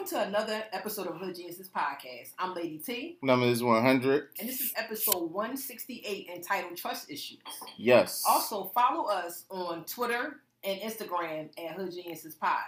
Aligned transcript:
Welcome 0.00 0.18
to 0.18 0.28
another 0.28 0.64
episode 0.72 1.08
of 1.08 1.18
Hood 1.18 1.36
Geniuses 1.36 1.68
Podcast. 1.68 2.30
I'm 2.38 2.54
Lady 2.54 2.78
T. 2.78 3.18
Number 3.20 3.44
is 3.44 3.62
100. 3.62 4.28
And 4.38 4.48
this 4.48 4.62
is 4.62 4.72
episode 4.74 5.30
168 5.30 6.26
entitled 6.34 6.78
Trust 6.78 7.10
Issues. 7.10 7.40
Yes. 7.76 8.24
Also, 8.26 8.72
follow 8.74 9.10
us 9.10 9.44
on 9.50 9.84
Twitter 9.84 10.36
and 10.64 10.80
Instagram 10.80 11.50
at 11.58 11.74
Hood 11.74 11.92
Geniuses 11.92 12.34
Pod. 12.34 12.60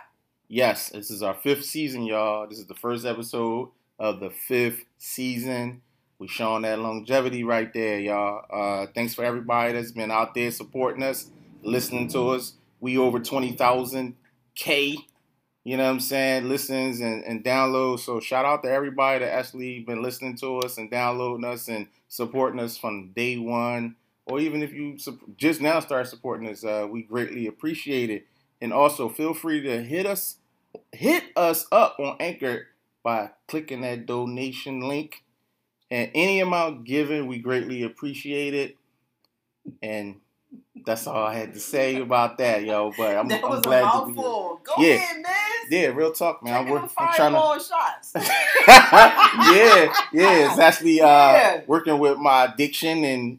Yes, 0.48 0.90
this 0.90 1.10
is 1.10 1.22
our 1.22 1.32
fifth 1.32 1.64
season, 1.64 2.03
y'all. 2.03 2.46
This 2.46 2.58
is 2.58 2.67
the 2.67 2.74
first 2.74 3.06
episode 3.06 3.71
of 3.99 4.21
the 4.21 4.28
fifth 4.28 4.85
season. 4.99 5.80
We 6.19 6.28
showing 6.28 6.62
that 6.62 6.80
longevity 6.80 7.44
right 7.44 7.72
there, 7.72 7.99
y'all. 7.99 8.44
Uh, 8.53 8.88
thanks 8.94 9.14
for 9.14 9.24
everybody 9.24 9.72
that's 9.72 9.92
been 9.92 10.10
out 10.10 10.35
there 10.35 10.51
supporting 10.51 11.03
us, 11.03 11.30
listening 11.62 12.08
to 12.08 12.28
us. 12.28 12.56
We 12.80 12.99
over 12.99 13.21
20,000 13.21 14.17
K 14.54 14.99
you 15.65 15.76
know 15.76 15.85
what 15.85 15.90
I'm 15.90 16.01
saying, 16.01 16.48
listens 16.48 17.01
and, 17.01 17.24
and 17.24 17.45
downloads. 17.45 18.01
So 18.01 18.19
shout 18.20 18.45
out 18.45 18.62
to 18.65 18.71
everybody 18.71 19.21
that 19.21 19.33
actually 19.33 19.80
been 19.80 20.02
listening 20.02 20.37
to 20.38 20.59
us 20.59 20.79
and 20.79 20.91
downloading 20.91 21.45
us 21.45 21.69
and 21.69 21.87
supporting 22.09 22.61
us 22.61 22.77
from 22.77 23.12
day 23.15 23.38
one. 23.38 23.97
Or 24.27 24.41
even 24.41 24.62
if 24.62 24.73
you 24.73 24.97
just 25.37 25.61
now 25.61 25.80
start 25.80 26.09
supporting 26.09 26.48
us, 26.48 26.65
uh, 26.65 26.87
we 26.91 27.02
greatly 27.02 27.47
appreciate 27.47 28.11
it. 28.11 28.27
And 28.61 28.73
also 28.73 29.09
feel 29.09 29.35
free 29.35 29.61
to 29.62 29.83
hit 29.83 30.07
us 30.07 30.37
hit 30.93 31.25
us 31.37 31.66
up 31.71 31.99
on 31.99 32.16
Anchor 32.21 32.69
by 33.02 33.30
clicking 33.49 33.83
that 33.83 34.07
donation 34.07 34.80
link. 34.80 35.24
And 35.91 36.10
any 36.15 36.41
amount 36.41 36.85
given, 36.85 37.27
we 37.27 37.38
greatly 37.38 37.83
appreciate 37.83 38.55
it. 38.55 38.77
And 39.83 40.21
that's 40.84 41.06
all 41.06 41.24
I 41.27 41.34
had 41.34 41.55
to 41.55 41.61
say 41.61 42.01
about 42.01 42.38
that, 42.38 42.65
yo. 42.65 42.93
But 42.97 43.16
I'm, 43.16 43.29
that 43.29 43.45
I'm 43.45 43.60
glad 43.60 43.84
a 43.84 44.01
to 44.01 44.06
be 44.06 44.12
here. 44.12 44.23
mouthful. 44.23 44.60
Go 44.65 44.73
Yeah. 44.79 44.95
ahead, 44.95 45.23
man. 45.23 45.34
Yeah, 45.70 45.87
real 45.88 46.12
talk, 46.12 46.43
man. 46.43 46.55
I'm, 46.55 46.69
work, 46.69 46.91
I'm 46.98 47.15
trying 47.15 47.33
to. 47.33 47.65
shots. 47.65 48.12
yeah, 48.16 49.93
yeah. 50.12 50.51
It's 50.51 50.59
actually 50.59 51.01
uh, 51.01 51.07
Yeah. 51.07 51.60
working 51.66 51.99
with 51.99 52.18
my 52.18 52.45
addiction 52.46 53.04
and 53.04 53.38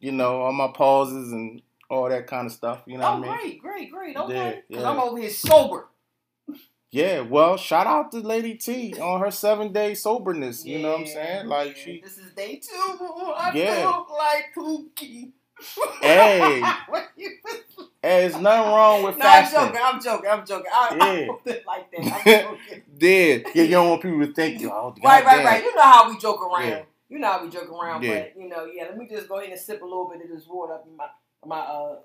you 0.00 0.12
know 0.12 0.42
all 0.42 0.52
my 0.52 0.68
pauses 0.68 1.32
and 1.32 1.62
all 1.88 2.08
that 2.08 2.26
kind 2.26 2.46
of 2.46 2.52
stuff. 2.52 2.82
You 2.86 2.98
know 2.98 3.06
oh, 3.06 3.20
what 3.20 3.28
I 3.28 3.36
mean? 3.42 3.60
great, 3.60 3.90
great, 3.90 3.90
great. 3.92 4.16
Okay. 4.16 4.62
Because 4.68 4.82
yeah. 4.84 4.90
I'm 4.90 4.98
over 5.00 5.18
here 5.18 5.30
sober. 5.30 5.88
Yeah. 6.90 7.20
Well, 7.20 7.56
shout 7.56 7.86
out 7.86 8.10
to 8.12 8.18
Lady 8.18 8.54
T 8.54 8.94
on 9.00 9.20
her 9.20 9.30
seven 9.30 9.72
day 9.72 9.94
soberness. 9.94 10.64
You 10.64 10.80
know 10.80 10.92
what 10.92 11.00
I'm 11.00 11.06
saying? 11.06 11.46
Like 11.46 11.76
yeah. 11.76 11.82
she. 11.84 12.00
This 12.02 12.18
is 12.18 12.32
day 12.32 12.56
two. 12.56 12.74
I 13.36 13.52
Yeah. 13.54 13.74
feel 13.76 14.06
like 14.16 14.46
Pookie. 14.56 15.32
Hey. 16.02 16.62
Hey, 18.02 18.28
there's 18.28 18.36
nothing 18.40 18.72
wrong 18.72 19.02
with 19.02 19.18
no, 19.18 19.26
I'm 19.26 19.50
joking. 19.52 19.80
I'm 19.82 20.00
joking. 20.02 20.30
I'm 20.30 20.46
joking. 20.46 20.70
I, 20.72 20.96
Yeah. 20.96 21.02
I 21.04 21.26
don't 21.26 21.66
like 21.66 21.90
that. 21.90 22.00
I'm 22.00 22.56
joking. 22.66 22.82
Yeah, 22.98 23.38
yeah. 23.54 23.62
You 23.64 23.70
don't 23.70 23.90
want 23.90 24.02
people 24.02 24.20
to 24.26 24.32
think 24.32 24.60
you. 24.60 24.70
Oh, 24.70 24.94
right, 25.04 25.22
right, 25.22 25.24
goddamn. 25.24 25.44
right. 25.46 25.62
You 25.64 25.74
know 25.76 25.82
how 25.82 26.10
we 26.10 26.18
joke 26.18 26.40
around. 26.42 26.68
Yeah. 26.68 26.82
You 27.10 27.18
know 27.18 27.30
how 27.32 27.44
we 27.44 27.50
joke 27.50 27.70
around. 27.70 28.02
Yeah. 28.02 28.20
But 28.34 28.40
you 28.42 28.48
know, 28.48 28.64
yeah. 28.64 28.84
Let 28.84 28.96
me 28.96 29.06
just 29.06 29.28
go 29.28 29.38
ahead 29.38 29.50
and 29.50 29.60
sip 29.60 29.82
a 29.82 29.84
little 29.84 30.08
bit 30.08 30.22
of 30.24 30.34
this 30.34 30.46
water 30.48 30.74
up 30.74 30.86
in 30.88 30.96
my 30.96 31.06
my 31.44 31.58
uh, 31.58 31.96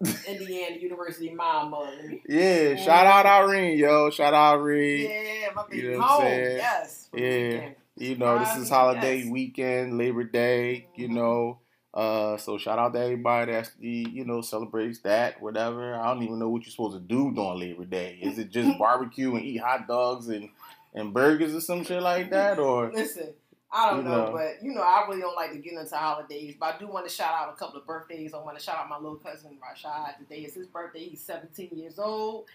Indiana 0.28 0.76
University 0.76 1.30
mom 1.34 1.72
me- 2.08 2.22
Yeah, 2.28 2.76
shout 2.76 3.06
out 3.06 3.26
Irene, 3.26 3.76
yo. 3.78 4.10
Shout 4.10 4.34
out 4.34 4.54
Irene. 4.58 5.10
Yeah, 5.10 5.48
my 5.56 5.64
baby 5.68 5.82
You 5.82 5.92
know 5.98 6.02
home. 6.02 6.24
Yes. 6.24 7.08
Yeah. 7.12 7.70
You 7.96 8.16
know, 8.16 8.38
this 8.38 8.56
is 8.56 8.68
holiday 8.70 9.18
yes. 9.18 9.28
weekend, 9.30 9.98
Labor 9.98 10.24
Day, 10.24 10.86
you 10.94 11.08
Mhm. 11.08 11.12
know. 11.14 11.58
Uh, 11.94 12.36
so 12.38 12.56
shout 12.56 12.78
out 12.78 12.94
to 12.94 13.00
everybody 13.00 13.52
that 13.52 13.58
actually, 13.66 14.08
you 14.10 14.24
know, 14.24 14.40
celebrates 14.40 15.00
that, 15.00 15.40
whatever. 15.42 15.94
I 15.94 16.06
don't 16.14 16.22
even 16.22 16.38
know 16.38 16.48
what 16.48 16.62
you're 16.62 16.70
supposed 16.70 16.96
to 16.96 17.00
do 17.00 17.32
during 17.34 17.60
Labor 17.60 17.84
Day. 17.84 18.18
Is 18.22 18.38
it 18.38 18.50
just 18.50 18.78
barbecue 18.78 19.34
and 19.34 19.44
eat 19.44 19.58
hot 19.58 19.86
dogs 19.86 20.28
and, 20.28 20.48
and 20.94 21.12
burgers 21.12 21.54
or 21.54 21.60
some 21.60 21.84
shit 21.84 22.02
like 22.02 22.30
that? 22.30 22.58
Or 22.58 22.90
Listen, 22.90 23.34
I 23.70 23.90
don't 23.90 23.98
You 24.04 24.10
know, 24.10 24.24
know. 24.26 24.32
but 24.32 24.62
you 24.64 24.72
know, 24.72 24.80
I 24.80 25.04
really 25.06 25.20
don't 25.20 25.36
like 25.36 25.52
to 25.52 25.58
get 25.58 25.74
into 25.74 25.94
holidays. 25.94 26.54
But 26.58 26.74
I 26.74 26.78
do 26.78 26.86
want 26.88 27.06
to 27.06 27.12
shout 27.14 27.34
out 27.34 27.52
a 27.52 27.56
couple 27.58 27.78
of 27.78 27.86
birthdays. 27.86 28.32
I 28.32 28.38
want 28.38 28.56
to 28.58 28.64
shout 28.64 28.78
out 28.78 28.88
my 28.88 28.96
little 28.96 29.16
cousin 29.16 29.58
Rashad. 29.62 30.16
Today 30.18 30.40
is 30.44 30.54
his 30.54 30.66
birthday. 30.68 31.10
He's 31.10 31.20
17 31.22 31.70
years 31.76 31.98
old. 31.98 32.46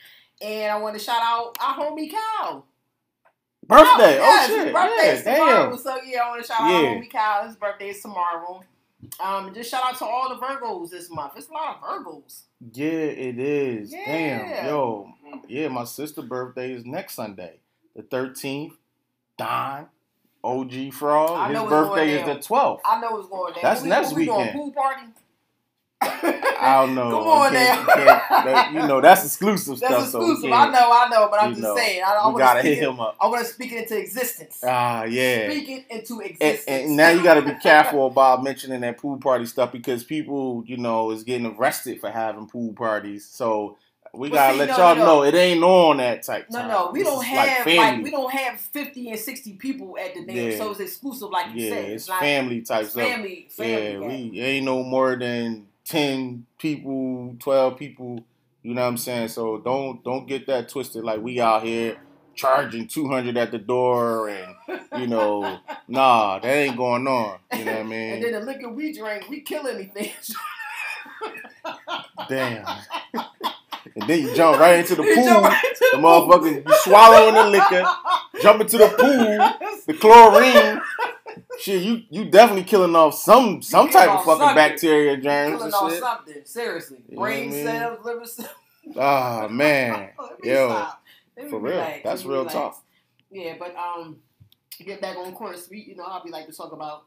And 0.41 0.71
I 0.71 0.77
want 0.77 0.95
to 0.97 1.03
shout 1.03 1.21
out 1.21 1.55
our 1.61 1.75
homie 1.75 2.09
Cal. 2.09 2.65
birthday. 3.67 4.17
Oh, 4.19 4.23
Oh, 4.23 4.25
yes, 4.25 4.47
shit. 4.49 4.73
birthday 4.73 4.95
Yeah, 5.07 5.11
is 5.13 5.23
tomorrow. 5.23 5.69
damn. 5.69 5.77
So 5.79 5.97
yeah, 6.05 6.19
I 6.23 6.29
want 6.29 6.41
to 6.41 6.47
shout 6.47 6.61
out 6.61 6.69
Yeah. 6.71 6.89
our 6.89 6.95
homie 6.95 7.09
Cal. 7.11 7.47
His 7.47 7.55
birthday 7.55 7.89
is 7.89 8.01
tomorrow. 8.01 8.63
Um, 9.23 9.53
just 9.53 9.69
shout 9.69 9.83
out 9.83 9.97
to 9.97 10.05
all 10.05 10.29
the 10.29 10.35
Virgos 10.43 10.89
this 10.89 11.09
month. 11.09 11.33
It's 11.35 11.47
a 11.49 11.53
lot 11.53 11.77
of 11.77 11.81
Virgos. 11.81 12.41
Yeah, 12.73 12.87
it 12.87 13.39
is. 13.39 13.93
Yeah. 13.93 14.05
Damn. 14.05 14.65
Yo. 14.65 15.13
Yeah, 15.47 15.67
my 15.67 15.83
sister's 15.83 16.25
birthday 16.25 16.73
is 16.73 16.85
next 16.85 17.13
Sunday, 17.13 17.59
the 17.95 18.03
13th. 18.03 18.71
Don, 19.37 19.85
OG 20.43 20.93
Frog. 20.93 21.51
His 21.51 21.61
birthday 21.61 22.19
is 22.19 22.25
the 22.25 22.53
12th. 22.53 22.79
I 22.83 22.99
know 22.99 23.19
it's 23.19 23.29
going 23.29 23.53
down. 23.53 23.61
That's 23.61 23.83
we, 23.83 23.89
next 23.89 24.13
we 24.13 24.25
doing 24.25 24.37
weekend. 24.37 24.55
pool 24.55 24.71
party. 24.71 25.03
I 26.01 26.83
don't 26.85 26.95
know. 26.95 27.09
Come 27.09 27.27
on 27.27 27.53
now. 27.53 27.83
that- 27.85 28.69
you 28.73 28.79
know, 28.79 29.01
that's 29.01 29.25
exclusive 29.25 29.79
That's 29.79 29.93
stuff. 29.93 30.09
so 30.09 30.19
we 30.19 30.31
exclusive. 30.31 30.51
I 30.51 30.69
know, 30.71 30.89
I 30.91 31.09
know, 31.09 31.27
but 31.29 31.41
I'm 31.41 31.51
just 31.51 31.61
know, 31.63 31.75
saying. 31.75 32.01
I, 32.05 32.13
I 32.13 32.29
we 32.29 32.37
gotta 32.39 32.61
hit 32.61 32.77
it, 32.77 32.83
him 32.83 32.99
up. 32.99 33.15
I 33.19 33.27
want 33.27 33.45
to 33.45 33.51
speak 33.51 33.71
it 33.71 33.83
into 33.83 33.97
existence. 33.97 34.61
Ah, 34.65 35.03
yeah. 35.05 35.49
Speak 35.49 35.69
it 35.69 35.85
into 35.89 36.19
existence. 36.21 36.63
and 36.67 36.95
now 36.97 37.09
you 37.09 37.23
got 37.23 37.35
to 37.35 37.41
be 37.41 37.53
careful 37.61 38.07
about 38.07 38.43
mentioning 38.43 38.81
that 38.81 38.97
pool 38.97 39.17
party 39.17 39.45
stuff 39.45 39.71
because 39.71 40.03
people, 40.03 40.63
you 40.65 40.77
know, 40.77 41.11
is 41.11 41.23
getting 41.23 41.45
arrested 41.57 41.99
for 41.99 42.09
having 42.09 42.47
pool 42.47 42.73
parties. 42.73 43.25
So 43.25 43.77
we 44.13 44.29
But 44.29 44.35
gotta 44.35 44.53
see, 44.53 44.59
let 44.59 44.69
no, 44.69 44.77
y'all 44.77 44.95
no. 44.95 45.05
know 45.05 45.23
it 45.23 45.33
ain't 45.35 45.63
on 45.63 45.97
that 45.97 46.23
type. 46.23 46.47
no, 46.49 46.59
time. 46.59 46.67
no, 46.69 46.89
we 46.91 46.99
This 46.99 47.07
don't 47.07 47.23
have 47.25 47.65
like, 47.65 47.75
family. 47.75 48.03
we 48.03 48.11
don't 48.11 48.31
have 48.33 48.59
fifty 48.59 49.09
and 49.09 49.19
sixty 49.19 49.53
people 49.53 49.97
at 49.97 50.13
the 50.15 50.25
damn, 50.25 50.35
Yeah. 50.51 50.57
so 50.57 50.71
it's 50.71 50.79
exclusive, 50.79 51.29
like 51.29 51.53
you 51.53 51.65
yeah, 51.65 51.69
said. 51.73 51.85
it's 51.91 52.07
not 52.07 52.19
family 52.19 52.61
type 52.61 52.85
stuff. 52.87 53.03
family, 53.03 53.47
family. 53.51 53.91
yeah, 53.91 53.99
we 54.31 54.39
ain't 54.41 54.65
no 54.65 54.81
more 54.83 55.15
than 55.17 55.67
ten 55.87 56.45
people, 56.59 57.35
twelve 57.39 57.77
people. 57.77 58.23
You 58.63 58.73
know 58.73 58.81
what 58.81 58.87
I'm 58.89 58.97
saying? 58.97 59.29
So 59.29 59.59
don't 59.59 60.03
don't 60.03 60.27
get 60.27 60.47
that 60.47 60.69
twisted. 60.69 61.03
Like 61.03 61.21
we 61.21 61.39
out 61.39 61.63
here 61.63 61.97
charging 62.35 62.87
two 62.87 63.07
hundred 63.07 63.37
at 63.37 63.51
the 63.51 63.59
door, 63.59 64.29
and 64.29 64.55
you 64.97 65.07
know, 65.07 65.59
nah, 65.87 66.39
that 66.39 66.47
ain't 66.47 66.77
going 66.77 67.07
on. 67.07 67.39
You 67.57 67.65
know 67.65 67.71
what 67.73 67.79
I 67.79 67.83
mean? 67.83 68.13
and 68.15 68.23
then 68.23 68.31
the 68.33 68.39
liquor 68.41 68.69
we 68.69 68.93
drink, 68.93 69.29
we 69.29 69.41
kill 69.41 69.67
anything. 69.67 70.11
Damn. 72.29 72.65
and 73.13 74.03
then 74.07 74.21
you 74.21 74.35
jump 74.35 74.59
right 74.59 74.79
into 74.79 74.95
the 74.95 75.03
You 75.03 75.15
pool. 75.15 75.41
right 75.41 75.63
into 75.63 75.87
The 75.93 75.97
pool. 75.97 76.27
motherfucker, 76.27 76.67
you 76.67 76.75
swallowing 76.83 77.35
the 77.35 77.45
liquor, 77.47 77.85
jump 78.41 78.61
into 78.61 78.77
the 78.77 78.89
pool, 78.89 79.77
the 79.87 79.93
chlorine. 79.93 80.81
Shit, 81.57 81.83
you 81.83 82.03
you 82.09 82.25
definitely 82.25 82.63
killing 82.65 82.95
off 82.95 83.15
some 83.15 83.61
some 83.61 83.89
type 83.89 84.09
of 84.09 84.23
fucking 84.23 84.49
something. 84.49 84.55
bacteria 84.55 85.17
germs 85.17 85.51
killing 85.59 85.65
and 85.65 85.73
off 85.73 85.91
shit. 85.91 85.99
something. 85.99 86.41
Seriously, 86.45 86.99
You 87.09 87.19
know 87.19 87.27
what 87.27 87.37
I 87.37 87.39
brain 87.39 87.51
cells, 87.51 87.99
liver 88.05 88.25
cells. 88.25 88.49
Ah 88.97 89.47
man, 89.51 90.09
Let 90.19 90.43
me 90.43 90.49
yo, 90.51 90.67
stop. 90.69 91.03
Let 91.37 91.51
me 91.51 91.51
for 91.51 91.59
real. 91.59 91.73
relax. 91.75 92.03
That's 92.03 92.25
real 92.25 92.45
relax. 92.45 92.53
talk. 92.53 92.83
Yeah, 93.31 93.55
but 93.59 93.75
um, 93.75 94.21
get 94.79 95.01
back 95.01 95.17
on 95.17 95.33
course. 95.33 95.67
We, 95.69 95.79
you 95.83 95.95
know, 95.95 96.03
I'll 96.05 96.23
be 96.23 96.31
like 96.31 96.47
to 96.47 96.53
talk 96.53 96.71
about 96.73 97.03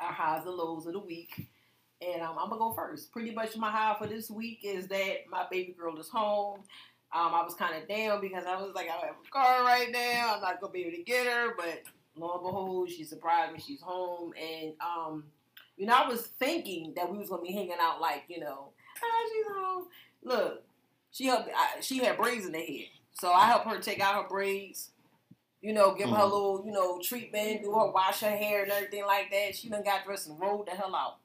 our 0.00 0.12
highs 0.12 0.46
and 0.46 0.54
lows 0.56 0.86
of 0.86 0.92
the 0.94 0.98
week, 1.00 1.48
and 2.00 2.22
um, 2.22 2.36
I'm 2.38 2.48
gonna 2.50 2.58
go 2.60 2.72
first. 2.74 3.12
Pretty 3.12 3.32
much 3.32 3.56
my 3.56 3.70
high 3.70 3.96
for 3.98 4.06
this 4.06 4.30
week 4.30 4.60
is 4.64 4.88
that 4.88 5.28
my 5.30 5.46
baby 5.50 5.74
girl 5.78 5.98
is 5.98 6.08
home. 6.08 6.60
Um, 7.14 7.34
I 7.34 7.42
was 7.42 7.54
kind 7.54 7.80
of 7.82 7.88
down 7.88 8.20
because 8.20 8.44
I 8.46 8.56
was 8.60 8.72
like, 8.74 8.86
I 8.86 8.92
don't 8.92 9.06
have 9.06 9.16
a 9.26 9.30
car 9.30 9.64
right 9.64 9.90
now. 9.90 10.34
I'm 10.36 10.42
not 10.42 10.60
gonna 10.60 10.72
be 10.72 10.82
able 10.82 10.96
to 10.98 11.02
get 11.04 11.26
her, 11.26 11.54
but 11.56 11.82
lo 12.18 12.34
and 12.34 12.42
behold, 12.42 12.90
she 12.90 13.04
surprised 13.04 13.52
me. 13.52 13.60
She's 13.60 13.80
home, 13.80 14.32
and 14.40 14.72
um, 14.80 15.24
you 15.76 15.86
know, 15.86 15.94
I 15.94 16.08
was 16.08 16.22
thinking 16.26 16.92
that 16.96 17.10
we 17.10 17.18
was 17.18 17.28
gonna 17.28 17.42
be 17.42 17.52
hanging 17.52 17.76
out 17.80 18.00
like, 18.00 18.24
you 18.28 18.40
know, 18.40 18.70
ah, 18.96 19.28
she's 19.32 19.46
home. 19.56 19.84
Look, 20.22 20.62
she 21.10 21.26
helped. 21.26 21.48
I, 21.54 21.80
she 21.80 21.98
had 21.98 22.16
braids 22.16 22.46
in 22.46 22.54
her 22.54 22.60
hair, 22.60 22.86
so 23.12 23.32
I 23.32 23.46
helped 23.46 23.66
her 23.68 23.78
take 23.78 24.00
out 24.00 24.22
her 24.22 24.28
braids. 24.28 24.90
You 25.60 25.72
know, 25.72 25.92
give 25.92 26.08
her 26.10 26.14
a 26.16 26.18
Mhm. 26.20 26.30
little, 26.30 26.62
you 26.66 26.70
know, 26.70 27.00
treatment, 27.02 27.62
do 27.62 27.72
her 27.72 27.90
wash 27.90 28.20
her 28.20 28.30
hair 28.30 28.62
and 28.62 28.70
everything 28.70 29.04
like 29.04 29.28
that. 29.32 29.56
She 29.56 29.68
done 29.68 29.82
got 29.82 30.04
dressed 30.04 30.28
and 30.28 30.38
rolled 30.38 30.68
the 30.68 30.70
hell 30.70 30.94
out. 30.94 31.16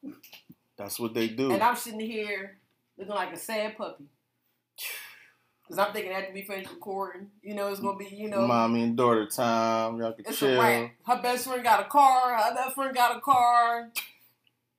That's 0.76 1.00
what 1.00 1.14
they 1.14 1.28
do. 1.28 1.52
And 1.52 1.62
I'm 1.62 1.76
sitting 1.76 2.00
here 2.00 2.58
looking 2.98 3.14
like 3.14 3.32
a 3.32 3.38
sad 3.38 3.78
puppy. 3.78 4.06
Cause 5.68 5.80
I'm 5.80 5.94
thinking 5.94 6.12
after 6.12 6.34
we 6.34 6.42
finish 6.44 6.70
recording, 6.70 7.30
you 7.42 7.56
know, 7.56 7.68
it's 7.70 7.80
gonna 7.80 7.98
be, 7.98 8.06
you 8.14 8.30
know, 8.30 8.46
Mommy 8.46 8.84
and 8.84 8.98
daughter 8.98 9.26
time. 9.26 9.98
Y'all 9.98 10.12
can 10.12 10.26
it's 10.28 10.36
a 10.42 10.46
chill. 10.48 10.62
wrap. 10.62 10.92
Her 11.08 11.22
best 11.22 11.46
friend 11.48 11.64
got 11.64 11.80
a 11.80 11.90
car. 11.90 12.32
Her 12.36 12.52
other 12.52 12.72
friend 12.72 12.94
got 12.94 13.18
a 13.18 13.22
car. 13.22 13.90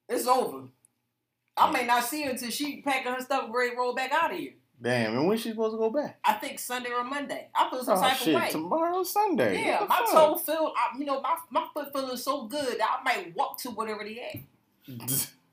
It's 0.08 0.26
over. 0.26 0.64
I 1.56 1.70
may 1.70 1.86
not 1.86 2.04
see 2.04 2.22
her 2.24 2.30
until 2.30 2.50
she 2.50 2.82
packing 2.82 3.12
her 3.12 3.20
stuff, 3.20 3.44
and 3.44 3.54
ready 3.54 3.70
to 3.70 3.76
roll 3.76 3.94
back 3.94 4.12
out 4.12 4.32
of 4.32 4.38
here. 4.38 4.52
Damn, 4.82 5.16
and 5.16 5.26
when 5.26 5.38
she 5.38 5.50
supposed 5.50 5.72
to 5.74 5.78
go 5.78 5.88
back? 5.88 6.18
I 6.24 6.34
think 6.34 6.58
Sunday 6.58 6.90
or 6.90 7.02
Monday. 7.04 7.48
I 7.54 7.70
feel 7.70 7.82
some 7.82 7.96
Oh 7.96 8.02
type 8.02 8.16
shit, 8.18 8.34
of 8.34 8.42
way. 8.42 8.50
tomorrow 8.50 9.02
Sunday. 9.04 9.62
Yeah, 9.64 9.86
my 9.88 10.02
the 10.04 10.12
toe 10.12 10.34
feel, 10.36 10.72
I, 10.76 10.98
you 10.98 11.06
know, 11.06 11.20
my, 11.22 11.36
my 11.50 11.66
foot 11.72 11.92
feeling 11.92 12.16
so 12.18 12.46
good 12.46 12.78
that 12.78 13.00
I 13.00 13.02
might 13.04 13.34
walk 13.34 13.56
to 13.62 13.70
whatever 13.70 14.04
they 14.04 14.20
at 14.20 14.98
fuck? 15.08 15.28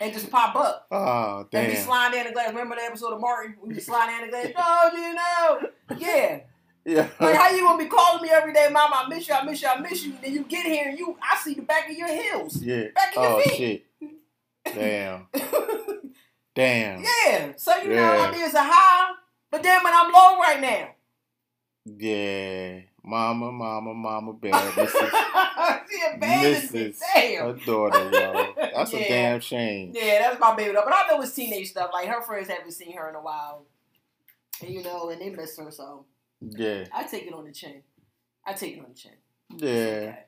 and 0.00 0.12
just 0.12 0.30
pop 0.30 0.54
up 0.56 0.86
oh 0.90 1.46
damn! 1.50 1.64
and 1.64 1.72
be 1.72 1.78
sliding 1.78 2.18
down 2.18 2.26
the 2.28 2.32
glass. 2.32 2.48
Remember 2.50 2.74
the 2.76 2.82
episode 2.82 3.12
of 3.12 3.20
Martin? 3.20 3.56
We 3.62 3.74
be 3.74 3.80
sliding 3.80 4.16
down 4.16 4.26
the 4.26 4.52
glass. 4.52 4.52
Oh, 4.56 4.90
you 4.94 5.14
know, 5.14 5.98
yeah. 5.98 6.40
Yeah. 6.86 7.08
Like 7.18 7.34
how 7.36 7.48
you 7.50 7.62
gonna 7.62 7.82
be 7.82 7.88
calling 7.88 8.22
me 8.22 8.28
every 8.30 8.52
day, 8.52 8.68
Mama? 8.70 9.04
I 9.04 9.08
miss 9.08 9.26
you. 9.26 9.34
I 9.34 9.42
miss 9.44 9.62
you. 9.62 9.68
I 9.68 9.78
miss 9.80 10.04
you. 10.04 10.14
Then 10.22 10.32
you 10.34 10.42
get 10.44 10.66
here 10.66 10.88
and 10.90 10.98
you, 10.98 11.16
I 11.22 11.36
see 11.38 11.54
the 11.54 11.62
back 11.62 11.88
of 11.90 11.96
your 11.96 12.08
heels. 12.08 12.62
Yeah. 12.62 12.88
Back 12.94 13.16
of 13.16 13.22
your 13.22 13.32
Oh 13.32 13.40
feet. 13.40 13.56
shit. 14.00 14.74
Damn. 14.74 15.26
Damn. 16.54 17.02
yeah. 17.02 17.52
So 17.56 17.74
you 17.78 17.88
know, 17.88 17.94
Yeah. 17.94 18.26
I 18.28 18.30
mean, 18.30 18.44
it's 18.44 18.54
a 18.54 18.62
high, 18.62 19.12
but 19.50 19.62
then 19.62 19.82
when 19.82 19.94
I'm 19.94 20.12
low 20.12 20.38
right 20.38 20.60
now, 20.60 20.88
Yeah. 21.86 22.80
Mama, 23.06 23.52
mama, 23.52 23.92
mama 23.92 24.32
bear. 24.32 24.52
Mrs. 24.52 25.10
she 25.90 26.00
abandoned 26.14 26.72
me. 26.72 26.80
Mrs. 26.80 27.38
Her 27.38 27.52
daughter, 27.66 28.10
yo. 28.10 28.54
That's 28.74 28.92
Yeah. 28.94 28.98
a 29.00 29.08
damn 29.08 29.40
shame. 29.40 29.92
Yeah, 29.94 30.18
that's 30.20 30.40
my 30.40 30.54
baby 30.56 30.72
though. 30.72 30.84
But 30.84 30.94
I 30.94 31.06
know 31.10 31.20
it's 31.20 31.34
teenage 31.34 31.70
stuff. 31.70 31.90
Like 31.92 32.08
her 32.08 32.22
friends 32.22 32.48
haven't 32.48 32.72
seen 32.72 32.96
her 32.96 33.10
in 33.10 33.14
a 33.14 33.20
while, 33.20 33.66
and, 34.62 34.70
you 34.70 34.82
know, 34.82 35.10
and 35.10 35.20
they 35.20 35.28
miss 35.28 35.58
her. 35.58 35.70
So 35.70 36.06
Yeah. 36.40 36.84
I 36.94 37.04
take 37.04 37.26
it 37.26 37.34
on 37.34 37.44
the 37.44 37.52
chin. 37.52 37.82
I 38.46 38.54
take 38.54 38.76
it 38.76 38.80
on 38.80 38.86
the 38.88 38.94
chin. 38.94 39.12
Yeah. 39.56 39.68
okay. 39.68 40.18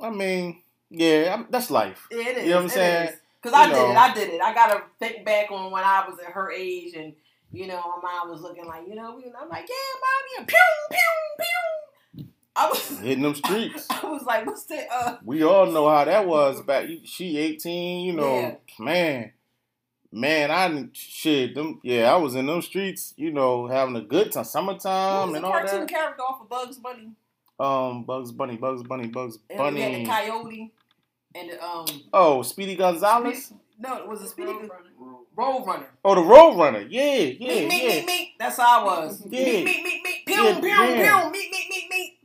I 0.00 0.10
mean, 0.10 0.62
yeah, 0.90 1.34
I'm, 1.34 1.46
that's 1.50 1.70
life. 1.70 2.06
Yeah, 2.10 2.28
it 2.28 2.36
is. 2.38 2.44
You 2.44 2.50
know 2.50 2.56
what 2.56 2.62
I'm 2.64 2.68
saying? 2.68 3.10
Because 3.42 3.58
I 3.58 3.66
You 3.68 3.72
did 3.74 3.90
it. 3.90 3.96
I 3.96 4.14
did 4.14 4.28
it. 4.34 4.40
I 4.42 4.52
gotta 4.54 4.82
think 4.98 5.24
back 5.24 5.50
on 5.50 5.70
when 5.72 5.82
I 5.82 6.04
was 6.06 6.18
at 6.18 6.32
her 6.32 6.52
age, 6.52 6.92
and 6.94 7.14
you 7.52 7.66
know, 7.66 7.80
my 8.02 8.12
mom 8.12 8.30
was 8.30 8.42
looking 8.42 8.66
like, 8.66 8.86
you 8.86 8.94
know, 8.94 9.16
we- 9.16 9.24
I'm 9.24 9.48
like, 9.48 9.66
yeah, 9.66 10.38
mommy, 10.38 10.46
pew, 10.46 10.58
pew, 10.90 10.98
pew. 11.38 11.44
I 12.58 12.68
was, 12.68 12.98
Hitting 13.00 13.22
them 13.22 13.34
streets. 13.34 13.86
I 13.90 14.00
was 14.06 14.22
like, 14.24 14.46
what's 14.46 14.64
that? 14.64 14.86
Uh, 14.92 15.16
We 15.24 15.42
all 15.44 15.66
know 15.66 15.88
how 15.88 16.04
that 16.04 16.26
was 16.26 16.60
back. 16.62 16.88
She 17.04 17.38
18, 17.38 18.04
you 18.06 18.12
know, 18.14 18.36
Yeah. 18.40 18.54
man, 18.78 19.32
man. 20.12 20.50
I 20.50 20.68
didn't- 20.68 20.96
shit 20.96 21.54
them. 21.54 21.80
Yeah, 21.82 22.12
I 22.12 22.16
was 22.16 22.34
in 22.34 22.46
them 22.46 22.62
streets, 22.62 23.14
you 23.16 23.30
know, 23.30 23.66
having 23.66 23.96
a 23.96 24.00
good 24.00 24.32
time, 24.32 24.40
what 24.40 24.46
summertime 24.48 25.20
was 25.20 25.30
the 25.32 25.36
and 25.36 25.44
all 25.46 25.52
cartoon 25.52 25.80
that. 25.80 25.88
character 25.88 26.22
off 26.22 26.40
of 26.42 26.48
Bugs 26.48 26.78
Bunny? 26.78 27.10
Um, 27.60 28.04
Bugs 28.04 28.32
Bunny, 28.32 28.56
Bugs 28.56 28.82
Bunny, 28.82 29.08
Bugs 29.08 29.36
Bunny. 29.38 29.58
And 29.58 29.74
we 29.74 29.80
had 29.82 29.94
the 29.94 30.06
coyote 30.32 30.72
and 31.34 31.50
the 31.50 31.64
um. 31.64 31.86
Oh, 32.12 32.42
Speedy 32.42 32.76
Gonzalez. 32.76 33.52
No, 33.80 33.96
it 33.98 34.08
was 34.08 34.22
a 34.22 34.26
speedy 34.26 34.50
road 35.36 35.64
runner. 35.64 35.86
Oh, 36.04 36.14
the 36.16 36.20
Road 36.20 36.56
Runner. 36.58 36.80
Yeah, 36.80 37.14
yeah, 37.14 37.60
meet, 37.60 37.68
meet, 37.68 37.82
yeah. 37.84 37.88
meet, 37.98 38.06
meet. 38.06 38.34
That's 38.36 38.56
how 38.56 38.80
I 38.80 38.84
was. 38.84 39.22
Yeah. 39.28 39.44
Meet, 39.44 39.64
meet, 39.64 39.82
meet, 39.84 40.02
meet. 40.02 40.26
Pew, 40.26 40.34
Yeah, 40.34 40.58
pew, 40.58 40.68
yeah. 40.68 41.20
pew. 41.22 41.30
Meet, 41.30 41.32
meet, 41.32 41.50
meet, 41.52 41.67
meet. 41.67 41.67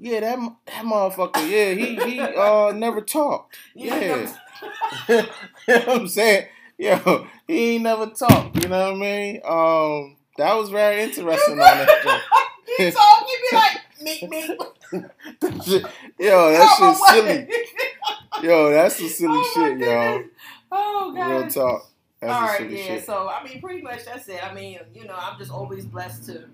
Yeah, 0.05 0.19
that 0.19 0.37
that 0.65 0.83
motherfucker. 0.83 1.49
Yeah, 1.49 1.73
he 1.73 1.95
he 1.95 2.19
uh 2.19 2.73
never 2.73 2.99
talked. 2.99 3.57
Yeah. 3.73 4.29
you 5.09 5.15
know 5.15 5.25
what 5.67 5.89
I'm 5.89 6.07
saying? 6.09 6.47
Yo, 6.77 7.25
he 7.47 7.75
ain't 7.75 7.83
never 7.83 8.07
talked. 8.07 8.61
You 8.61 8.67
know 8.69 8.91
what 8.91 8.97
I 8.97 8.99
mean? 8.99 9.41
Um, 9.45 10.17
that 10.37 10.53
was 10.55 10.69
very 10.69 11.03
interesting 11.03 11.53
on 11.53 11.57
that 11.59 12.21
you 12.79 12.91
talk, 12.91 13.25
you 13.29 13.37
be 13.49 13.55
like, 13.55 14.29
meet. 14.29 14.59
Shit- 15.63 15.85
Yo, 16.19 16.51
that 16.51 16.75
Come 16.77 16.93
shit's 16.95 16.99
away. 16.99 17.47
silly. 17.47 18.47
Yo, 18.49 18.71
that's 18.71 18.97
some 18.97 19.07
silly 19.07 19.37
Oh, 19.37 19.51
shit, 19.53 19.79
yo. 19.79 20.23
Oh, 20.71 21.13
God. 21.15 21.29
Real 21.29 21.47
talk. 21.49 21.89
That's 22.19 22.33
All 22.33 22.41
right, 22.41 22.69
yeah. 22.69 22.83
shit. 22.87 23.05
So 23.05 23.29
I 23.29 23.43
mean, 23.43 23.61
pretty 23.61 23.81
much 23.81 24.03
that's 24.05 24.27
it. 24.27 24.43
I 24.43 24.53
mean, 24.53 24.79
you 24.93 25.05
know, 25.05 25.15
I'm 25.17 25.37
just 25.37 25.51
always 25.51 25.85
blessed 25.85 26.25
to 26.25 26.45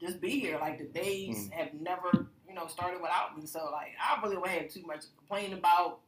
just 0.00 0.20
be 0.20 0.38
here. 0.40 0.58
Like 0.60 0.78
the 0.78 0.84
days 0.84 1.48
Mm. 1.48 1.52
have 1.52 1.74
never, 1.74 2.28
you 2.48 2.54
know, 2.54 2.66
started 2.66 3.00
without 3.00 3.36
me. 3.38 3.46
So 3.46 3.68
like, 3.72 3.92
I 4.00 4.20
really 4.22 4.36
don't 4.36 4.48
have 4.48 4.68
too 4.70 4.82
much 4.86 5.00
to 5.02 5.06
complain 5.18 5.52
about. 5.54 6.00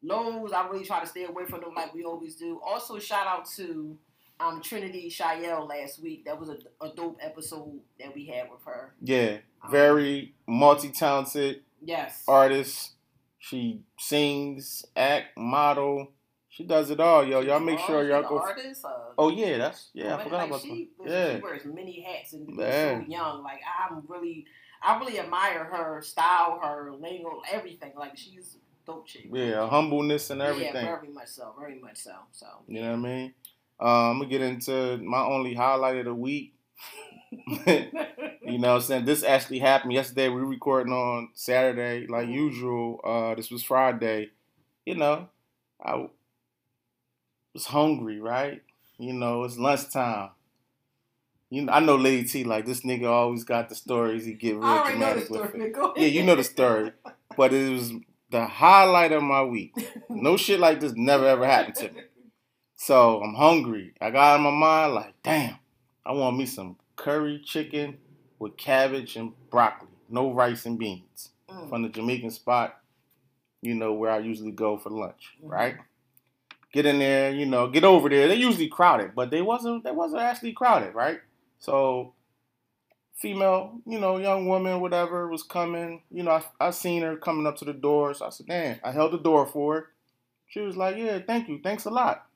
Lows, 0.00 0.52
I 0.52 0.68
really 0.68 0.84
try 0.84 1.00
to 1.00 1.06
stay 1.06 1.24
away 1.24 1.44
from 1.46 1.60
them 1.60 1.74
like 1.74 1.92
we 1.92 2.04
always 2.04 2.36
do. 2.36 2.60
Also, 2.64 3.00
shout 3.00 3.26
out 3.26 3.46
to 3.56 3.98
um, 4.38 4.62
Trinity 4.62 5.10
Shael 5.10 5.68
last 5.68 6.00
week. 6.00 6.24
That 6.24 6.38
was 6.38 6.50
a, 6.50 6.58
a 6.80 6.90
dope 6.94 7.18
episode 7.20 7.80
that 7.98 8.14
we 8.14 8.24
had 8.26 8.48
with 8.48 8.62
her. 8.64 8.94
Yeah, 9.02 9.38
Um, 9.60 9.72
very 9.72 10.36
multi-talented 10.46 11.62
yes. 11.84 12.22
artist. 12.28 12.92
She 13.40 13.80
sings, 13.98 14.84
act, 14.94 15.36
model. 15.36 16.12
She 16.58 16.64
does 16.64 16.90
it 16.90 16.98
all, 16.98 17.24
yo. 17.24 17.40
Y'all 17.40 17.60
make 17.60 17.78
sure 17.78 18.02
y'all 18.02 18.24
go. 18.24 18.40
artist, 18.40 18.84
uh, 18.84 18.88
Oh 19.16 19.30
yeah, 19.30 19.58
that's 19.58 19.90
yeah. 19.94 20.16
I 20.16 20.24
forgot 20.24 20.38
like 20.38 20.48
about 20.48 20.62
she, 20.62 20.90
that. 21.04 21.10
Yeah. 21.10 21.36
she 21.36 21.42
wears 21.42 21.64
many 21.66 22.00
hats 22.00 22.32
and 22.32 22.48
she's 22.48 22.56
Man. 22.56 23.04
so 23.06 23.12
young. 23.12 23.44
Like 23.44 23.60
I'm 23.80 24.02
really, 24.08 24.44
I 24.82 24.98
really 24.98 25.20
admire 25.20 25.62
her 25.64 26.02
style, 26.02 26.58
her 26.60 26.92
lingo, 27.00 27.42
everything. 27.50 27.92
Like 27.96 28.16
she's 28.16 28.56
dope 28.86 29.06
chick. 29.06 29.30
Yeah, 29.32 29.68
humbleness 29.68 30.30
and 30.30 30.42
everything. 30.42 30.84
Yeah, 30.86 30.96
very 30.96 31.12
much 31.12 31.28
so, 31.28 31.54
very 31.56 31.78
much 31.80 31.98
so. 31.98 32.14
So 32.32 32.46
You 32.66 32.82
know 32.82 32.88
what 32.90 32.94
I 32.94 32.96
mean? 33.14 33.34
Uh, 33.80 34.10
I'm 34.10 34.18
gonna 34.18 34.28
get 34.30 34.42
into 34.42 34.98
my 34.98 35.22
only 35.22 35.54
highlight 35.54 35.98
of 35.98 36.06
the 36.06 36.14
week. 36.14 36.54
you 37.66 38.58
know 38.58 38.68
what 38.74 38.76
I'm 38.76 38.80
saying? 38.82 39.04
This 39.04 39.22
actually 39.22 39.58
happened 39.60 39.92
yesterday. 39.92 40.28
We 40.28 40.40
recording 40.42 40.92
on 40.92 41.30
Saturday, 41.34 42.06
like 42.06 42.28
Mhm. 42.28 42.32
usual. 42.34 43.00
Uh, 43.04 43.34
this 43.34 43.50
was 43.50 43.62
Friday. 43.62 44.30
You 44.86 44.96
know, 44.96 45.28
I 45.82 46.08
was 47.54 47.66
hungry, 47.66 48.20
right? 48.20 48.62
You 48.98 49.12
know, 49.12 49.44
it's 49.44 49.58
lunchtime. 49.58 50.30
You 51.50 51.62
know, 51.62 51.72
I 51.72 51.80
know 51.80 51.96
Lady 51.96 52.28
T 52.28 52.44
like 52.44 52.66
this 52.66 52.82
nigga 52.82 53.08
always 53.08 53.44
got 53.44 53.68
the 53.68 53.74
stories. 53.74 54.24
He 54.26 54.34
get 54.34 54.56
real 54.56 54.64
I 54.64 54.78
already 54.78 54.98
know 54.98 55.14
the 55.14 55.20
dramatic 55.26 55.30
with 55.30 55.72
story. 55.72 55.94
it. 55.96 56.00
Yeah, 56.02 56.06
you 56.08 56.22
know 56.24 56.34
the 56.36 56.44
story. 56.44 56.92
But 57.36 57.52
it 57.54 57.72
was 57.72 57.92
the 58.30 58.44
highlight 58.44 59.12
of 59.12 59.22
my 59.22 59.42
week. 59.42 59.72
No 60.10 60.36
shit 60.36 60.60
like 60.60 60.80
this 60.80 60.92
never 60.94 61.26
ever 61.26 61.46
happened 61.46 61.76
to 61.76 61.90
me. 61.92 62.00
So 62.76 63.22
I'm 63.22 63.34
hungry. 63.34 63.94
I 64.00 64.10
got 64.10 64.36
in 64.36 64.42
my 64.42 64.50
mind 64.50 64.94
like, 64.94 65.14
damn, 65.22 65.56
I 66.04 66.12
want 66.12 66.36
me 66.36 66.44
some 66.46 66.76
curry 66.96 67.40
chicken 67.44 67.96
with 68.38 68.56
cabbage 68.56 69.16
and 69.16 69.32
broccoli, 69.50 69.88
no 70.08 70.32
rice 70.32 70.66
and 70.66 70.78
beans, 70.78 71.30
Mm. 71.48 71.70
from 71.70 71.82
the 71.82 71.88
Jamaican 71.88 72.30
spot. 72.30 72.78
You 73.62 73.74
know 73.74 73.94
where 73.94 74.10
I 74.10 74.18
usually 74.18 74.52
go 74.52 74.76
for 74.76 74.90
lunch, 74.90 75.34
Mhm. 75.42 75.48
right? 75.50 75.76
Get 76.72 76.86
in 76.86 76.98
there, 76.98 77.32
you 77.32 77.46
know, 77.46 77.68
get 77.68 77.84
over 77.84 78.08
there. 78.08 78.28
They're 78.28 78.36
usually 78.36 78.68
crowded, 78.68 79.14
but 79.14 79.30
they 79.30 79.40
wasn't. 79.40 79.84
They 79.84 79.90
wasn't 79.90 80.22
actually 80.22 80.52
crowded, 80.52 80.94
right? 80.94 81.20
So, 81.58 82.12
female, 83.14 83.80
you 83.86 83.98
know, 83.98 84.18
young 84.18 84.46
woman, 84.46 84.80
whatever, 84.80 85.28
was 85.28 85.42
coming. 85.42 86.02
You 86.10 86.24
know, 86.24 86.32
I, 86.32 86.42
I 86.60 86.70
seen 86.70 87.02
her 87.02 87.16
coming 87.16 87.46
up 87.46 87.56
to 87.58 87.64
the 87.64 87.72
door, 87.72 88.12
so 88.12 88.26
I 88.26 88.30
said, 88.30 88.46
"Damn!" 88.46 88.80
I 88.84 88.92
held 88.92 89.12
the 89.12 89.18
door 89.18 89.46
for 89.46 89.74
her. 89.74 89.86
She 90.46 90.60
was 90.60 90.76
like, 90.76 90.96
"Yeah, 90.96 91.20
thank 91.26 91.48
you, 91.48 91.60
thanks 91.62 91.86
a 91.86 91.90
lot." 91.90 92.26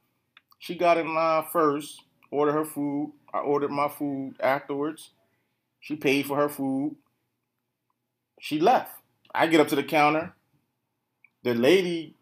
She 0.58 0.76
got 0.76 0.96
in 0.96 1.14
line 1.14 1.44
first, 1.52 2.00
ordered 2.30 2.52
her 2.52 2.64
food. 2.64 3.12
I 3.34 3.40
ordered 3.40 3.70
my 3.70 3.88
food 3.88 4.36
afterwards. 4.40 5.10
She 5.80 5.96
paid 5.96 6.26
for 6.26 6.36
her 6.36 6.48
food. 6.48 6.96
She 8.40 8.60
left. 8.60 8.92
I 9.34 9.46
get 9.46 9.60
up 9.60 9.68
to 9.68 9.76
the 9.76 9.82
counter. 9.82 10.34
The 11.42 11.54
lady 11.54 12.14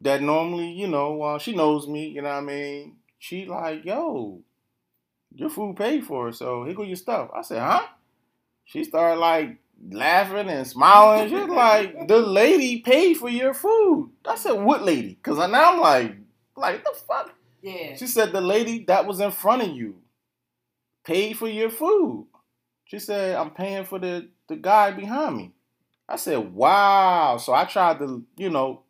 that 0.00 0.22
normally, 0.22 0.70
you 0.72 0.86
know, 0.86 1.22
uh, 1.22 1.38
she 1.38 1.54
knows 1.54 1.88
me, 1.88 2.08
you 2.08 2.22
know 2.22 2.28
what 2.28 2.36
I 2.36 2.40
mean? 2.42 2.96
She 3.18 3.46
like, 3.46 3.84
yo, 3.84 4.40
your 5.34 5.50
food 5.50 5.76
paid 5.76 6.04
for, 6.04 6.32
so 6.32 6.64
here 6.64 6.74
go 6.74 6.82
your 6.82 6.96
stuff. 6.96 7.30
I 7.34 7.42
said, 7.42 7.60
huh? 7.60 7.86
She 8.64 8.84
started 8.84 9.20
like 9.20 9.58
laughing 9.90 10.48
and 10.48 10.66
smiling. 10.66 11.28
She 11.28 11.34
was 11.34 11.48
like, 11.48 12.08
the 12.08 12.18
lady 12.18 12.80
paid 12.80 13.16
for 13.16 13.28
your 13.28 13.54
food. 13.54 14.10
I 14.26 14.36
said, 14.36 14.52
what 14.52 14.82
lady? 14.82 15.14
Because 15.14 15.38
now 15.50 15.72
I'm 15.72 15.80
like, 15.80 16.16
like, 16.56 16.84
the 16.84 16.92
fuck? 17.06 17.32
Yeah. 17.62 17.96
She 17.96 18.06
said, 18.06 18.32
the 18.32 18.40
lady 18.40 18.84
that 18.86 19.06
was 19.06 19.20
in 19.20 19.30
front 19.30 19.62
of 19.62 19.68
you 19.68 19.96
paid 21.04 21.36
for 21.36 21.48
your 21.48 21.70
food. 21.70 22.28
She 22.84 22.98
said, 22.98 23.36
I'm 23.36 23.50
paying 23.50 23.84
for 23.84 23.98
the, 23.98 24.28
the 24.48 24.56
guy 24.56 24.90
behind 24.92 25.36
me. 25.36 25.52
I 26.08 26.16
said, 26.16 26.52
wow. 26.52 27.36
So 27.38 27.52
I 27.52 27.64
tried 27.64 27.98
to, 27.98 28.24
you 28.36 28.50
know, 28.50 28.82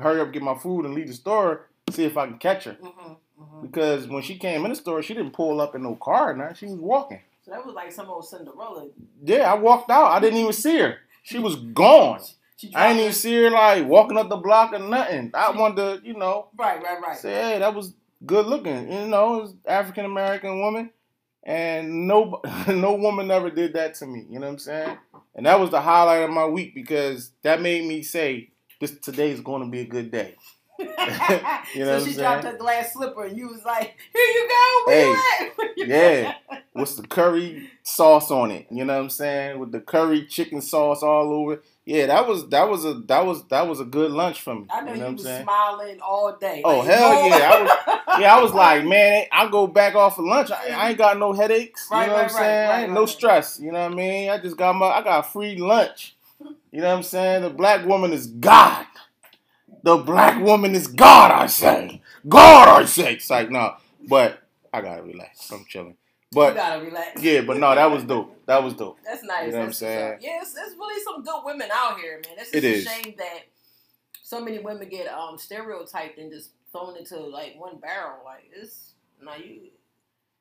hurry 0.00 0.20
up, 0.20 0.32
get 0.32 0.42
my 0.42 0.54
food 0.56 0.84
and 0.84 0.94
leave 0.94 1.08
the 1.08 1.14
store, 1.14 1.66
see 1.90 2.04
if 2.04 2.16
I 2.16 2.26
can 2.26 2.38
catch 2.38 2.64
her. 2.64 2.76
hmm 2.80 3.12
hmm 3.38 3.66
Because 3.66 4.06
when 4.08 4.22
she 4.22 4.38
came 4.38 4.64
in 4.64 4.70
the 4.70 4.76
store, 4.76 5.02
she 5.02 5.14
didn't 5.14 5.32
pull 5.32 5.60
up 5.60 5.74
in 5.74 5.82
no 5.82 5.96
car. 5.96 6.34
Now 6.36 6.52
she 6.52 6.66
was 6.66 6.78
walking. 6.78 7.20
So 7.44 7.50
that 7.52 7.64
was 7.64 7.74
like 7.74 7.90
some 7.92 8.08
old 8.08 8.26
Cinderella. 8.26 8.88
Yeah, 9.24 9.50
I 9.50 9.54
walked 9.54 9.90
out. 9.90 10.10
I 10.12 10.20
didn't 10.20 10.38
even 10.38 10.52
see 10.52 10.78
her. 10.78 10.98
She 11.22 11.38
was 11.38 11.56
gone. 11.56 12.20
She 12.56 12.72
I 12.74 12.88
didn't 12.88 13.00
even 13.00 13.12
see 13.14 13.34
her 13.42 13.50
like 13.50 13.86
walking 13.86 14.18
up 14.18 14.28
the 14.28 14.36
block 14.36 14.72
or 14.74 14.78
nothing. 14.78 15.30
I 15.32 15.50
wanted 15.50 15.76
to, 16.02 16.06
you 16.06 16.14
know. 16.14 16.48
Right, 16.58 16.82
right, 16.82 17.00
right. 17.00 17.16
say, 17.16 17.32
hey, 17.32 17.58
that 17.58 17.74
was 17.74 17.94
good 18.26 18.46
looking. 18.46 18.92
You 18.92 19.06
know, 19.06 19.38
it 19.38 19.42
was 19.42 19.54
African 19.66 20.04
American 20.04 20.60
woman, 20.60 20.90
and 21.42 22.06
no, 22.06 22.40
no 22.68 22.94
woman 22.94 23.30
ever 23.30 23.50
did 23.50 23.72
that 23.74 23.94
to 23.96 24.06
me. 24.06 24.26
You 24.28 24.38
know 24.38 24.46
what 24.46 24.52
I'm 24.52 24.58
saying? 24.58 24.98
And 25.34 25.46
that 25.46 25.58
was 25.58 25.70
the 25.70 25.80
highlight 25.80 26.22
of 26.24 26.30
my 26.30 26.44
week 26.46 26.74
because 26.74 27.32
that 27.42 27.62
made 27.62 27.86
me 27.86 28.02
say, 28.02 28.50
this 28.80 28.98
today's 28.98 29.40
going 29.40 29.62
to 29.62 29.68
be 29.68 29.80
a 29.80 29.84
good 29.86 30.10
day. 30.10 30.34
you 30.78 31.84
know 31.84 31.98
so 31.98 32.06
she 32.06 32.14
dropped 32.14 32.44
her 32.44 32.56
glass 32.56 32.94
slipper, 32.94 33.24
and 33.24 33.36
you 33.36 33.48
was 33.48 33.64
like, 33.64 33.96
"Here 34.14 34.22
you 34.24 34.48
go, 34.48 34.86
where 34.86 35.06
you 35.08 35.22
at?" 35.40 35.58
Where 35.58 35.72
you 35.76 35.84
yeah. 35.86 36.34
at? 36.50 36.64
What's 36.72 36.94
the 36.94 37.06
curry 37.06 37.68
sauce 37.82 38.30
on 38.30 38.50
it? 38.50 38.66
You 38.70 38.84
know 38.84 38.94
what 38.96 39.02
I'm 39.02 39.10
saying? 39.10 39.58
With 39.58 39.72
the 39.72 39.80
curry 39.80 40.24
chicken 40.24 40.62
sauce 40.62 41.02
all 41.02 41.32
over. 41.32 41.62
Yeah, 41.84 42.06
that 42.06 42.26
was 42.28 42.48
that 42.50 42.68
was 42.68 42.84
a 42.84 42.94
that 43.08 43.26
was 43.26 43.44
that 43.48 43.66
was 43.66 43.80
a 43.80 43.84
good 43.84 44.12
lunch 44.12 44.40
for 44.40 44.54
me. 44.54 44.66
I 44.70 44.80
know 44.80 44.86
you 44.88 44.92
you, 44.94 45.00
know 45.00 45.06
what 45.06 45.12
was 45.14 45.22
saying? 45.24 45.42
smiling 45.44 46.00
all 46.00 46.36
day. 46.36 46.62
Oh, 46.64 46.78
Like, 46.78 46.88
hell 46.88 47.10
no- 47.14 47.26
yeah, 47.26 47.50
I 48.06 48.20
Yeah, 48.20 48.36
I 48.36 48.40
was 48.42 48.54
like, 48.54 48.84
man, 48.86 49.24
I 49.32 49.50
go 49.50 49.66
back 49.66 49.94
off 49.96 50.16
for 50.16 50.22
lunch. 50.22 50.50
I, 50.50 50.68
I 50.70 50.88
ain't 50.90 50.98
got 50.98 51.18
no 51.18 51.32
headaches. 51.32 51.88
Right, 51.90 52.02
you 52.02 52.06
know 52.08 52.14
what 52.14 52.20
I'm 52.22 52.26
right, 52.28 52.34
right, 52.34 52.38
saying? 52.38 52.66
I 52.66 52.70
right, 52.70 52.80
ain't 52.82 52.88
right, 52.90 52.94
no 52.94 53.00
right. 53.00 53.08
stress. 53.08 53.58
You 53.60 53.72
know 53.72 53.80
what 53.82 53.92
I 53.92 53.94
mean? 53.94 54.30
I 54.30 54.38
just 54.38 54.56
got 54.56 54.74
my 54.74 54.86
I 54.86 55.02
got 55.02 55.32
free 55.32 55.56
lunch. 55.56 56.14
You 56.72 56.80
know 56.80 56.88
what 56.88 56.96
I'm 56.98 57.02
saying? 57.02 57.42
The 57.42 57.50
black 57.50 57.84
woman 57.86 58.12
is 58.12 58.26
God. 58.26 58.86
The 59.82 59.96
black 59.96 60.42
woman 60.42 60.74
is 60.74 60.86
God, 60.86 61.30
I 61.30 61.46
say. 61.46 62.00
God, 62.28 62.68
I 62.68 62.84
say. 62.84 63.14
It's 63.14 63.30
like, 63.30 63.50
no. 63.50 63.74
But 64.08 64.42
I 64.72 64.80
gotta 64.80 65.02
relax. 65.02 65.50
I'm 65.50 65.64
chilling. 65.64 65.96
But 66.32 66.50
you 66.50 66.60
gotta 66.60 66.84
relax. 66.84 67.22
yeah, 67.22 67.40
but 67.40 67.56
no, 67.56 67.74
that 67.74 67.90
was 67.90 68.04
dope. 68.04 68.36
That 68.46 68.64
was 68.64 68.74
dope. 68.74 68.98
That's 69.04 69.22
nice. 69.22 69.46
You 69.46 69.52
know 69.52 69.58
what 69.60 69.66
I'm 69.66 69.72
saying? 69.72 70.18
Yeah, 70.20 70.40
it's, 70.42 70.56
it's 70.56 70.74
really 70.76 71.00
some 71.04 71.22
good 71.22 71.42
women 71.44 71.68
out 71.72 72.00
here, 72.00 72.20
man. 72.26 72.34
It's 72.36 72.50
It 72.52 72.62
just 72.62 72.64
a 72.64 72.78
is. 72.78 72.84
shame 72.84 73.14
that 73.18 73.40
so 74.24 74.40
many 74.40 74.58
women 74.58 74.88
get 74.88 75.06
um 75.06 75.38
stereotyped 75.38 76.18
and 76.18 76.32
just 76.32 76.50
thrown 76.72 76.96
into 76.96 77.16
like 77.16 77.54
one 77.58 77.76
barrel. 77.78 78.18
Like 78.24 78.50
it's 78.52 78.94
now 79.22 79.36
you. 79.36 79.70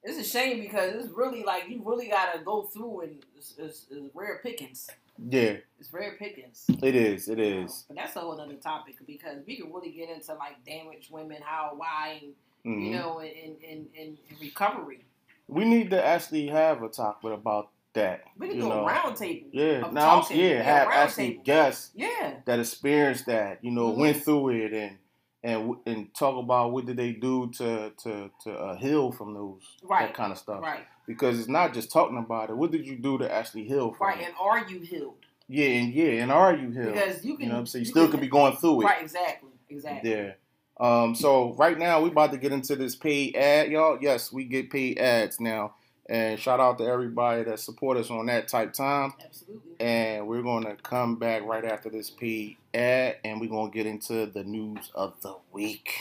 It's 0.04 0.18
a 0.18 0.24
shame 0.24 0.60
because 0.62 0.96
it's 0.96 1.14
really 1.14 1.44
like 1.44 1.70
you 1.70 1.84
really 1.86 2.08
gotta 2.08 2.40
go 2.40 2.64
through 2.64 3.02
and 3.02 3.24
it's, 3.38 3.54
it's, 3.60 3.86
it's 3.92 4.10
rare 4.16 4.40
pickings. 4.42 4.88
Yeah, 5.28 5.58
It's 5.80 5.92
rare 5.92 6.16
pickings. 6.18 6.66
it 6.82 6.96
is. 6.96 7.28
It 7.28 7.40
you 7.40 7.56
know. 7.60 7.66
is. 7.66 7.86
But 7.88 7.98
that's 7.98 8.16
a 8.16 8.20
whole 8.20 8.40
other 8.40 8.54
topic 8.56 8.96
because 9.06 9.38
we 9.46 9.58
can 9.58 9.72
really 9.74 9.92
get 9.92 10.10
into 10.10 10.34
like 10.36 10.64
damaged 10.66 11.12
women, 11.12 11.42
how, 11.44 11.74
why, 11.76 12.22
and 12.22 12.34
Mhm. 12.66 12.86
you 12.86 12.92
know, 12.92 13.20
in, 13.22 13.56
in, 13.62 13.88
in 13.96 14.18
recovery. 14.42 15.06
We 15.48 15.66
need 15.66 15.90
to 15.92 16.06
actually 16.06 16.48
have 16.48 16.84
a 16.84 16.90
talk 16.90 17.24
about 17.24 17.70
that. 17.94 18.24
We 18.38 18.50
can 18.50 18.60
do 18.60 18.70
know. 18.70 18.84
a 18.84 18.86
round 18.86 19.16
table. 19.18 19.48
Yeah, 19.52 19.80
now 19.80 19.88
I'm 19.88 20.22
talking. 20.22 20.40
yeah, 20.40 20.62
have 20.62 20.88
actually 20.90 21.30
table. 21.32 21.44
guests 21.44 21.92
Yeah. 21.96 22.36
that 22.46 22.60
experienced 22.60 23.26
that, 23.28 23.64
you 23.64 23.72
know, 23.72 23.92
Mhm. 23.92 23.98
went 23.98 24.24
through 24.24 24.50
it 24.50 24.74
and 24.74 24.98
and 25.42 25.78
and 25.86 26.14
talk 26.14 26.36
about 26.38 26.74
what 26.74 26.86
did 26.86 26.98
they 26.98 27.14
do 27.14 27.50
to 27.52 27.92
to 27.92 28.30
to 28.44 28.52
uh, 28.54 28.76
heal 28.76 29.10
from 29.12 29.34
those 29.34 29.78
Right. 29.82 30.08
that 30.08 30.14
kind 30.14 30.34
of 30.34 30.38
stuff. 30.38 30.62
Right. 30.62 30.86
Because 31.10 31.40
it's 31.40 31.48
not 31.50 31.74
just 31.74 31.92
talking 31.92 32.20
about 32.20 32.52
it. 32.52 32.56
What 32.56 32.70
did 32.70 32.86
you 32.86 32.96
do 32.96 33.18
to 33.18 33.34
actually 33.34 33.64
heal 33.64 33.92
from 33.94 34.10
Right. 34.10 34.22
it? 34.22 34.26
And 34.28 34.36
are 34.40 34.64
you 34.70 34.80
healed? 34.82 35.16
Yeah, 35.48 35.66
and 35.66 35.92
yeah, 35.92 36.22
and 36.22 36.32
are 36.32 36.56
you 36.56 36.70
healed? 36.70 36.94
Because 36.94 37.26
you 37.26 37.34
can. 37.34 37.46
you 37.46 37.50
know 37.50 37.56
what 37.56 37.60
I'm 37.62 37.66
saying? 37.66 37.86
You, 37.86 37.90
still 37.90 38.08
could 38.10 38.22
be 38.22 38.28
going 38.28 38.56
through 38.58 38.82
it. 38.82 38.86
Right. 38.86 39.02
Exactly. 39.02 39.50
Exactly. 39.72 40.12
Yeah. 40.12 40.34
Um, 40.80 41.16
so 41.16 41.54
right 41.56 41.80
now 41.80 42.00
we 42.02 42.10
about 42.10 42.32
to 42.34 42.38
get 42.38 42.52
into 42.52 42.76
this 42.76 42.96
paid 42.96 43.36
ad, 43.36 43.72
y'all. 43.72 43.98
Yes, 44.00 44.32
we 44.32 44.44
get 44.44 44.70
paid 44.70 45.00
ads 45.00 45.40
now. 45.40 45.74
And 46.08 46.40
shout 46.40 46.60
out 46.60 46.78
to 46.78 46.86
everybody 46.86 47.42
that 47.42 47.60
support 47.60 47.98
us 47.98 48.12
on 48.12 48.28
that 48.28 48.48
type 48.48 48.74
time. 48.74 49.14
Absolutely. 49.26 49.80
And 49.80 50.28
we're 50.28 50.44
gonna 50.44 50.76
come 50.76 51.16
back 51.16 51.44
right 51.44 51.66
after 51.66 51.90
this 51.90 52.12
paid 52.12 52.58
ad 52.76 53.18
and 53.26 53.42
we're 53.42 53.50
gonna 53.50 53.72
get 53.72 53.88
into 53.88 54.28
the 54.28 54.44
news 54.44 54.92
of 54.94 55.20
the 55.22 55.36
week. 55.52 55.92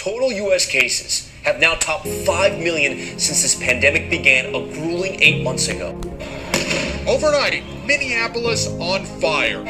Total 0.00 0.32
U.S. 0.32 0.64
cases 0.64 1.30
have 1.42 1.60
now 1.60 1.74
topped 1.74 2.08
5 2.08 2.58
million 2.58 2.96
since 3.18 3.42
this 3.42 3.54
pandemic 3.54 4.08
began 4.08 4.46
a 4.46 4.72
grueling 4.72 5.22
eight 5.22 5.44
months 5.44 5.68
ago. 5.68 5.88
Overnight, 7.06 7.62
Minneapolis 7.84 8.66
on 8.80 9.04
fire. 9.04 9.62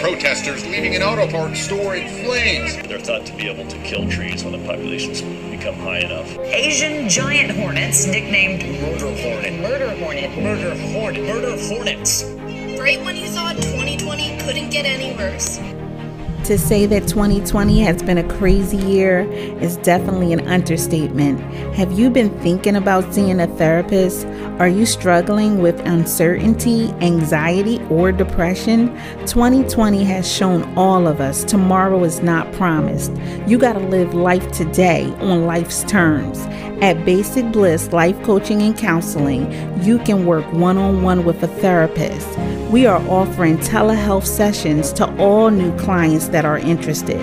Protesters 0.00 0.64
leaving 0.64 0.96
an 0.96 1.02
auto 1.02 1.30
parts 1.30 1.60
store 1.60 1.94
in 1.94 2.08
flames. 2.24 2.74
They're 2.88 3.00
thought 3.00 3.26
to 3.26 3.36
be 3.36 3.50
able 3.50 3.68
to 3.68 3.76
kill 3.82 4.08
trees 4.08 4.44
when 4.44 4.58
the 4.58 4.66
populations 4.66 5.20
become 5.20 5.74
high 5.74 5.98
enough. 5.98 6.38
Asian 6.38 7.06
giant 7.06 7.50
hornets, 7.50 8.06
nicknamed 8.06 8.62
Murder 8.80 9.14
hornet. 9.20 9.60
murder 9.60 9.94
hornet. 9.96 10.38
Murder 10.38 10.74
hornet. 10.90 11.22
Murder 11.24 11.58
hornets. 11.68 12.24
Right 12.80 12.98
when 13.04 13.16
you 13.16 13.26
thought 13.26 13.56
2020 13.56 14.38
couldn't 14.38 14.70
get 14.70 14.86
any 14.86 15.14
worse. 15.14 15.60
To 16.46 16.58
say 16.58 16.86
that 16.86 17.06
2020 17.06 17.80
has 17.82 18.02
been 18.02 18.18
a 18.18 18.28
crazy 18.36 18.76
year 18.76 19.20
is 19.30 19.76
definitely 19.76 20.32
an 20.32 20.48
understatement. 20.48 21.40
Have 21.76 21.92
you 21.92 22.10
been 22.10 22.36
thinking 22.40 22.74
about 22.74 23.14
seeing 23.14 23.40
a 23.40 23.46
therapist? 23.46 24.26
Are 24.58 24.66
you 24.66 24.84
struggling 24.84 25.62
with 25.62 25.78
uncertainty, 25.86 26.88
anxiety, 27.00 27.80
or 27.90 28.10
depression? 28.10 28.88
2020 29.20 30.02
has 30.02 30.30
shown 30.30 30.64
all 30.76 31.06
of 31.06 31.20
us 31.20 31.44
tomorrow 31.44 32.02
is 32.02 32.20
not 32.22 32.52
promised. 32.54 33.12
You 33.46 33.56
got 33.56 33.74
to 33.74 33.78
live 33.78 34.12
life 34.12 34.50
today 34.50 35.14
on 35.20 35.46
life's 35.46 35.84
terms. 35.84 36.40
At 36.82 37.04
Basic 37.04 37.52
Bliss 37.52 37.92
Life 37.92 38.20
Coaching 38.24 38.62
and 38.62 38.76
Counseling, 38.76 39.52
you 39.84 40.00
can 40.00 40.26
work 40.26 40.52
one 40.52 40.76
on 40.76 41.04
one 41.04 41.24
with 41.24 41.40
a 41.44 41.46
therapist. 41.46 42.28
We 42.72 42.86
are 42.86 43.00
offering 43.08 43.58
telehealth 43.58 44.26
sessions 44.26 44.92
to 44.94 45.06
all 45.18 45.50
new 45.50 45.76
clients 45.78 46.28
that 46.32 46.44
are 46.44 46.58
interested. 46.58 47.20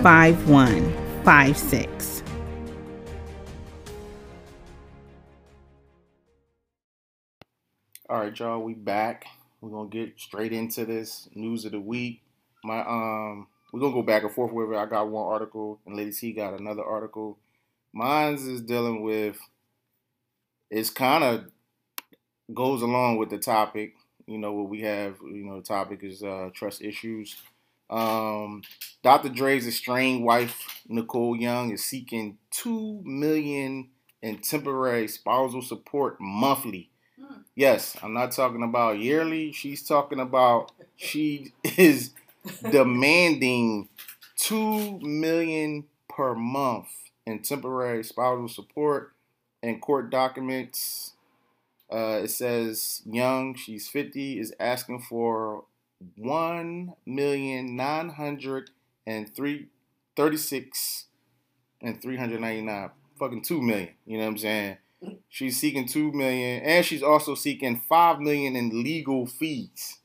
5156. 0.03 2.22
All 8.13 8.19
right, 8.19 8.39
y'all, 8.39 8.61
we 8.61 8.75
back. 8.75 9.25
We're 9.63 9.71
gonna 9.71 9.89
get 9.89 10.21
straight 10.21 10.53
into 10.53 10.85
this 10.85 11.31
news 11.35 11.65
of 11.65 11.73
the 11.73 11.81
week. 11.81 12.21
My 12.63 12.81
um, 12.81 13.47
we're 13.73 13.81
gonna 13.81 13.95
go 13.95 14.03
back 14.03 14.23
and 14.23 14.31
forth 14.31 14.53
it. 14.53 14.77
I 14.77 14.85
got 14.85 15.09
one 15.09 15.33
article, 15.33 15.81
and 15.87 15.97
Lady 15.97 16.13
C 16.13 16.35
got 16.35 16.61
another 16.61 16.85
article. 16.85 17.39
Mine's 17.95 18.47
is 18.47 18.61
dealing 18.61 19.03
with. 19.03 19.39
It's 20.71 20.91
kind 20.91 21.25
of 21.25 21.47
goes 22.53 22.83
along 22.83 23.17
with 23.17 23.31
the 23.31 23.39
topic. 23.39 23.95
You 24.27 24.37
know 24.37 24.53
what 24.53 24.69
we 24.69 24.83
have. 24.83 25.17
You 25.23 25.47
know 25.47 25.57
the 25.57 25.67
topic 25.67 26.01
is 26.03 26.23
uh, 26.23 26.51
trust 26.53 26.83
issues. 26.83 27.35
Um, 27.89 28.61
Dr. 29.03 29.31
Dre's 29.31 29.67
estranged 29.67 30.23
wife 30.23 30.83
Nicole 30.87 31.35
Young 31.35 31.73
is 31.73 31.83
seeking 31.83 32.37
two 32.51 33.01
million 33.07 33.89
in 34.21 34.41
temporary 34.41 35.09
spousal 35.09 35.63
support 35.63 36.19
monthly. 36.21 36.92
Yes, 37.55 37.97
I'm 38.03 38.15
not 38.15 38.33
talking 38.33 38.63
about 38.63 38.99
yearly. 38.99 39.53
She's 39.53 39.87
talking 39.87 40.21
about 40.21 40.73
she 40.97 41.53
is 41.77 42.11
demanding 42.71 43.89
two 44.37 44.99
million 45.01 45.85
per 46.09 46.35
month 46.35 46.89
in 47.27 47.41
temporary 47.43 48.03
spousal 48.05 48.49
support 48.49 49.13
and 49.63 49.81
court 49.81 50.11
documents. 50.11 51.13
Uh, 51.93 52.23
it 52.25 52.29
says 52.31 53.03
Young, 53.07 53.55
she's 53.55 53.89
50, 53.89 54.39
is 54.41 54.55
asking 54.61 55.01
for 55.03 55.65
one 56.17 56.95
million 57.07 57.77
nine 57.77 58.11
hundred 58.11 58.71
and 59.07 59.35
three 59.35 59.69
thirty-six 60.17 61.07
and 61.83 62.01
three 62.03 62.17
hundred 62.17 62.41
ninety-nine. 62.41 62.91
Fucking 63.19 63.43
two 63.43 63.63
million. 63.63 63.91
You 64.07 64.19
know 64.19 64.25
what 64.25 64.31
I'm 64.33 64.39
saying? 64.39 64.77
She's 65.29 65.59
seeking 65.59 65.87
two 65.87 66.13
million, 66.13 66.63
and 66.63 66.85
she's 66.85 67.03
also 67.03 67.35
seeking 67.35 67.83
five 67.89 68.21
million 68.21 68.57
in 68.57 68.83
legal 68.83 69.27
fees. 69.27 69.99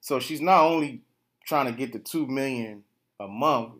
So 0.00 0.20
she's 0.20 0.40
not 0.40 0.62
only 0.62 1.02
trying 1.44 1.66
to 1.66 1.72
get 1.72 1.92
the 1.92 1.98
two 1.98 2.26
million 2.26 2.84
a 3.20 3.28
month, 3.28 3.74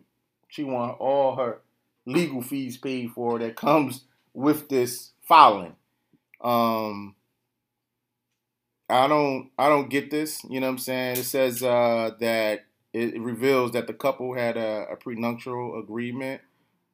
she 0.49 0.65
want 0.65 1.01
all 1.01 1.37
her 1.37 1.61
legal 2.07 2.41
fees 2.41 2.77
paid 2.77 3.11
for 3.13 3.39
that 3.39 3.57
comes 3.57 4.05
with 4.33 4.69
this 4.69 5.11
filing. 5.23 5.77
Um, 6.41 7.15
I 8.89 9.07
don't 9.07 9.51
I 9.59 9.69
don't 9.69 9.91
get 9.91 10.11
this. 10.11 10.43
You 10.49 10.61
know 10.61 10.67
what 10.67 10.73
I'm 10.73 10.79
saying? 10.79 11.19
It 11.19 11.25
says 11.25 11.63
uh, 11.63 12.13
that 12.21 12.65
it, 12.93 13.15
it 13.15 13.21
reveals 13.21 13.73
that 13.73 13.87
the 13.87 13.93
couple 13.93 14.35
had 14.35 14.57
a, 14.57 14.87
a 14.91 14.97
prenuptial 14.97 15.79
agreement, 15.79 16.41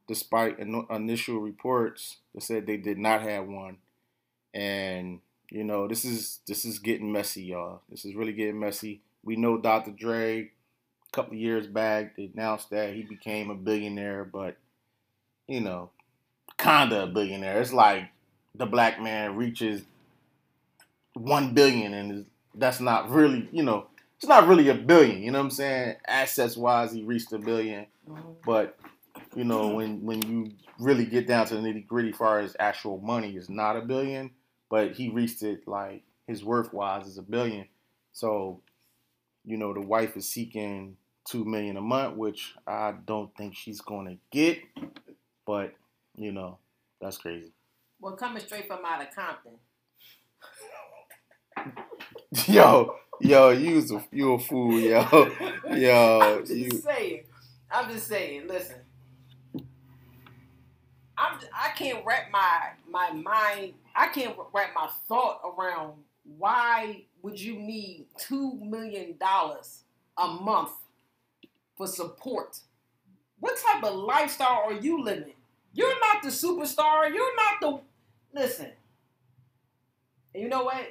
despite 0.07 0.59
in, 0.59 0.87
initial 0.91 1.39
reports 1.39 2.19
that 2.35 2.43
said 2.43 2.67
they 2.67 2.77
did 2.77 2.99
not 2.99 3.23
have 3.23 3.47
one. 3.47 3.79
And 4.53 5.21
you 5.51 5.65
know 5.65 5.89
this 5.89 6.05
is 6.05 6.41
this 6.47 6.65
is 6.65 6.79
getting 6.79 7.13
messy, 7.13 7.45
y'all. 7.45 7.81
This 7.89 8.05
is 8.05 8.15
really 8.15 8.33
getting 8.33 8.61
messy. 8.61 9.01
We 9.23 9.37
know 9.37 9.59
Dr. 9.59 9.91
Dre. 9.91 10.51
A 11.13 11.17
couple 11.17 11.37
years 11.37 11.69
back, 11.69 12.17
they 12.17 12.31
announced 12.35 12.71
that 12.71 12.93
he 12.93 13.03
became 13.03 13.49
a 13.49 13.55
billionaire, 13.55 14.25
but 14.25 14.57
you 15.47 15.61
know, 15.61 15.91
kinda 16.59 17.05
a 17.05 17.07
billionaire. 17.07 17.61
It's 17.61 17.73
like 17.73 18.11
the 18.55 18.67
black 18.67 19.01
man 19.01 19.37
reaches 19.37 19.83
one 21.15 21.55
billion, 21.55 21.95
and 21.95 22.27
that's 22.55 22.81
not 22.81 23.11
really, 23.11 23.49
you 23.53 23.63
know, 23.63 23.87
it's 24.17 24.29
not 24.29 24.49
really 24.49 24.69
a 24.69 24.75
billion. 24.75 25.23
You 25.23 25.31
know 25.31 25.39
what 25.39 25.47
I'm 25.47 25.51
saying? 25.51 25.97
Assets 26.07 26.57
wise, 26.57 26.93
he 26.93 27.03
reached 27.03 27.33
a 27.33 27.39
1000000000 27.39 27.87
mm-hmm. 28.09 28.21
but 28.45 28.79
you 29.35 29.45
know, 29.45 29.69
when 29.69 30.03
when 30.05 30.23
you 30.23 30.53
really 30.79 31.07
get 31.07 31.27
down 31.27 31.47
to 31.47 31.55
the 31.55 31.61
nitty 31.61 31.87
gritty, 31.87 32.13
far 32.13 32.41
as 32.41 32.57
actual 32.59 32.99
money, 32.99 33.37
is 33.37 33.49
not 33.49 33.77
a 33.77 33.81
billion, 33.81 34.31
but 34.71 34.93
he 34.93 35.09
reached 35.09 35.43
it 35.43 35.67
like 35.67 36.03
his 36.27 36.45
worth 36.45 36.73
wise 36.73 37.07
is 37.07 37.19
a 37.19 37.23
billion. 37.23 37.67
So, 38.13 38.61
you 39.45 39.57
know, 39.57 39.73
the 39.73 39.81
wife 39.81 40.17
is 40.17 40.29
seeking 40.29 40.97
two 41.29 41.45
million 41.45 41.77
a 41.77 41.81
month, 41.81 42.17
which 42.17 42.55
I 42.67 42.95
don't 43.07 43.35
think 43.37 43.57
she's 43.57 43.81
gonna 43.81 44.17
get, 44.31 44.59
but 45.47 45.75
you 46.17 46.33
know, 46.33 46.59
that's 47.01 47.19
crazy. 47.19 47.53
Well, 48.01 48.17
coming 48.17 48.43
straight 48.43 48.67
from 48.67 48.85
out 48.85 49.03
of 49.03 49.15
Compton. 49.15 49.53
yo, 52.53 52.97
yo, 53.21 53.51
you 53.51 53.77
was 53.77 53.91
a, 53.91 54.05
you 54.13 54.35
a 54.35 54.39
fool, 54.39 54.79
yo, 54.79 55.07
yo, 55.75 56.21
I'm 56.21 56.47
just 56.47 56.53
you. 56.53 56.71
saying. 56.71 57.25
I'm 57.71 57.91
just 57.91 58.07
saying. 58.07 58.47
Listen, 58.47 58.77
I'm. 61.17 61.39
I 61.55 61.71
can't 61.77 62.05
wrap 62.05 62.31
my 62.33 62.71
my 62.91 63.13
mind. 63.13 63.75
I 63.95 64.09
can't 64.09 64.37
wrap 64.53 64.71
my 64.75 64.89
thought 65.09 65.41
around 65.45 65.95
why 66.39 67.05
would 67.23 67.41
you 67.41 67.55
need 67.59 68.07
two 68.19 68.55
million 68.61 69.17
dollars 69.19 69.85
a 70.17 70.27
month 70.27 70.71
for 71.77 71.87
support? 71.87 72.59
What 73.41 73.59
type 73.59 73.85
of 73.85 73.95
lifestyle 73.95 74.63
are 74.67 74.73
you 74.75 75.03
living? 75.03 75.35
You're 75.75 75.99
not 76.01 76.23
the 76.23 76.29
superstar. 76.31 77.13
You're 77.13 77.37
not 77.37 77.61
the. 77.61 77.81
Listen. 78.41 78.71
And 80.35 80.43
you 80.43 80.49
know 80.49 80.65
what? 80.65 80.85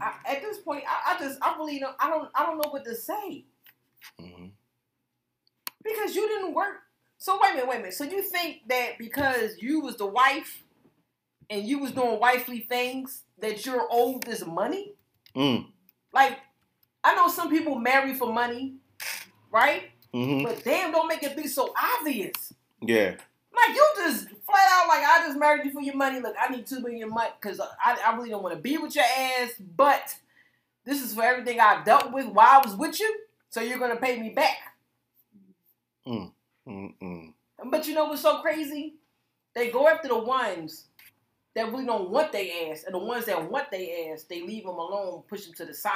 I, 0.00 0.12
at 0.26 0.42
this 0.42 0.58
point, 0.58 0.84
I, 0.88 1.14
I 1.14 1.18
just, 1.18 1.38
I 1.42 1.56
really 1.58 1.78
don't, 1.78 1.94
I 2.00 2.08
don't, 2.08 2.28
I 2.34 2.44
don't 2.46 2.56
know 2.58 2.70
what 2.70 2.84
to 2.84 2.94
say 2.94 3.44
Mhm. 4.20 4.52
because 5.82 6.14
you 6.14 6.26
didn't 6.28 6.54
work. 6.54 6.82
So 7.20 7.38
wait 7.40 7.50
a 7.50 7.54
minute, 7.56 7.68
wait 7.68 7.76
a 7.76 7.78
minute. 7.80 7.94
So 7.94 8.04
you 8.04 8.22
think 8.22 8.66
that 8.68 8.96
because 8.98 9.58
you 9.60 9.80
was 9.80 9.96
the 9.96 10.06
wife 10.06 10.64
and 11.50 11.62
you 11.64 11.78
was 11.78 11.92
doing 11.92 12.18
wifely 12.18 12.60
things 12.60 13.24
that 13.40 13.66
you're 13.66 13.86
owed 13.90 14.22
this 14.22 14.44
money? 14.46 14.94
Mm. 15.36 15.66
Like, 16.14 16.38
I 17.04 17.14
know 17.14 17.28
some 17.28 17.50
people 17.50 17.74
marry 17.74 18.14
for 18.14 18.32
money, 18.32 18.76
right? 19.52 19.90
hmm 20.14 20.44
But 20.44 20.64
damn, 20.64 20.92
don't 20.92 21.08
make 21.08 21.22
it 21.22 21.36
be 21.36 21.46
so 21.46 21.74
obvious. 22.00 22.54
Yeah. 22.80 23.16
Like 23.54 23.76
you 23.76 23.86
just 23.98 24.28
flat 24.46 24.68
out 24.72 24.88
like 24.88 25.04
I 25.04 25.26
just 25.26 25.38
married 25.38 25.66
you 25.66 25.72
for 25.72 25.82
your 25.82 25.96
money. 25.96 26.20
Look, 26.20 26.34
I 26.40 26.48
need 26.50 26.66
two 26.66 26.80
million 26.80 27.02
a 27.02 27.12
month 27.12 27.34
because 27.38 27.60
I, 27.60 27.98
I 28.06 28.16
really 28.16 28.30
don't 28.30 28.42
want 28.42 28.54
to 28.54 28.60
be 28.62 28.78
with 28.78 28.94
your 28.96 29.04
ass. 29.04 29.50
But 29.76 30.16
this 30.86 31.02
is 31.02 31.14
for 31.14 31.22
everything 31.22 31.60
I 31.60 31.82
dealt 31.84 32.12
with 32.12 32.26
while 32.28 32.48
I 32.48 32.66
was 32.66 32.74
with 32.74 32.98
you. 32.98 33.14
So 33.50 33.60
you're 33.60 33.78
gonna 33.78 33.96
pay 33.96 34.18
me 34.18 34.30
back. 34.30 34.56
Mm-mm. 36.70 37.34
But 37.70 37.86
you 37.86 37.94
know 37.94 38.06
what's 38.06 38.22
so 38.22 38.40
crazy? 38.40 38.94
They 39.54 39.70
go 39.70 39.88
after 39.88 40.08
the 40.08 40.18
ones 40.18 40.86
that 41.54 41.70
really 41.72 41.86
don't 41.86 42.10
want 42.10 42.32
their 42.32 42.72
ass, 42.72 42.84
and 42.84 42.94
the 42.94 42.98
ones 42.98 43.26
that 43.26 43.50
want 43.50 43.70
their 43.70 44.12
ass, 44.12 44.24
they 44.24 44.42
leave 44.42 44.64
them 44.64 44.76
alone, 44.78 45.22
push 45.28 45.44
them 45.44 45.54
to 45.54 45.64
the 45.66 45.74
side. 45.74 45.92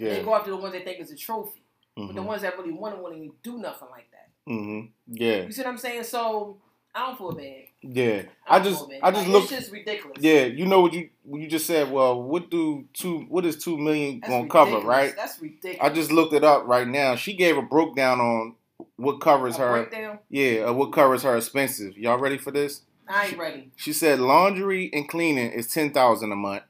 They 0.00 0.22
go 0.22 0.34
after 0.34 0.50
the 0.50 0.56
ones 0.56 0.72
they 0.72 0.82
think 0.82 1.00
is 1.00 1.10
a 1.12 1.16
trophy, 1.16 1.62
but 1.96 2.14
the 2.16 2.22
hmm 2.22 2.26
ones 2.26 2.42
that 2.42 2.58
really 2.58 2.72
want 2.72 2.96
it 2.96 3.00
won't 3.02 3.16
even 3.16 3.32
do 3.42 3.58
nothing 3.58 3.88
like 3.90 4.10
that. 4.12 4.28
hmm 4.46 4.80
Yeah. 5.08 5.42
You 5.42 5.52
see 5.52 5.62
what 5.62 5.68
I'm 5.68 5.78
saying? 5.78 6.04
So 6.04 6.58
I 6.94 7.06
don't 7.06 7.18
feel 7.18 7.32
bad. 7.32 7.62
Yeah. 7.82 8.22
I 8.48 8.58
don't 8.58 8.72
just. 8.72 8.86
I 9.02 9.10
just 9.10 9.24
Like, 9.24 9.28
looked. 9.28 9.52
It's 9.52 9.60
just 9.62 9.72
ridiculous. 9.72 10.18
Yeah, 10.22 10.44
you 10.44 10.66
know 10.66 10.80
what 10.80 10.92
you 10.92 11.10
you 11.32 11.48
just 11.48 11.66
said. 11.66 11.90
Well, 11.90 12.22
what 12.22 12.50
do 12.50 12.86
two? 12.92 13.20
What 13.28 13.46
is 13.46 13.62
two 13.62 13.78
million 13.78 14.20
gonna 14.20 14.48
cover? 14.48 14.80
Right. 14.80 15.14
That's 15.16 15.40
ridiculous. 15.40 15.78
I 15.80 15.90
just 15.90 16.12
looked 16.12 16.34
it 16.34 16.44
up 16.44 16.66
right 16.66 16.86
now. 16.86 17.16
She 17.16 17.34
gave 17.34 17.56
a 17.56 17.62
breakdown 17.62 18.20
on 18.20 18.54
what 18.96 19.20
covers 19.20 19.56
her. 19.56 19.84
breakdown. 19.84 20.18
Yeah, 20.30 20.66
uh, 20.68 20.72
what 20.72 20.92
covers 20.92 21.22
her 21.22 21.36
expenses. 21.36 21.96
Y'all 21.96 22.18
ready 22.18 22.38
for 22.38 22.50
this? 22.50 22.82
I 23.08 23.26
ain't 23.26 23.38
ready. 23.38 23.70
She 23.76 23.92
said 23.92 24.20
laundry 24.20 24.90
and 24.92 25.08
cleaning 25.08 25.50
is 25.50 25.66
ten 25.68 25.92
thousand 25.92 26.32
a 26.32 26.36
month. 26.36 26.62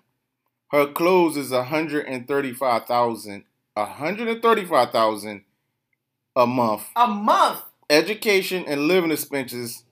Her 0.71 0.87
clothes 0.87 1.37
is 1.37 1.53
a 1.53 1.65
hundred 1.65 2.07
and 2.07 2.27
thirty 2.27 2.53
five 2.53 2.87
thousand. 2.87 3.45
A 3.77 3.87
hundred 3.87 4.29
and 4.29 4.43
thirty 4.43 4.65
five 4.65 4.91
thousand 4.91 5.45
a 6.37 6.47
month. 6.47 6.85
A 6.97 7.07
month. 7.07 7.63
Education 7.91 8.65
and 8.67 8.83
living 8.89 9.11
expenses 9.11 9.85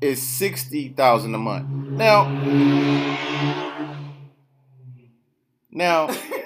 is 0.00 0.20
sixty 0.20 0.88
thousand 0.88 1.34
a 1.34 1.38
month. 1.38 1.64
Now, 1.96 2.24
now, 5.70 6.06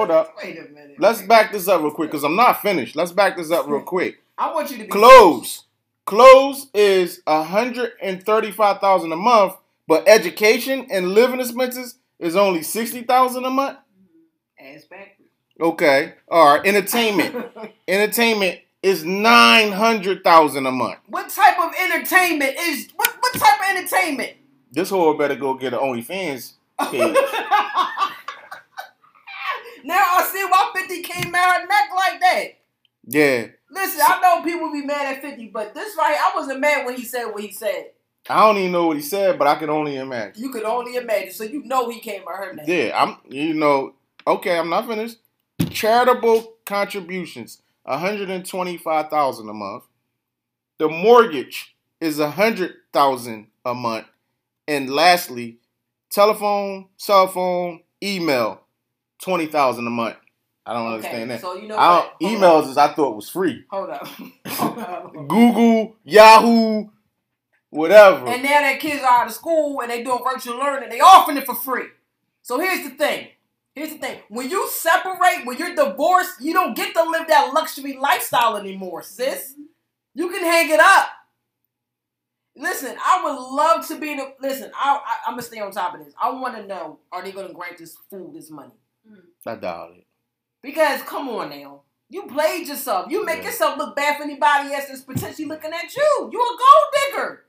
hold 0.00 0.10
up. 0.10 0.36
Wait 0.42 0.58
a 0.58 0.62
minute. 0.72 0.96
Let's 0.98 1.22
back 1.22 1.52
this 1.52 1.68
up 1.68 1.80
real 1.82 1.90
quick 1.90 2.10
because 2.10 2.24
I'm 2.24 2.36
not 2.36 2.60
finished. 2.62 2.96
Let's 2.96 3.12
back 3.12 3.36
this 3.36 3.50
up 3.50 3.66
real 3.66 3.80
quick. 3.94 4.22
I 4.38 4.52
want 4.52 4.70
you 4.70 4.78
to 4.78 4.84
be 4.84 4.88
Close 4.88 5.64
Clothes 6.06 6.66
is 6.74 7.22
a 7.26 7.42
hundred 7.44 7.92
and 8.02 8.22
thirty-five 8.24 8.80
thousand 8.80 9.12
a 9.12 9.16
month, 9.16 9.54
but 9.86 10.08
education 10.08 10.86
and 10.90 11.10
living 11.12 11.38
expenses 11.40 11.96
is 12.18 12.34
only 12.34 12.62
sixty 12.62 13.02
thousand 13.02 13.44
a 13.44 13.50
month. 13.50 13.78
Mm-hmm. 13.78 14.76
ass 14.76 14.84
backwards. 14.84 15.30
Okay. 15.60 16.14
All 16.28 16.56
right. 16.56 16.66
Entertainment. 16.66 17.46
Entertainment 17.88 18.60
is 18.82 19.04
nine 19.04 19.70
hundred 19.72 20.24
thousand 20.24 20.66
a 20.66 20.72
month. 20.72 20.98
what 21.06 21.28
type 21.28 21.58
of 21.60 21.72
entertainment 21.80 22.56
is 22.58 22.88
what? 22.96 23.14
What 23.20 23.34
type 23.34 23.60
of 23.60 23.76
entertainment? 23.76 24.32
This 24.72 24.90
whore 24.90 25.16
better 25.18 25.36
go 25.36 25.54
get 25.54 25.74
an 25.74 25.80
OnlyFans 25.80 26.54
page. 26.90 27.16
now 29.84 30.02
I 30.16 30.28
see 30.32 30.44
why 30.44 30.70
50 30.74 31.02
came 31.02 31.34
out 31.34 31.60
her 31.60 31.66
neck 31.66 31.90
like 31.94 32.20
that. 32.20 32.44
yeah. 33.06 33.46
Listen, 33.72 34.00
I 34.04 34.20
know 34.20 34.42
people 34.42 34.72
be 34.72 34.84
mad 34.84 35.16
at 35.16 35.22
50, 35.22 35.46
but 35.48 35.74
this 35.74 35.96
right, 35.96 36.16
I 36.18 36.32
wasn't 36.36 36.58
mad 36.58 36.84
when 36.84 36.96
he 36.96 37.04
said 37.04 37.26
what 37.26 37.40
he 37.42 37.52
said. 37.52 37.90
I 38.28 38.40
don't 38.40 38.58
even 38.58 38.72
know 38.72 38.88
what 38.88 38.96
he 38.96 39.02
said, 39.02 39.38
but 39.38 39.46
I 39.46 39.54
can 39.54 39.70
only 39.70 39.96
imagine. 39.96 40.42
You 40.42 40.50
could 40.50 40.64
only 40.64 40.96
imagine, 40.96 41.32
so 41.32 41.44
you 41.44 41.62
know 41.62 41.88
he 41.88 42.00
came 42.00 42.22
out 42.22 42.36
her 42.36 42.52
neck. 42.52 42.66
Yeah, 42.68 42.90
I'm. 43.00 43.16
You 43.32 43.54
know. 43.54 43.94
Okay, 44.26 44.58
I'm 44.58 44.68
not 44.68 44.86
finished. 44.88 45.18
Charitable 45.70 46.54
contributions, 46.66 47.62
one 47.84 47.98
hundred 48.00 48.28
and 48.28 48.44
twenty-five 48.44 49.08
thousand 49.08 49.48
a 49.48 49.54
month. 49.54 49.84
The 50.78 50.88
mortgage 50.88 51.76
is 52.00 52.18
a 52.18 52.30
hundred 52.30 52.72
thousand 52.92 53.46
a 53.64 53.74
month, 53.74 54.06
and 54.66 54.90
lastly, 54.90 55.58
telephone, 56.10 56.88
cell 56.96 57.28
phone, 57.28 57.82
email, 58.02 58.62
twenty 59.22 59.46
thousand 59.46 59.86
a 59.86 59.90
month. 59.90 60.16
I 60.66 60.72
don't 60.74 60.86
Okay, 60.86 60.94
understand 60.96 61.30
that. 61.30 61.40
so 61.40 61.54
you 61.56 61.68
know 61.68 61.78
I 61.78 62.10
don't, 62.20 62.32
emails 62.32 62.64
up. 62.64 62.70
is 62.70 62.76
I 62.78 62.92
thought 62.92 63.16
was 63.16 63.28
free. 63.28 63.64
Hold 63.70 63.90
up. 63.90 64.06
Hold 64.06 64.78
up. 64.78 65.12
Google, 65.28 65.96
Yahoo, 66.04 66.88
whatever. 67.70 68.26
And 68.28 68.42
now 68.42 68.60
that 68.60 68.78
kids 68.80 69.02
are 69.02 69.22
out 69.22 69.26
of 69.26 69.32
school 69.32 69.80
and 69.80 69.90
they 69.90 70.02
doing 70.02 70.20
virtual 70.22 70.58
learning, 70.58 70.90
they 70.90 71.00
offering 71.00 71.38
it 71.38 71.46
for 71.46 71.54
free. 71.54 71.86
So 72.42 72.60
here's 72.60 72.84
the 72.88 72.90
thing. 72.96 73.28
Here's 73.74 73.90
the 73.90 73.98
thing. 73.98 74.18
When 74.28 74.50
you 74.50 74.68
separate, 74.68 75.44
when 75.46 75.56
you're 75.56 75.74
divorced, 75.74 76.40
you 76.40 76.52
don't 76.52 76.76
get 76.76 76.92
to 76.94 77.02
live 77.04 77.28
that 77.28 77.52
luxury 77.54 77.96
lifestyle 78.00 78.56
anymore, 78.56 79.02
sis. 79.02 79.54
You 80.14 80.28
can 80.28 80.42
hang 80.42 80.70
it 80.70 80.80
up. 80.80 81.08
Listen, 82.56 82.96
I 83.02 83.22
would 83.24 83.38
love 83.54 83.86
to 83.88 83.98
be 83.98 84.12
in 84.12 84.20
a 84.20 84.24
listen, 84.40 84.70
I, 84.74 84.96
I 84.96 85.16
I'm 85.28 85.32
gonna 85.34 85.42
stay 85.42 85.60
on 85.60 85.70
top 85.70 85.94
of 85.94 86.04
this. 86.04 86.12
I 86.20 86.30
wanna 86.30 86.66
know, 86.66 86.98
are 87.12 87.22
they 87.22 87.32
gonna 87.32 87.52
grant 87.54 87.78
this 87.78 87.96
fool 88.10 88.32
this 88.32 88.50
money? 88.50 88.72
I 89.46 89.54
doubt 89.56 89.92
it. 89.98 90.06
Because 90.62 91.02
come 91.02 91.28
on 91.28 91.50
now. 91.50 91.82
You 92.08 92.24
played 92.26 92.66
yourself. 92.68 93.10
You 93.10 93.24
make 93.24 93.38
Yeah. 93.38 93.44
yourself 93.44 93.78
look 93.78 93.94
bad 93.96 94.16
for 94.16 94.24
anybody 94.24 94.74
else 94.74 94.86
that's 94.88 95.02
potentially 95.02 95.46
looking 95.46 95.72
at 95.72 95.94
you. 95.94 96.28
You 96.32 96.40
a 96.40 96.48
gold 96.48 96.92
digger. 96.94 97.44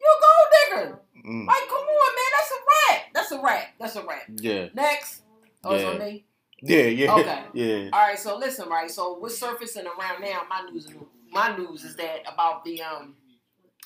You 0.00 0.06
a 0.06 0.20
gold 0.20 0.84
digger. 0.84 0.98
Mm, 1.24 1.46
Like, 1.46 1.68
come 1.68 1.78
on, 1.78 2.14
man. 2.14 2.32
That's 2.36 2.50
a 2.50 2.64
rat. 2.72 3.02
That's 3.14 3.32
a 3.32 3.40
rat. 3.40 3.68
That's 3.78 3.96
a 3.96 4.04
rat. 4.04 4.22
yeah. 4.40 4.68
Next. 4.74 5.22
Oh, 5.64 5.74
it's 5.74 5.84
Yeah. 5.84 5.90
on 5.90 5.98
me. 6.00 6.24
Yeah, 6.64 6.82
yeah, 6.84 7.14
Okay. 7.14 7.44
yeah. 7.54 7.90
All 7.92 8.00
right, 8.06 8.18
so 8.18 8.36
listen, 8.36 8.68
right. 8.68 8.90
So 8.90 9.14
what's 9.14 9.38
surfacing 9.38 9.86
around 9.86 10.20
now? 10.20 10.42
My 10.48 10.68
news, 10.70 10.88
my 11.30 11.56
news 11.56 11.84
is 11.84 11.96
that 11.96 12.22
about 12.32 12.64
the 12.64 12.82
um 12.82 13.16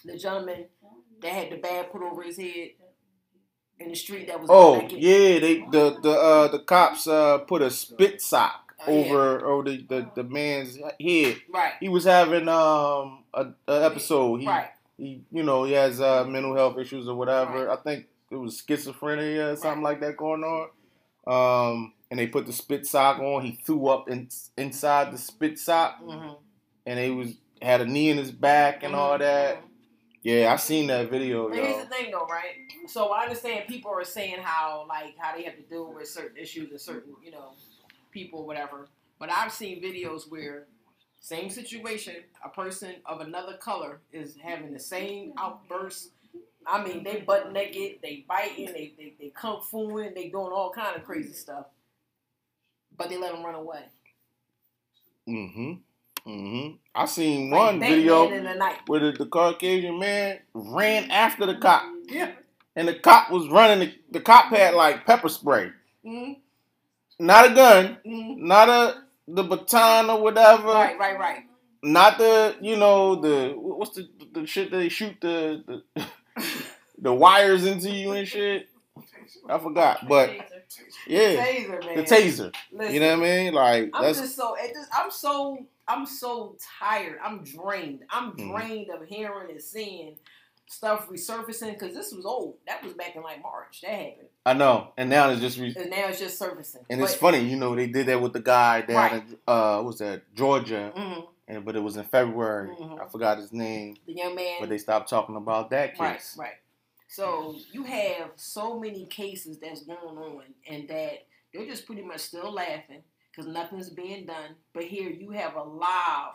the 0.04 0.16
gentleman 0.16 0.66
that 1.20 1.32
had 1.32 1.50
the 1.50 1.56
bag 1.56 1.90
put 1.90 2.02
over 2.02 2.22
his 2.22 2.36
head 2.38 2.70
in 3.78 3.88
the 3.90 3.94
street 3.96 4.26
that 4.28 4.40
was 4.40 4.48
Oh 4.50 4.78
naked. 4.80 4.98
yeah, 4.98 5.38
they 5.38 5.58
the 5.70 5.98
the 6.02 6.10
uh 6.10 6.48
the 6.48 6.60
cops 6.60 7.06
uh 7.06 7.38
put 7.38 7.62
a 7.62 7.70
spit 7.70 8.20
sock 8.20 8.62
Oh, 8.86 8.92
yeah. 8.92 8.98
over 9.12 9.46
over 9.46 9.70
the, 9.70 9.76
the 9.88 10.10
the 10.16 10.22
man's 10.24 10.76
head. 10.76 11.36
Right, 11.52 11.72
He 11.80 11.88
was 11.88 12.04
having 12.04 12.48
um 12.48 13.24
a, 13.34 13.46
a 13.68 13.84
episode. 13.84 14.40
He, 14.42 14.46
right, 14.46 14.68
he 14.96 15.22
you 15.32 15.42
know 15.42 15.64
he 15.64 15.72
has 15.72 16.00
uh 16.00 16.24
mental 16.24 16.54
health 16.54 16.78
issues 16.78 17.08
or 17.08 17.14
whatever. 17.16 17.66
Right. 17.66 17.78
I 17.78 17.82
think 17.82 18.06
it 18.30 18.36
was 18.36 18.60
schizophrenia 18.62 19.52
or 19.52 19.56
something 19.56 19.82
Right. 19.82 19.90
like 19.92 20.00
that 20.00 20.16
going 20.16 20.42
on. 20.44 20.68
Um, 21.26 21.92
and 22.10 22.20
they 22.20 22.26
put 22.28 22.46
the 22.46 22.52
spit 22.52 22.86
sock 22.86 23.18
on. 23.18 23.42
He 23.44 23.52
threw 23.64 23.88
up 23.88 24.08
in, 24.08 24.28
inside 24.56 25.12
the 25.12 25.18
spit 25.18 25.58
sock, 25.58 25.98
hmm 26.00 26.34
and 26.88 27.00
he 27.00 27.10
was 27.10 27.34
had 27.60 27.80
a 27.80 27.86
knee 27.86 28.10
in 28.10 28.16
his 28.18 28.30
back 28.30 28.84
and 28.84 28.94
all 28.94 29.18
that. 29.18 29.56
mhm. 29.56 29.68
Yeah, 30.22 30.52
I 30.52 30.56
seen 30.56 30.88
that 30.88 31.08
video, 31.10 31.48
But 31.48 31.58
here's 31.58 31.84
the 31.84 31.88
thing, 31.88 32.10
though, 32.10 32.26
right? 32.26 32.65
So 32.86 33.08
I 33.08 33.22
understand 33.22 33.68
people 33.68 33.90
are 33.90 34.04
saying 34.04 34.38
how 34.42 34.86
like 34.88 35.16
how 35.18 35.36
they 35.36 35.42
have 35.44 35.56
to 35.56 35.62
deal 35.62 35.92
with 35.92 36.08
certain 36.08 36.36
issues 36.36 36.70
and 36.70 36.80
certain 36.80 37.14
you 37.22 37.30
know 37.30 37.52
people, 38.10 38.46
whatever. 38.46 38.88
But 39.18 39.30
I've 39.30 39.52
seen 39.52 39.82
videos 39.82 40.30
where 40.30 40.66
same 41.20 41.50
situation, 41.50 42.16
a 42.44 42.48
person 42.48 42.96
of 43.04 43.20
another 43.20 43.56
color 43.56 44.00
is 44.12 44.36
having 44.36 44.72
the 44.72 44.78
same 44.78 45.32
outburst. 45.38 46.10
I 46.66 46.84
mean, 46.84 47.04
they 47.04 47.20
butt 47.20 47.52
naked, 47.52 47.98
they 48.02 48.24
biting, 48.28 48.66
they 48.66 48.92
they, 48.96 49.14
they 49.18 49.28
kung 49.30 49.60
fuing, 49.62 50.14
they 50.14 50.28
doing 50.28 50.52
all 50.52 50.70
kind 50.70 50.96
of 50.96 51.04
crazy 51.04 51.32
stuff. 51.32 51.66
But 52.96 53.08
they 53.08 53.18
let 53.18 53.32
them 53.32 53.44
run 53.44 53.54
away. 53.54 53.82
Mm-hmm. 55.28 55.72
Mm-hmm. 56.30 56.76
I 56.94 57.06
seen 57.06 57.50
one 57.50 57.78
Batman 57.78 57.98
video 57.98 58.28
the 58.28 58.76
where 58.86 59.00
the, 59.00 59.12
the 59.12 59.26
Caucasian 59.26 59.98
man 59.98 60.40
ran 60.54 61.10
after 61.10 61.46
the 61.46 61.56
cop, 61.56 61.84
Yeah. 62.08 62.32
And 62.76 62.86
the 62.86 62.94
cop 62.94 63.30
was 63.30 63.48
running. 63.48 63.80
The, 63.88 63.94
the 64.12 64.20
cop 64.20 64.46
had 64.54 64.74
like 64.74 65.06
pepper 65.06 65.28
spray, 65.28 65.70
hmm 66.04 66.32
not 67.18 67.50
a 67.50 67.54
gun, 67.54 67.98
hmm 68.04 68.46
not 68.46 68.68
a 68.68 69.02
the 69.26 69.42
baton 69.42 70.10
or 70.10 70.20
whatever, 70.22 70.66
Right, 70.68 70.98
right, 70.98 71.18
right. 71.18 71.42
not 71.82 72.18
the 72.18 72.56
you 72.60 72.76
know 72.76 73.16
the 73.16 73.54
what's 73.56 73.96
the 73.96 74.08
the 74.32 74.46
shit 74.46 74.70
they 74.70 74.88
shoot 74.88 75.16
the 75.20 75.82
the, 75.96 76.06
the 77.00 77.12
wires 77.12 77.64
into 77.64 77.90
you 77.90 78.12
and 78.12 78.28
shit. 78.28 78.68
I 79.48 79.58
forgot, 79.58 80.08
but 80.08 80.30
yeah, 81.06 81.28
the 81.32 81.36
Taser, 81.38 81.84
man. 81.86 81.96
the 81.96 82.02
taser. 82.02 82.54
Listen, 82.72 82.94
You 82.94 83.00
know 83.00 83.18
what 83.18 83.26
I 83.26 83.36
mean? 83.36 83.54
Like 83.54 83.90
I'm 83.94 84.02
that's 84.02 84.18
just 84.20 84.36
so 84.36 84.56
at 84.56 84.72
this, 84.74 84.86
I'm 84.92 85.10
so 85.10 85.66
I'm 85.88 86.06
so 86.06 86.56
tired. 86.80 87.18
I'm 87.24 87.44
drained. 87.44 88.00
I'm 88.10 88.32
Mhm. 88.32 88.50
drained 88.52 88.90
of 88.90 89.06
hearing 89.06 89.50
and 89.50 89.62
seeing 89.62 90.16
stuff 90.66 91.08
resurfacing 91.08 91.72
because 91.78 91.94
this 91.94 92.12
was 92.12 92.24
old. 92.26 92.56
That 92.66 92.82
was 92.82 92.92
back 92.94 93.16
in 93.16 93.22
like 93.22 93.42
March. 93.42 93.80
That 93.82 93.90
happened, 93.90 94.28
I 94.44 94.52
know, 94.54 94.92
and 94.96 95.08
now 95.10 95.30
it's 95.30 95.40
just. 95.40 95.58
Re- 95.58 95.74
and 95.76 95.90
now 95.90 96.08
it's 96.08 96.18
just 96.18 96.38
surfacing. 96.38 96.82
And 96.90 97.00
it's 97.00 97.14
funny, 97.14 97.38
you 97.40 97.56
know, 97.56 97.74
they 97.74 97.86
did 97.86 98.06
that 98.06 98.20
with 98.20 98.32
the 98.32 98.40
guy 98.40 98.82
down 98.82 98.96
Right. 98.96 99.12
in 99.14 99.38
uh, 99.46 99.82
was 99.82 99.98
that 99.98 100.22
Georgia, 100.34 100.92
hmm 100.94 101.20
and 101.48 101.64
but 101.64 101.76
it 101.76 101.80
was 101.82 101.96
in 101.96 102.04
February. 102.04 102.70
Mhm. 102.76 103.00
I 103.00 103.08
forgot 103.08 103.38
his 103.38 103.52
name, 103.52 103.96
The 104.06 104.14
young 104.14 104.34
man. 104.34 104.56
but 104.60 104.68
they 104.68 104.78
stopped 104.78 105.08
talking 105.08 105.36
about 105.36 105.70
that 105.70 105.90
case. 105.92 106.00
right, 106.00 106.22
right. 106.36 106.54
So 107.08 107.54
you 107.72 107.84
have 107.84 108.30
so 108.36 108.78
many 108.80 109.06
cases 109.06 109.58
that's 109.58 109.82
going 109.84 110.18
on, 110.18 110.42
and 110.68 110.88
that 110.88 111.26
they're 111.54 111.66
just 111.66 111.86
pretty 111.86 112.02
much 112.02 112.20
still 112.20 112.52
laughing 112.52 113.02
because 113.30 113.46
nothing's 113.46 113.90
being 113.90 114.26
done. 114.26 114.56
But 114.74 114.84
here 114.84 115.08
you 115.08 115.30
have 115.30 115.54
a 115.54 115.62
live. 115.62 116.34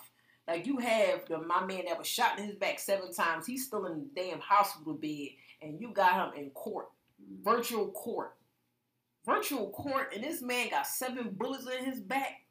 Like 0.52 0.68
you 0.68 0.80
have 0.80 1.26
the 1.30 1.38
my 1.38 1.66
man 1.66 1.86
that 1.88 1.98
was 1.98 2.08
shot 2.08 2.38
in 2.38 2.46
his 2.46 2.56
back 2.56 2.78
seven 2.78 3.14
times. 3.14 3.48
He's 3.48 3.66
still 3.66 3.86
in 3.86 4.00
the 4.00 4.22
damn 4.22 4.40
hospital 4.42 4.94
bed, 4.94 5.30
and 5.62 5.80
you 5.80 5.94
got 5.94 6.36
him 6.36 6.44
in 6.44 6.50
court, 6.50 6.90
virtual 7.42 7.88
court, 7.92 8.36
virtual 9.26 9.70
court, 9.70 10.12
and 10.14 10.22
this 10.22 10.42
man 10.42 10.70
got 10.70 10.88
seven 10.88 11.30
bullets 11.38 11.68
in 11.68 11.86
his 11.86 12.02
back, 12.02 12.42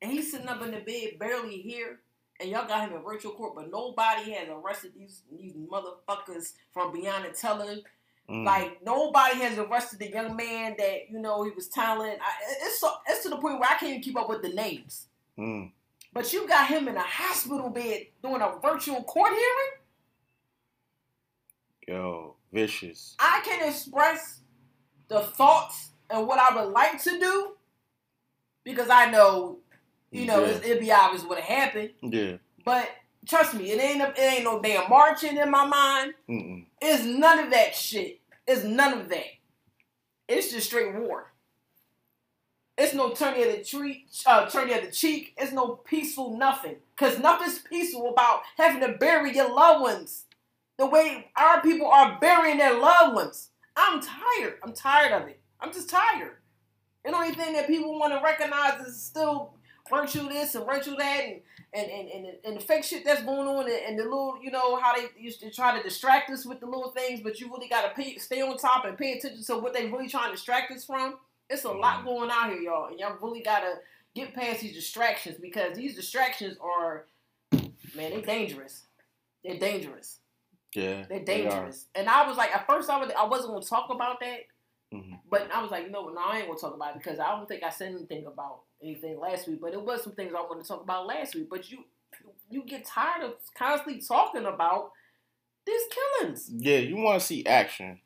and 0.00 0.12
he's 0.12 0.30
sitting 0.30 0.46
up 0.46 0.62
in 0.62 0.70
the 0.70 0.78
bed, 0.78 1.18
barely 1.18 1.56
here, 1.56 1.98
and 2.38 2.48
y'all 2.48 2.68
got 2.68 2.88
him 2.88 2.96
in 2.96 3.02
virtual 3.02 3.32
court, 3.32 3.56
but 3.56 3.72
nobody 3.72 4.30
has 4.30 4.48
arrested 4.48 4.92
these 4.96 5.22
these 5.28 5.54
motherfuckers 5.54 6.52
from 6.72 6.92
beyond 6.92 7.24
the 7.24 7.30
telling. 7.30 7.82
Mm. 8.30 8.44
Like 8.44 8.78
nobody 8.84 9.38
has 9.38 9.58
arrested 9.58 9.98
the 9.98 10.10
young 10.10 10.36
man 10.36 10.76
that 10.78 11.10
you 11.10 11.18
know 11.18 11.42
he 11.42 11.50
was 11.50 11.66
telling. 11.66 12.12
I, 12.12 12.32
it's 12.62 12.78
so 12.78 12.92
it's 13.08 13.24
to 13.24 13.30
the 13.30 13.38
point 13.38 13.58
where 13.58 13.68
I 13.68 13.78
can't 13.78 13.90
even 13.90 14.02
keep 14.02 14.16
up 14.16 14.28
with 14.28 14.42
the 14.42 14.50
names. 14.50 15.06
Mm. 15.36 15.72
But 16.18 16.32
you 16.32 16.48
got 16.48 16.66
him 16.66 16.88
in 16.88 16.96
a 16.96 17.00
hospital 17.00 17.70
bed 17.70 18.06
doing 18.24 18.42
a 18.42 18.58
virtual 18.60 19.04
court 19.04 19.30
hearing. 19.30 19.70
Yo, 21.86 22.34
vicious. 22.52 23.14
I 23.20 23.40
can 23.44 23.68
express 23.68 24.40
the 25.06 25.20
thoughts 25.20 25.90
and 26.10 26.26
what 26.26 26.40
I 26.40 26.56
would 26.56 26.72
like 26.72 27.00
to 27.04 27.20
do 27.20 27.52
because 28.64 28.90
I 28.90 29.12
know, 29.12 29.58
you 30.10 30.26
know, 30.26 30.44
Yeah. 30.44 30.56
it'd 30.56 30.80
be 30.80 30.90
obvious 30.90 31.22
what 31.22 31.38
happened. 31.38 31.90
Yeah. 32.02 32.38
But 32.64 32.90
trust 33.24 33.54
me, 33.54 33.70
it 33.70 33.80
ain't 33.80 34.02
it 34.02 34.18
ain't 34.18 34.42
no 34.42 34.60
damn 34.60 34.90
marching 34.90 35.36
in 35.36 35.48
my 35.48 35.66
mind. 35.66 36.14
Mm-mm. 36.28 36.66
It's 36.82 37.04
none 37.04 37.38
of 37.38 37.50
that 37.52 37.76
shit. 37.76 38.18
It's 38.44 38.64
none 38.64 38.98
of 39.02 39.08
that. 39.10 39.26
It's 40.26 40.50
just 40.50 40.66
straight 40.66 40.96
war. 40.96 41.32
It's 42.78 42.94
no 42.94 43.10
turning 43.10 43.42
of 43.42 43.56
the 43.56 43.64
tree, 43.64 44.06
uh, 44.24 44.48
turning 44.48 44.78
of 44.78 44.84
the 44.84 44.92
cheek. 44.92 45.34
It's 45.36 45.52
no 45.52 45.80
peaceful 45.84 46.38
nothing. 46.38 46.76
Cause 46.96 47.18
nothing's 47.18 47.58
peaceful 47.58 48.10
about 48.10 48.42
having 48.56 48.80
to 48.80 48.96
bury 48.96 49.34
your 49.34 49.52
loved 49.52 49.82
ones 49.82 50.26
the 50.78 50.86
way 50.86 51.30
our 51.36 51.60
people 51.60 51.88
are 51.88 52.18
burying 52.20 52.58
their 52.58 52.78
loved 52.78 53.16
ones. 53.16 53.50
I'm 53.76 54.00
tired. 54.00 54.58
I'm 54.62 54.72
tired 54.72 55.12
of 55.12 55.28
it. 55.28 55.40
I'm 55.60 55.72
just 55.72 55.90
tired. 55.90 56.36
And 57.04 57.14
the 57.14 57.18
only 57.18 57.34
thing 57.34 57.52
that 57.54 57.66
people 57.66 57.98
want 57.98 58.12
to 58.12 58.22
recognize 58.22 58.80
is 58.86 59.02
still 59.02 59.54
virtue 59.90 60.28
this 60.28 60.54
and 60.54 60.64
virtue 60.64 60.94
that 60.96 61.24
and 61.24 61.40
and, 61.72 61.90
and, 61.90 62.08
and, 62.08 62.26
and 62.44 62.56
the 62.56 62.60
fake 62.60 62.82
shit 62.82 63.04
that's 63.04 63.22
going 63.22 63.46
on 63.46 63.64
and, 63.64 63.80
and 63.88 63.98
the 63.98 64.04
little, 64.04 64.38
you 64.42 64.50
know, 64.50 64.80
how 64.80 64.96
they 64.96 65.08
used 65.18 65.40
to 65.40 65.50
try 65.50 65.76
to 65.76 65.82
distract 65.82 66.30
us 66.30 66.46
with 66.46 66.60
the 66.60 66.66
little 66.66 66.90
things, 66.92 67.20
but 67.20 67.38
you 67.40 67.48
really 67.52 67.68
got 67.68 67.94
to 67.94 68.20
stay 68.20 68.40
on 68.40 68.56
top 68.56 68.86
and 68.86 68.96
pay 68.96 69.12
attention 69.12 69.44
to 69.44 69.58
what 69.58 69.74
they 69.74 69.84
really 69.86 70.08
trying 70.08 70.30
to 70.30 70.32
distract 70.32 70.72
us 70.72 70.86
from. 70.86 71.18
It's 71.50 71.64
a 71.64 71.70
lot 71.70 72.04
going 72.04 72.30
on 72.30 72.50
here, 72.50 72.60
y'all, 72.60 72.88
and 72.88 72.98
y'all 72.98 73.16
really 73.22 73.40
got 73.40 73.60
to 73.60 73.74
get 74.14 74.34
past 74.34 74.60
these 74.60 74.74
distractions 74.74 75.36
because 75.40 75.76
these 75.76 75.94
distractions 75.94 76.56
are, 76.60 77.06
man, 77.52 78.10
they're 78.10 78.20
dangerous. 78.20 78.82
They're 79.44 79.58
dangerous. 79.58 80.18
Yeah. 80.74 81.04
They're 81.08 81.20
they 81.20 81.42
dangerous. 81.42 81.86
And 81.94 82.08
I 82.08 82.26
was 82.26 82.36
like, 82.36 82.54
at 82.54 82.66
first, 82.66 82.90
I, 82.90 82.98
was, 82.98 83.10
I 83.18 83.24
wasn't 83.24 83.50
going 83.50 83.62
to 83.62 83.68
talk 83.68 83.88
about 83.90 84.20
that. 84.20 84.40
Mhm. 84.92 85.18
But 85.30 85.50
I 85.52 85.60
was 85.60 85.70
like, 85.70 85.90
no, 85.90 86.08
no, 86.08 86.20
I 86.20 86.38
ain't 86.38 86.46
gonna 86.46 86.58
talk 86.58 86.74
about 86.74 86.96
it 86.96 87.02
because 87.02 87.18
I 87.18 87.28
don't 87.36 87.46
think 87.46 87.62
I 87.62 87.68
said 87.68 87.94
anything 87.94 88.24
about 88.24 88.60
anything 88.82 89.20
last 89.20 89.46
week. 89.46 89.60
But 89.60 89.74
it 89.74 89.82
was 89.82 90.02
some 90.02 90.14
things 90.14 90.32
I 90.34 90.40
wanted 90.40 90.62
to 90.62 90.68
talk 90.68 90.82
about 90.82 91.06
last 91.06 91.34
week. 91.34 91.50
But 91.50 91.70
you, 91.70 91.84
you 92.48 92.62
get 92.64 92.86
tired 92.86 93.22
of 93.22 93.34
constantly 93.54 94.00
talking 94.00 94.46
about 94.46 94.92
these 95.66 95.82
killings. 95.90 96.50
Yeah, 96.56 96.78
you 96.78 96.96
want 96.96 97.20
to 97.20 97.26
see 97.26 97.44
action. 97.44 98.00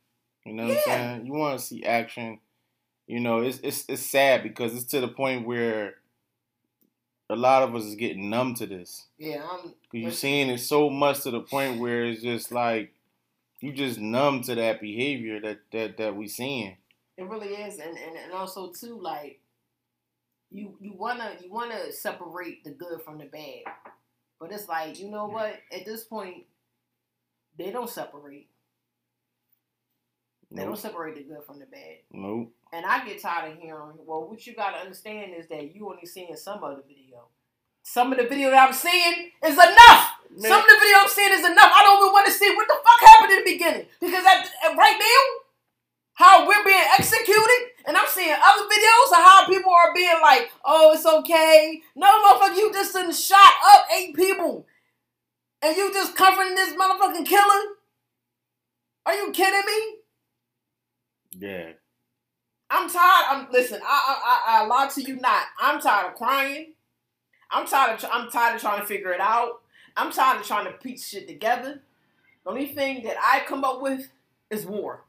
You 0.44 0.54
know 0.54 0.66
what 0.66 0.76
I'm 0.78 0.82
saying? 0.82 1.26
You 1.26 1.32
want 1.34 1.60
to 1.60 1.64
see 1.64 1.84
action. 1.84 2.40
You 3.06 3.20
know, 3.20 3.40
it's 3.40 3.58
it's 3.62 3.84
it's 3.88 4.02
sad 4.02 4.42
because 4.42 4.74
it's 4.74 4.90
to 4.92 5.00
the 5.00 5.08
point 5.08 5.46
where 5.46 5.94
a 7.28 7.36
lot 7.36 7.62
of 7.62 7.74
us 7.74 7.84
is 7.84 7.94
getting 7.94 8.30
numb 8.30 8.54
to 8.54 8.66
this. 8.66 9.06
Yeah, 9.18 9.42
I'm. 9.50 9.62
Cause 9.62 9.74
you're 9.92 10.10
seeing 10.10 10.48
it 10.50 10.58
so 10.58 10.90
much 10.90 11.22
to 11.22 11.30
the 11.30 11.40
point 11.40 11.80
where 11.80 12.04
it's 12.04 12.22
just 12.22 12.52
like 12.52 12.92
you 13.60 13.72
just 13.72 13.98
numb 13.98 14.42
to 14.42 14.54
that 14.54 14.80
behavior 14.80 15.40
that 15.40 15.60
that 15.72 15.96
that 15.96 16.16
we 16.16 16.28
seeing. 16.28 16.76
It 17.16 17.28
really 17.28 17.48
is, 17.48 17.78
and, 17.78 17.96
and 17.96 18.16
and 18.16 18.32
also 18.32 18.70
too, 18.72 18.98
like 19.00 19.40
you 20.50 20.76
you 20.80 20.92
wanna 20.94 21.32
you 21.42 21.50
wanna 21.50 21.92
separate 21.92 22.64
the 22.64 22.70
good 22.70 23.02
from 23.02 23.18
the 23.18 23.26
bad, 23.26 23.72
but 24.38 24.52
it's 24.52 24.68
like 24.68 24.98
you 25.00 25.10
know 25.10 25.26
what? 25.26 25.54
At 25.72 25.84
this 25.84 26.04
point, 26.04 26.44
they 27.56 27.70
don't 27.70 27.90
separate. 27.90 28.48
They 30.50 30.64
don't 30.64 30.78
separate 30.78 31.14
the 31.14 31.22
good 31.22 31.44
from 31.46 31.58
the 31.58 31.66
bad. 31.66 31.98
Nope. 32.12 32.52
And 32.72 32.86
I 32.86 33.04
get 33.04 33.20
tired 33.20 33.52
of 33.52 33.58
hearing, 33.58 33.98
well, 34.06 34.26
what 34.28 34.46
you 34.46 34.54
gotta 34.54 34.78
understand 34.78 35.34
is 35.36 35.46
that 35.48 35.74
you 35.74 35.88
only 35.88 36.06
seeing 36.06 36.34
some 36.36 36.64
of 36.64 36.78
the 36.78 36.82
video. 36.82 37.28
Some 37.82 38.12
of 38.12 38.18
the 38.18 38.26
video 38.26 38.50
that 38.50 38.68
I'm 38.68 38.72
seeing 38.72 39.30
is 39.44 39.54
enough. 39.54 40.08
Man. 40.30 40.48
Some 40.48 40.60
of 40.60 40.66
the 40.66 40.78
video 40.80 40.96
I'm 41.00 41.08
seeing 41.08 41.32
is 41.32 41.44
enough. 41.44 41.68
I 41.68 41.82
don't 41.82 41.98
even 41.98 42.12
want 42.12 42.26
to 42.26 42.32
see 42.32 42.48
what 42.56 42.66
the 42.66 42.74
fuck 42.80 43.00
happened 43.10 43.32
in 43.32 43.44
the 43.44 43.52
beginning. 43.52 43.86
Because 44.00 44.24
at, 44.24 44.48
at 44.64 44.76
right 44.76 44.96
now, 44.98 45.42
how 46.14 46.46
we're 46.46 46.64
being 46.64 46.84
executed, 46.98 47.74
and 47.86 47.96
I'm 47.96 48.06
seeing 48.08 48.32
other 48.32 48.64
videos 48.64 49.10
of 49.10 49.24
how 49.24 49.46
people 49.46 49.72
are 49.72 49.92
being 49.94 50.20
like, 50.22 50.50
oh, 50.64 50.92
it's 50.94 51.04
okay. 51.04 51.82
No, 51.96 52.06
motherfucker, 52.06 52.56
you 52.56 52.72
just 52.72 52.94
done 52.94 53.12
shot 53.12 53.52
up 53.74 53.86
eight 53.94 54.16
people. 54.16 54.66
And 55.60 55.76
you 55.76 55.92
just 55.92 56.16
covering 56.16 56.54
this 56.54 56.74
motherfucking 56.74 57.26
killer? 57.26 57.62
Are 59.04 59.14
you 59.14 59.30
kidding 59.32 59.66
me? 59.66 59.96
Yeah. 61.32 61.72
I'm 62.74 62.88
tired. 62.88 63.26
I'm 63.28 63.52
listen. 63.52 63.80
I 63.84 63.86
I 63.86 64.58
I, 64.58 64.62
I 64.62 64.66
lie 64.66 64.88
to 64.88 65.02
you 65.02 65.16
not. 65.16 65.44
I'm 65.60 65.78
tired 65.80 66.08
of 66.12 66.14
crying. 66.14 66.72
I'm 67.50 67.66
tired 67.66 68.02
of 68.02 68.10
I'm 68.10 68.30
tired 68.30 68.56
of 68.56 68.62
trying 68.62 68.80
to 68.80 68.86
figure 68.86 69.12
it 69.12 69.20
out. 69.20 69.60
I'm 69.94 70.10
tired 70.10 70.40
of 70.40 70.46
trying 70.46 70.64
to 70.64 70.72
piece 70.72 71.06
shit 71.06 71.28
together. 71.28 71.82
The 72.44 72.50
only 72.50 72.66
thing 72.66 73.02
that 73.04 73.16
I 73.22 73.44
come 73.46 73.62
up 73.62 73.82
with 73.82 74.08
is 74.50 74.64
war. 74.64 75.04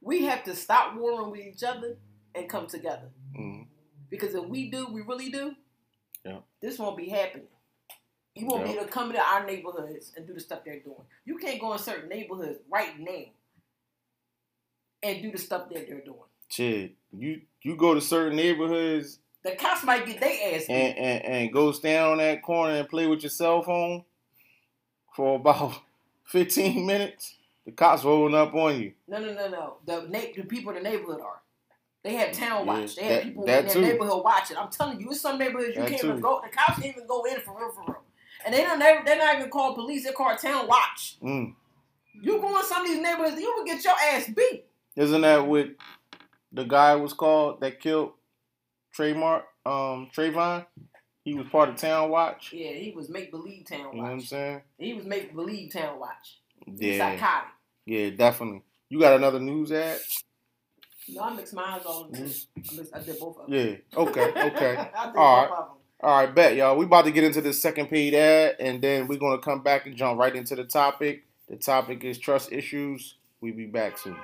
We 0.00 0.24
have 0.26 0.44
to 0.44 0.54
stop 0.54 0.94
warring 0.96 1.32
with 1.32 1.40
each 1.40 1.64
other 1.64 1.96
and 2.34 2.48
come 2.48 2.68
together. 2.68 3.10
Mhm. 3.36 3.66
Because 4.10 4.34
if 4.34 4.44
we 4.44 4.70
do, 4.70 4.86
we 4.86 5.02
really 5.02 5.28
do. 5.30 5.56
Yeah. 6.24 6.38
This 6.60 6.78
won't 6.78 6.96
be 6.96 7.08
happening. 7.08 7.48
You 8.34 8.46
won't 8.46 8.62
be 8.64 8.70
Yeah. 8.70 8.76
able 8.76 8.86
to 8.86 8.92
come 8.92 9.10
into 9.10 9.20
our 9.22 9.44
neighborhoods 9.44 10.12
and 10.16 10.24
do 10.26 10.34
the 10.34 10.40
stuff 10.40 10.62
they're 10.64 10.78
doing. 10.78 11.04
You 11.24 11.36
can't 11.38 11.60
go 11.60 11.72
in 11.72 11.78
certain 11.80 12.08
neighborhoods 12.08 12.60
right 12.70 12.96
now 12.98 13.24
and 15.02 15.22
do 15.22 15.30
the 15.30 15.38
stuff 15.38 15.68
that 15.70 15.86
they're 15.88 16.00
doing. 16.00 16.18
Shit, 16.48 16.92
you 17.12 17.42
you 17.62 17.76
go 17.76 17.94
to 17.94 18.00
certain 18.00 18.36
neighborhoods 18.36 19.18
The 19.44 19.52
cops 19.52 19.84
might 19.84 20.06
get 20.06 20.20
their 20.20 20.54
ass 20.54 20.64
and, 20.68 20.96
and 20.96 21.24
and 21.24 21.52
go 21.52 21.72
stand 21.72 22.04
on 22.04 22.18
that 22.18 22.42
corner 22.42 22.74
and 22.74 22.88
play 22.88 23.06
with 23.06 23.22
your 23.22 23.30
cell 23.30 23.62
phone 23.62 24.04
for 25.14 25.36
about 25.36 25.74
fifteen 26.24 26.86
minutes. 26.86 27.34
The 27.66 27.72
cops 27.72 28.02
rolling 28.04 28.34
up 28.34 28.54
on 28.54 28.80
you. 28.80 28.92
No, 29.06 29.20
no, 29.20 29.34
no, 29.34 29.48
no. 29.48 29.76
The 29.84 30.08
na- 30.08 30.32
the 30.34 30.44
people 30.44 30.74
in 30.74 30.82
the 30.82 30.88
neighborhood 30.90 31.20
are. 31.20 31.40
They 32.02 32.14
have 32.14 32.32
town 32.32 32.60
Yeah, 32.66 32.80
watch. 32.80 32.96
They 32.96 33.02
have 33.02 33.12
that- 33.12 33.24
people 33.24 33.44
that 33.44 33.58
in 33.60 33.64
their 33.66 33.74
too. 33.74 33.80
neighborhood 33.82 34.24
watching. 34.24 34.56
I'm 34.56 34.70
telling 34.70 35.00
you, 35.00 35.12
some 35.14 35.36
neighborhoods 35.38 35.74
you 35.76 35.82
That 35.82 35.88
can't 35.90 36.00
too. 36.00 36.08
even 36.08 36.20
go. 36.20 36.40
The 36.42 36.48
cops 36.56 36.80
can't 36.80 36.96
even 36.96 37.06
go 37.06 37.24
in 37.24 37.40
for 37.40 37.58
real, 37.58 37.70
for 37.72 37.82
real. 37.86 38.02
And 38.46 38.54
they 38.54 38.62
don't 38.62 38.78
never. 38.78 39.04
They're 39.04 39.18
not 39.18 39.36
even 39.36 39.50
called 39.50 39.74
police. 39.74 40.04
They're 40.04 40.12
called 40.14 40.38
town 40.38 40.66
watch. 40.66 41.16
Mm. 41.22 41.54
You 42.22 42.40
go 42.40 42.56
in 42.58 42.64
some 42.64 42.82
of 42.82 42.88
these 42.88 43.00
neighborhoods, 43.02 43.38
you 43.38 43.52
will 43.54 43.64
get 43.66 43.84
your 43.84 43.92
ass 43.94 44.28
beat. 44.34 44.64
Isn't 44.98 45.20
that 45.20 45.46
what 45.46 45.68
the 46.52 46.64
guy 46.64 46.96
was 46.96 47.12
called 47.12 47.60
that 47.60 47.80
killed 47.80 48.12
Trademark 48.92 49.44
um 49.64 50.10
Trayvon? 50.14 50.66
He 51.22 51.34
was 51.34 51.46
part 51.52 51.68
of 51.68 51.76
Town 51.76 52.10
Watch. 52.10 52.52
Yeah, 52.52 52.72
he 52.72 52.90
was 52.96 53.08
make 53.08 53.30
believe 53.30 53.66
town 53.66 53.84
Watch. 53.84 53.94
You 53.94 53.98
know 53.98 54.02
what 54.08 54.12
I'm 54.12 54.20
saying? 54.20 54.62
He 54.78 54.94
was 54.94 55.04
make 55.04 55.34
believe 55.34 55.72
town 55.72 56.00
watch. 56.00 56.38
Yeah, 56.66 57.14
psychotic. 57.14 57.50
yeah, 57.86 58.10
definitely. 58.10 58.62
You 58.88 58.98
got 58.98 59.14
another 59.14 59.38
news 59.38 59.70
ad? 59.70 60.00
No, 61.10 61.20
I 61.22 61.34
mix 61.34 61.52
mine 61.52 61.78
the 61.78 61.84
time. 61.84 62.90
I, 62.92 62.98
did 63.00 63.20
both 63.20 63.38
of 63.38 63.48
them. 63.48 63.54
Yeah. 63.54 63.76
Okay. 63.96 64.32
Okay. 64.32 64.76
I 64.96 65.06
did 65.06 65.16
All 65.16 65.42
right. 65.42 65.48
both 65.48 65.58
of 65.58 65.66
them. 65.68 65.76
All 66.00 66.16
right, 66.18 66.34
bet 66.34 66.56
y'all. 66.56 66.76
We 66.76 66.86
about 66.86 67.04
to 67.04 67.10
get 67.12 67.24
into 67.24 67.40
the 67.40 67.52
second 67.52 67.86
paid 67.86 68.14
ad, 68.14 68.56
and 68.58 68.82
then 68.82 69.06
we're 69.06 69.18
gonna 69.18 69.38
come 69.38 69.62
back 69.62 69.86
and 69.86 69.96
jump 69.96 70.18
right 70.18 70.34
into 70.34 70.56
the 70.56 70.64
topic. 70.64 71.24
The 71.48 71.56
topic 71.56 72.02
is 72.04 72.18
trust 72.18 72.52
issues. 72.52 73.16
We'll 73.40 73.54
be 73.54 73.66
back 73.66 73.96
soon. 73.98 74.16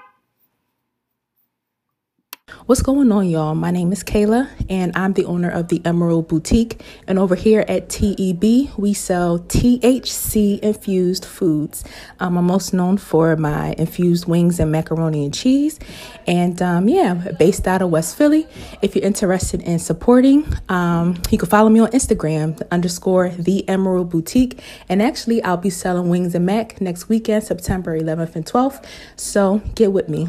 What's 2.66 2.80
going 2.80 3.12
on, 3.12 3.28
y'all? 3.28 3.54
My 3.54 3.70
name 3.70 3.92
is 3.92 4.02
Kayla, 4.02 4.48
and 4.70 4.92
I'm 4.96 5.12
the 5.12 5.26
owner 5.26 5.50
of 5.50 5.68
the 5.68 5.82
Emerald 5.84 6.28
Boutique. 6.28 6.80
And 7.06 7.18
over 7.18 7.34
here 7.34 7.62
at 7.68 7.90
TEB, 7.90 8.70
we 8.78 8.94
sell 8.94 9.38
THC 9.38 10.60
infused 10.60 11.26
foods. 11.26 11.84
Um, 12.20 12.38
I'm 12.38 12.46
most 12.46 12.72
known 12.72 12.96
for 12.96 13.36
my 13.36 13.74
infused 13.76 14.26
wings 14.26 14.58
and 14.60 14.72
macaroni 14.72 15.26
and 15.26 15.34
cheese. 15.34 15.78
And 16.26 16.62
um, 16.62 16.88
yeah, 16.88 17.32
based 17.38 17.68
out 17.68 17.82
of 17.82 17.90
West 17.90 18.16
Philly. 18.16 18.46
If 18.80 18.96
you're 18.96 19.04
interested 19.04 19.60
in 19.60 19.78
supporting, 19.78 20.46
um, 20.70 21.20
you 21.30 21.36
can 21.36 21.50
follow 21.50 21.68
me 21.68 21.80
on 21.80 21.90
Instagram, 21.90 22.62
underscore 22.70 23.28
the 23.28 23.68
Emerald 23.68 24.08
Boutique. 24.08 24.62
And 24.88 25.02
actually, 25.02 25.42
I'll 25.42 25.58
be 25.58 25.68
selling 25.68 26.08
wings 26.08 26.34
and 26.34 26.46
mac 26.46 26.80
next 26.80 27.10
weekend, 27.10 27.44
September 27.44 27.98
11th 27.98 28.36
and 28.36 28.46
12th. 28.46 28.84
So 29.16 29.58
get 29.74 29.92
with 29.92 30.08
me. 30.08 30.28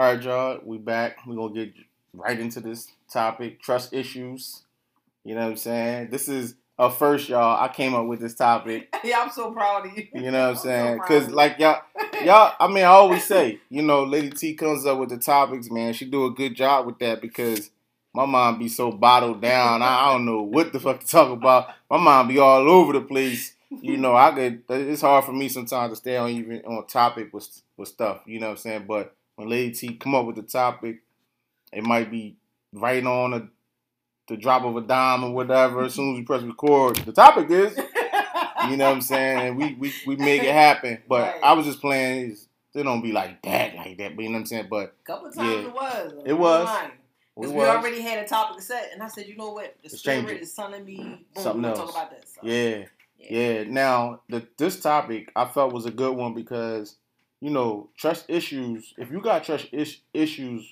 All 0.00 0.06
right, 0.06 0.22
y'all. 0.22 0.58
We 0.64 0.78
back. 0.78 1.26
We're 1.26 1.36
gonna 1.36 1.52
get 1.52 1.74
right 2.14 2.40
into 2.40 2.60
this 2.60 2.88
topic: 3.12 3.60
trust 3.60 3.92
issues. 3.92 4.62
You 5.24 5.34
know 5.34 5.42
what 5.42 5.50
I'm 5.50 5.56
saying? 5.58 6.08
This 6.08 6.26
is 6.26 6.54
a 6.78 6.88
first, 6.88 7.28
y'all. 7.28 7.62
I 7.62 7.68
came 7.68 7.94
up 7.94 8.06
with 8.06 8.18
this 8.18 8.34
topic. 8.34 8.88
Yeah, 9.04 9.20
I'm 9.20 9.30
so 9.30 9.52
proud 9.52 9.84
of 9.84 9.98
you. 9.98 10.08
You 10.14 10.30
know 10.30 10.48
what 10.48 10.56
I'm 10.56 10.56
saying? 10.56 11.00
Because 11.02 11.28
like 11.28 11.58
y'all, 11.58 11.82
y'all. 12.24 12.54
I 12.58 12.68
mean, 12.68 12.84
I 12.84 12.86
always 12.86 13.24
say, 13.24 13.60
you 13.68 13.82
know, 13.82 14.04
Lady 14.04 14.30
T 14.30 14.54
comes 14.54 14.86
up 14.86 14.96
with 14.96 15.10
the 15.10 15.18
topics, 15.18 15.70
man. 15.70 15.92
She 15.92 16.06
do 16.06 16.24
a 16.24 16.30
good 16.30 16.56
job 16.56 16.86
with 16.86 16.98
that 17.00 17.20
because 17.20 17.70
my 18.14 18.24
mind 18.24 18.58
be 18.58 18.70
so 18.70 18.90
bottled 18.90 19.42
down. 19.42 19.82
I, 19.82 20.06
I 20.06 20.12
don't 20.12 20.24
know 20.24 20.40
what 20.40 20.72
the 20.72 20.80
fuck 20.80 21.00
to 21.00 21.06
talk 21.06 21.30
about. 21.30 21.74
My 21.90 21.98
mind 21.98 22.28
be 22.28 22.38
all 22.38 22.70
over 22.70 22.94
the 22.94 23.02
place. 23.02 23.52
You 23.68 23.98
know, 23.98 24.16
I 24.16 24.30
could. 24.30 24.62
It's 24.70 25.02
hard 25.02 25.26
for 25.26 25.32
me 25.34 25.50
sometimes 25.50 25.92
to 25.92 25.96
stay 25.96 26.16
on 26.16 26.30
even 26.30 26.62
on 26.62 26.86
topic 26.86 27.34
with 27.34 27.60
with 27.76 27.88
stuff. 27.88 28.22
You 28.24 28.40
know 28.40 28.46
what 28.46 28.52
I'm 28.52 28.56
saying? 28.62 28.84
But 28.88 29.14
when 29.40 29.48
Lady 29.48 29.72
T 29.74 29.94
come 29.94 30.14
up 30.14 30.26
with 30.26 30.36
the 30.36 30.42
topic, 30.42 31.02
it 31.72 31.82
might 31.82 32.10
be 32.10 32.36
right 32.72 33.04
on 33.04 33.32
a, 33.32 33.48
the 34.28 34.36
drop 34.36 34.64
of 34.64 34.76
a 34.76 34.82
dime 34.82 35.24
or 35.24 35.32
whatever. 35.32 35.82
As 35.84 35.94
soon 35.94 36.12
as 36.12 36.18
we 36.18 36.24
press 36.24 36.42
record, 36.42 36.96
the 36.98 37.12
topic 37.12 37.50
is. 37.50 37.76
You 38.68 38.76
know 38.76 38.84
what 38.88 38.96
I'm 38.96 39.00
saying? 39.00 39.38
And 39.48 39.56
we 39.56 39.74
we, 39.74 39.92
we 40.06 40.16
make 40.16 40.42
it 40.42 40.52
happen. 40.52 40.98
But 41.08 41.22
Right. 41.22 41.40
I 41.42 41.54
was 41.54 41.64
just 41.64 41.80
playing. 41.80 42.36
It 42.74 42.82
don't 42.82 43.00
be 43.00 43.10
like 43.10 43.40
that, 43.42 43.74
like 43.74 43.96
that. 43.98 44.14
But 44.14 44.22
you 44.22 44.28
know 44.28 44.34
what 44.34 44.40
I'm 44.40 44.46
saying? 44.46 44.66
But 44.70 44.94
A 45.02 45.06
couple 45.06 45.32
times 45.32 45.38
Yeah. 45.48 45.68
it 45.68 45.72
was. 45.74 46.12
It 46.26 46.32
was. 46.34 46.68
Because 47.34 47.52
we 47.54 47.60
already 47.62 48.02
had 48.02 48.22
a 48.22 48.28
topic 48.28 48.60
set, 48.60 48.90
and 48.92 49.02
I 49.02 49.08
said, 49.08 49.26
you 49.26 49.36
know 49.36 49.52
what? 49.52 49.74
The 49.82 49.88
change 49.88 50.24
spirit 50.26 50.36
it. 50.36 50.42
is 50.42 50.52
telling 50.52 50.84
me 50.84 50.96
boom, 50.96 51.24
Something 51.42 51.62
we're 51.62 51.68
else. 51.70 51.78
talk 51.78 51.90
about 51.90 52.10
this. 52.10 52.34
So, 52.34 52.40
Yeah, 52.46 52.84
yeah. 53.18 53.64
Now 53.64 54.20
the 54.28 54.46
this 54.58 54.78
topic 54.80 55.32
I 55.34 55.46
felt 55.46 55.72
was 55.72 55.86
a 55.86 55.90
good 55.90 56.14
one 56.14 56.34
because 56.34 56.96
you 57.40 57.50
know 57.50 57.90
trust 57.96 58.26
issues. 58.28 58.94
If 58.98 59.10
you 59.10 59.20
got 59.20 59.44
trust 59.44 59.68
is, 59.72 59.98
issues 60.14 60.66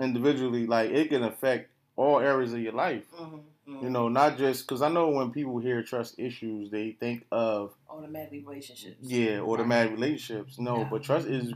individually, 0.00 0.66
like 0.66 0.90
it 0.90 1.08
can 1.08 1.22
affect 1.24 1.70
all 1.96 2.20
areas 2.20 2.52
of 2.52 2.60
your 2.60 2.72
life. 2.72 3.04
Mhm, 3.12 3.40
mhm. 3.68 3.82
You 3.82 3.90
know, 3.90 4.08
not 4.08 4.38
just 4.38 4.66
because 4.66 4.82
I 4.82 4.88
know 4.88 5.08
when 5.10 5.30
people 5.32 5.58
hear 5.58 5.82
trust 5.82 6.18
issues, 6.18 6.70
they 6.70 6.92
think 6.92 7.26
of 7.32 7.74
automatic 7.90 8.46
relationships. 8.46 8.98
yeah 9.02 9.40
automatic 9.40 9.92
relationships. 9.92 10.58
No, 10.58 10.80
Yeah. 10.80 10.88
but 10.90 11.02
trust 11.02 11.26
is 11.28 11.52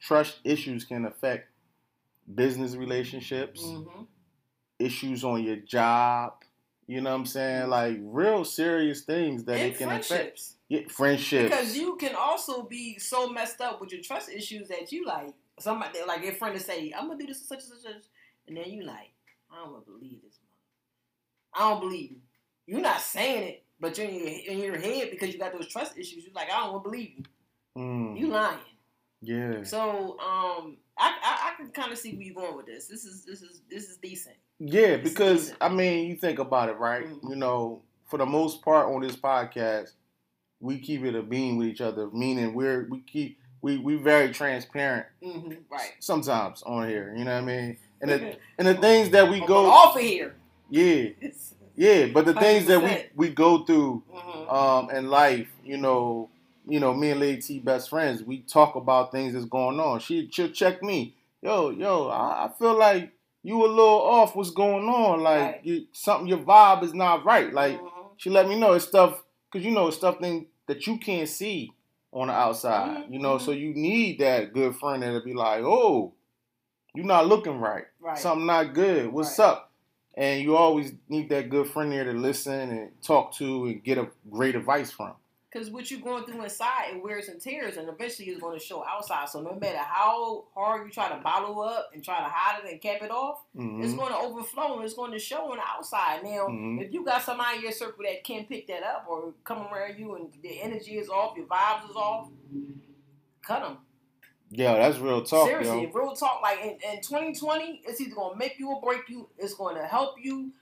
trust 0.00 0.40
issues 0.44 0.84
can 0.84 1.04
affect 1.04 1.48
business 2.34 2.76
relationships. 2.76 3.62
hmm 3.62 4.02
issues 4.78 5.24
on 5.24 5.42
your 5.42 5.56
job. 5.56 6.34
You 6.88 7.00
know 7.02 7.10
what 7.10 7.16
I'm 7.20 7.26
saying? 7.26 7.68
Like 7.68 7.98
real 8.00 8.44
serious 8.44 9.02
things 9.02 9.44
that 9.44 9.58
And 9.58 9.72
it 9.72 9.78
can 9.78 9.88
affect. 9.90 10.06
friendships. 10.06 10.56
Yeah, 10.68 10.80
friendships. 10.88 11.50
Because 11.54 11.76
you 11.76 11.96
can 11.96 12.14
also 12.16 12.62
be 12.62 12.98
so 12.98 13.28
messed 13.28 13.60
up 13.60 13.80
with 13.80 13.92
your 13.92 14.00
trust 14.02 14.28
issues 14.30 14.68
that 14.68 14.90
you 14.90 15.04
like 15.04 15.34
somebody 15.60 15.98
like 16.06 16.22
your 16.24 16.32
friend 16.32 16.54
to 16.58 16.60
say, 16.64 16.92
I'm 16.96 17.06
gonna 17.08 17.18
do 17.20 17.26
this 17.26 17.46
such 17.46 17.60
and 17.64 17.68
such, 17.74 17.82
such," 17.92 18.02
and 18.48 18.56
then 18.56 18.70
you 18.70 18.84
like, 18.84 19.12
I 19.52 19.56
don't 19.62 19.72
wanna 19.72 19.84
believe 19.84 20.22
this. 20.22 20.38
I 21.54 21.60
don't 21.70 21.80
believe 21.80 22.10
you. 22.12 22.16
You're 22.66 22.80
not 22.82 23.00
saying 23.00 23.42
it, 23.48 23.64
but 23.80 23.96
you're 23.98 24.08
in 24.08 24.14
your, 24.14 24.28
in 24.52 24.58
your 24.58 24.78
head 24.78 25.10
because 25.10 25.32
you 25.32 25.38
got 25.38 25.52
those 25.52 25.68
trust 25.68 25.96
issues. 25.98 26.24
You're 26.24 26.34
like, 26.34 26.48
I 26.50 26.58
don't 26.60 26.72
wanna 26.72 26.82
believe 26.84 27.10
you. 27.16 27.24
Mm, 27.76 28.18
You 28.18 28.26
lying. 28.28 28.58
yeah. 29.20 29.62
So 29.62 30.18
um, 30.20 30.76
I, 30.98 31.14
I 31.22 31.50
I 31.52 31.54
can 31.56 31.70
kind 31.70 31.92
of 31.92 31.98
see 31.98 32.12
where 32.14 32.22
you're 32.22 32.34
going 32.34 32.56
with 32.56 32.66
this. 32.66 32.86
This 32.88 33.04
is 33.04 33.24
this 33.24 33.42
is 33.42 33.60
this 33.70 33.88
is 33.88 33.96
decent. 33.98 34.36
Yeah, 34.58 34.88
It's 34.88 35.08
because 35.10 35.40
decent. 35.42 35.58
I 35.60 35.68
mean, 35.68 36.08
you 36.08 36.16
think 36.16 36.38
about 36.38 36.68
it, 36.68 36.78
right? 36.78 37.06
Mhm. 37.06 37.30
You 37.30 37.36
know, 37.36 37.82
for 38.06 38.18
the 38.18 38.26
most 38.26 38.62
part 38.62 38.88
on 38.92 39.00
this 39.02 39.16
podcast, 39.16 39.90
we 40.60 40.78
keep 40.78 41.04
it 41.04 41.14
a 41.14 41.22
beam 41.22 41.56
with 41.58 41.68
each 41.68 41.80
other, 41.80 42.08
meaning 42.10 42.54
we're 42.54 42.86
we 42.90 43.00
keep 43.00 43.38
we 43.62 43.78
we 43.78 43.96
very 43.96 44.32
transparent 44.32 45.06
hmm 45.22 45.52
Right. 45.70 45.92
sometimes 46.00 46.62
on 46.62 46.88
here. 46.88 47.14
You 47.16 47.24
know 47.24 47.34
what 47.34 47.42
I 47.42 47.46
mean? 47.46 47.78
And 48.00 48.10
the 48.10 48.36
and 48.58 48.66
the 48.68 48.74
things 48.74 49.10
that 49.10 49.30
we 49.30 49.40
go, 49.40 49.66
off 49.70 49.96
of 49.96 50.02
here. 50.02 50.34
yeah, 50.70 51.10
yeah. 51.76 52.06
But 52.06 52.24
the 52.26 52.34
things 52.34 52.66
that 52.66 52.82
we 52.82 53.04
we 53.14 53.34
go 53.34 53.64
through 53.64 54.02
hmm 54.10 54.48
um, 54.48 54.90
in 54.90 55.08
life, 55.10 55.48
you 55.62 55.76
know, 55.76 56.30
you 56.68 56.80
know, 56.80 56.94
me 56.94 57.10
and 57.10 57.20
Lady 57.20 57.40
T 57.42 57.58
best 57.60 57.90
friends, 57.90 58.22
we 58.22 58.40
talk 58.40 58.74
about 58.76 59.12
things 59.12 59.32
that's 59.32 59.46
going 59.46 59.80
on. 59.80 60.00
She 60.00 60.28
she'll 60.30 60.50
check 60.50 60.82
me, 60.82 61.14
yo, 61.42 61.70
yo, 61.70 62.08
I, 62.08 62.46
I 62.46 62.50
feel 62.58 62.78
like 62.78 63.12
you 63.42 63.64
a 63.64 63.68
little 63.68 64.02
off. 64.02 64.36
What's 64.36 64.50
going 64.50 64.88
on? 64.88 65.20
Like 65.20 65.40
Right. 65.40 65.60
you, 65.64 65.86
something, 65.92 66.28
your 66.28 66.38
vibe 66.38 66.82
is 66.82 66.94
not 66.94 67.24
right. 67.24 67.52
Like 67.52 67.80
Mhm. 67.80 67.90
she 68.16 68.30
let 68.30 68.48
me 68.48 68.58
know 68.58 68.74
it's 68.74 68.86
stuff 68.86 69.22
because 69.50 69.64
you 69.64 69.72
know 69.72 69.88
it's 69.88 69.96
stuff 69.96 70.18
thing 70.18 70.46
that 70.66 70.86
you 70.86 70.98
can't 70.98 71.28
see 71.28 71.72
on 72.12 72.28
the 72.28 72.34
outside. 72.34 73.04
Mhm, 73.06 73.12
You 73.12 73.18
know, 73.20 73.36
mhm. 73.36 73.40
so 73.40 73.52
you 73.52 73.72
need 73.74 74.18
that 74.20 74.52
good 74.52 74.76
friend 74.76 75.02
that'll 75.02 75.22
be 75.24 75.34
like, 75.34 75.62
oh, 75.64 76.12
you're 76.94 77.04
not 77.06 77.26
looking 77.26 77.58
right. 77.60 77.84
Right. 78.00 78.18
Something 78.18 78.46
not 78.46 78.74
good. 78.74 79.12
What's 79.12 79.38
Right. 79.38 79.46
up? 79.46 79.72
And 80.14 80.42
you 80.42 80.56
always 80.56 80.94
need 81.08 81.28
that 81.28 81.48
good 81.48 81.68
friend 81.68 81.92
there 81.92 82.04
to 82.04 82.12
listen 82.12 82.70
and 82.70 83.02
talk 83.02 83.32
to 83.34 83.66
and 83.66 83.84
get 83.84 83.98
a 83.98 84.08
great 84.30 84.56
advice 84.56 84.90
from. 84.90 85.12
Because 85.50 85.70
what 85.70 85.90
you're 85.90 86.00
going 86.00 86.24
through 86.26 86.42
inside, 86.42 86.90
it 86.92 87.02
wears 87.02 87.28
and 87.28 87.40
tears, 87.40 87.78
and 87.78 87.88
eventually 87.88 88.28
it's 88.28 88.38
going 88.40 88.58
to 88.58 88.62
show 88.62 88.84
outside. 88.84 89.30
So 89.30 89.40
no 89.40 89.54
matter 89.58 89.78
how 89.78 90.44
hard 90.54 90.86
you 90.86 90.92
try 90.92 91.08
to 91.08 91.22
bottle 91.22 91.62
up 91.62 91.88
and 91.94 92.04
try 92.04 92.18
to 92.18 92.28
hide 92.28 92.62
it 92.64 92.70
and 92.70 92.80
cap 92.82 93.00
it 93.00 93.10
off, 93.10 93.38
Mhm. 93.56 93.82
it's 93.82 93.94
going 93.94 94.12
to 94.12 94.18
overflow 94.18 94.74
and 94.76 94.84
it's 94.84 94.92
going 94.92 95.12
to 95.12 95.18
show 95.18 95.50
on 95.50 95.56
the 95.56 95.62
outside. 95.66 96.22
Now, 96.22 96.48
Mhm. 96.48 96.82
if 96.84 96.92
you 96.92 97.02
got 97.02 97.22
somebody 97.22 97.56
in 97.56 97.62
your 97.62 97.72
circle 97.72 98.04
that 98.04 98.22
can't 98.24 98.46
pick 98.46 98.66
that 98.66 98.82
up 98.82 99.06
or 99.08 99.32
come 99.44 99.66
around 99.72 99.98
you 99.98 100.16
and 100.16 100.30
the 100.42 100.60
energy 100.60 100.98
is 100.98 101.08
off, 101.08 101.34
your 101.34 101.46
vibes 101.46 101.88
is 101.88 101.96
off, 101.96 102.28
cut 103.42 103.62
them. 103.62 103.78
Yeah, 104.50 104.74
that's 104.74 104.98
real 104.98 105.22
talk, 105.24 105.48
Seriously, 105.48 105.82
yo. 105.84 105.90
real 105.92 106.12
talk. 106.14 106.40
Like 106.42 106.60
in, 106.60 106.70
in 106.92 107.00
2020, 107.02 107.82
it's 107.86 108.00
either 108.00 108.14
gonna 108.14 108.36
make 108.36 108.58
you 108.58 108.68
or 108.70 108.80
break 108.80 109.08
you. 109.08 109.28
It's 109.38 109.54
gonna 109.54 109.86
help 109.86 110.16
you, 110.22 110.52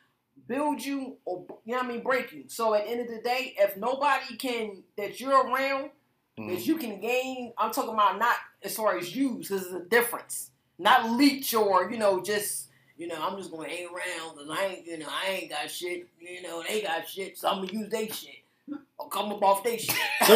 build 0.47 0.85
you, 0.85 1.17
or 1.25 1.45
you 1.65 1.73
know 1.75 1.79
what 1.79 1.87
I 1.87 1.89
mean, 1.89 2.03
break 2.03 2.33
you. 2.33 2.45
So 2.49 2.75
at 2.75 2.85
the 2.85 2.91
end 2.91 3.01
of 3.01 3.09
the 3.09 3.21
day, 3.23 3.55
if 3.59 3.77
nobody 3.77 4.37
can 4.37 4.83
that 4.97 5.21
you're 5.21 5.47
around 5.47 5.91
Mm. 6.39 6.51
that 6.51 6.67
you 6.67 6.77
can 6.77 7.01
gain, 7.01 7.55
I'm 7.57 7.73
talking 7.73 7.95
about 7.95 8.19
not 8.19 8.37
as 8.63 8.77
far 8.77 8.99
as 8.99 9.17
use, 9.17 9.49
because 9.49 9.71
there's 9.71 9.83
a 9.83 9.87
difference. 9.87 10.51
Not 10.79 11.13
leech 11.13 11.55
or 11.55 11.91
you 11.91 11.97
know 11.97 12.23
just 12.23 12.69
you 12.99 13.07
know 13.09 13.17
I'm 13.19 13.39
just 13.39 13.51
gonna 13.51 13.67
hang 13.69 13.87
around 13.87 14.35
because 14.37 14.51
I 14.51 14.67
ain't 14.67 14.87
you 14.87 14.99
know 14.99 15.07
I 15.09 15.31
ain't 15.31 15.51
got 15.51 15.71
shit. 15.71 16.07
You 16.21 16.43
know 16.43 16.63
they 16.69 16.83
got 16.83 17.09
shit, 17.09 17.39
so 17.39 17.49
I'm 17.49 17.65
gonna 17.65 17.73
use 17.73 17.89
they 17.89 18.09
shit. 18.09 18.43
Or 18.99 19.09
come 19.09 19.33
up 19.33 19.43
off 19.43 19.63
they 19.63 19.79
shit. 19.79 19.95
I'm 20.21 20.27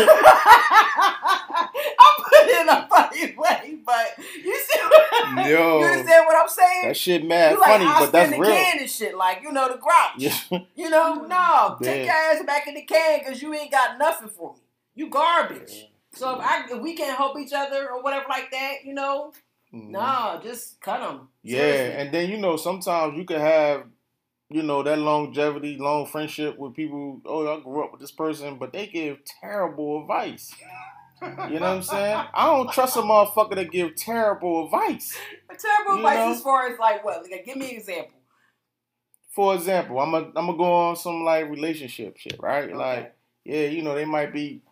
putting 2.24 2.48
it 2.48 2.60
in 2.62 2.68
a 2.68 2.88
funny 2.88 3.34
way, 3.36 3.78
but 3.84 4.06
you 4.44 4.56
see 4.58 4.78
what, 4.80 5.46
Yo. 5.48 5.80
you 5.80 5.86
understand 5.86 6.26
what 6.26 6.36
I'm 6.42 6.48
saying? 6.48 6.88
That 6.88 6.96
shit 6.96 7.26
mad 7.26 7.52
you 7.52 7.60
like, 7.60 7.70
funny, 7.72 7.84
I 7.86 7.98
but 8.00 8.12
that's 8.12 8.28
spin 8.28 8.40
real. 8.40 8.50
can 8.50 8.78
and 8.80 8.90
shit, 8.90 9.16
like 9.16 9.42
you 9.42 9.52
know 9.52 9.68
the 9.68 9.78
grouch. 9.78 10.18
Yeah. 10.18 10.36
You 10.74 10.90
know, 10.90 11.14
no, 11.28 11.76
take 11.82 12.06
your 12.06 12.14
ass 12.14 12.42
back 12.46 12.66
in 12.68 12.74
the 12.74 12.82
can 12.82 13.20
because 13.20 13.42
you 13.42 13.52
ain't 13.54 13.70
got 13.70 13.98
nothing 13.98 14.28
for 14.28 14.54
me. 14.54 14.60
You 14.94 15.08
garbage. 15.08 15.86
So 16.14 16.38
if 16.38 16.44
I 16.44 16.64
if 16.70 16.80
we 16.82 16.94
can't 16.94 17.16
help 17.16 17.38
each 17.38 17.52
other 17.52 17.88
or 17.90 18.02
whatever 18.02 18.26
like 18.28 18.50
that, 18.50 18.84
you 18.84 18.94
know, 18.94 19.32
Mhm. 19.72 19.90
no, 19.90 20.40
just 20.42 20.80
cut 20.80 21.00
them. 21.00 21.28
Yeah, 21.42 21.62
and 21.62 22.12
then 22.12 22.28
you 22.30 22.38
know 22.38 22.56
sometimes 22.56 23.16
you 23.16 23.24
can 23.24 23.40
have, 23.40 23.84
you 24.50 24.64
know, 24.64 24.82
that 24.82 24.98
longevity, 24.98 25.78
long 25.78 26.06
friendship 26.06 26.58
with 26.58 26.74
people. 26.74 27.20
Oh, 27.24 27.56
I 27.56 27.62
grew 27.62 27.84
up 27.84 27.92
with 27.92 28.00
this 28.00 28.10
person, 28.10 28.58
but 28.58 28.72
they 28.72 28.88
give 28.88 29.18
terrible 29.40 30.02
advice. 30.02 30.52
You 31.22 31.28
know 31.28 31.60
what 31.60 31.62
I'm 31.62 31.82
saying? 31.82 32.26
I 32.34 32.46
don't 32.46 32.72
trust 32.72 32.96
a 32.96 33.00
motherfucker 33.00 33.54
to 33.54 33.64
give 33.64 33.94
terrible 33.94 34.64
advice. 34.64 35.16
terrible 35.58 35.98
advice 35.98 36.16
know? 36.16 36.32
as 36.32 36.40
far 36.40 36.66
as 36.66 36.78
like 36.78 37.04
what? 37.04 37.22
Like, 37.30 37.44
give 37.44 37.56
me 37.56 37.70
an 37.70 37.76
example. 37.76 38.18
For 39.30 39.54
example, 39.54 40.00
I'm 40.00 40.10
gonna 40.10 40.26
I'm 40.34 40.46
gonna 40.46 40.56
go 40.56 40.72
on 40.72 40.96
some 40.96 41.24
like 41.24 41.48
relationship 41.48 42.16
shit, 42.16 42.36
right? 42.40 42.74
Like, 42.74 43.14
yeah, 43.44 43.66
you 43.66 43.82
know, 43.82 43.94
they 43.94 44.04
might 44.04 44.32
be. 44.32 44.62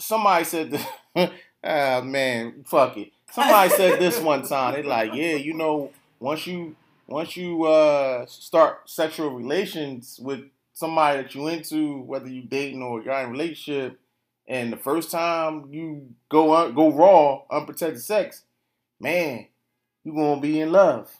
Somebody 0.00 0.44
said, 0.44 0.70
this, 0.70 0.86
ah 1.64 2.00
man, 2.02 2.62
fuck 2.64 2.96
it. 2.96 3.10
Somebody 3.32 3.70
said 3.70 3.98
this 3.98 4.20
one 4.20 4.46
time. 4.46 4.74
They 4.74 4.82
like, 4.84 5.12
yeah, 5.12 5.34
you 5.34 5.54
know, 5.54 5.90
once 6.20 6.46
you 6.46 6.76
once 7.08 7.36
you 7.36 7.64
uh 7.64 8.26
start 8.26 8.88
sexual 8.88 9.30
relations 9.30 10.20
with 10.22 10.40
somebody 10.74 11.22
that 11.22 11.34
you 11.34 11.48
into, 11.48 12.02
whether 12.02 12.28
you 12.28 12.42
dating 12.42 12.82
or 12.82 13.02
you're 13.02 13.14
in 13.14 13.26
a 13.26 13.30
relationship, 13.30 13.98
and 14.46 14.72
the 14.72 14.76
first 14.76 15.10
time 15.10 15.66
you 15.72 16.08
go 16.28 16.54
un- 16.54 16.74
go 16.74 16.92
raw, 16.92 17.42
unprotected 17.50 18.00
sex, 18.02 18.44
man, 19.00 19.46
you 20.04 20.12
gonna 20.14 20.40
be 20.40 20.60
in 20.60 20.70
love. 20.70 21.10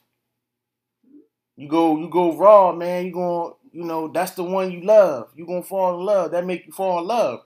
You 1.56 1.68
go 1.68 1.98
you 1.98 2.08
go 2.08 2.36
raw, 2.36 2.72
man. 2.72 3.06
You 3.06 3.12
going 3.12 3.50
to, 3.50 3.56
you 3.78 3.84
know 3.84 4.08
that's 4.08 4.32
the 4.32 4.44
one 4.44 4.70
you 4.70 4.82
love. 4.82 5.30
You 5.34 5.46
gonna 5.46 5.62
fall 5.62 5.98
in 5.98 6.06
love. 6.06 6.30
That 6.30 6.46
make 6.46 6.66
you 6.66 6.72
fall 6.72 7.00
in 7.00 7.06
love. 7.06 7.40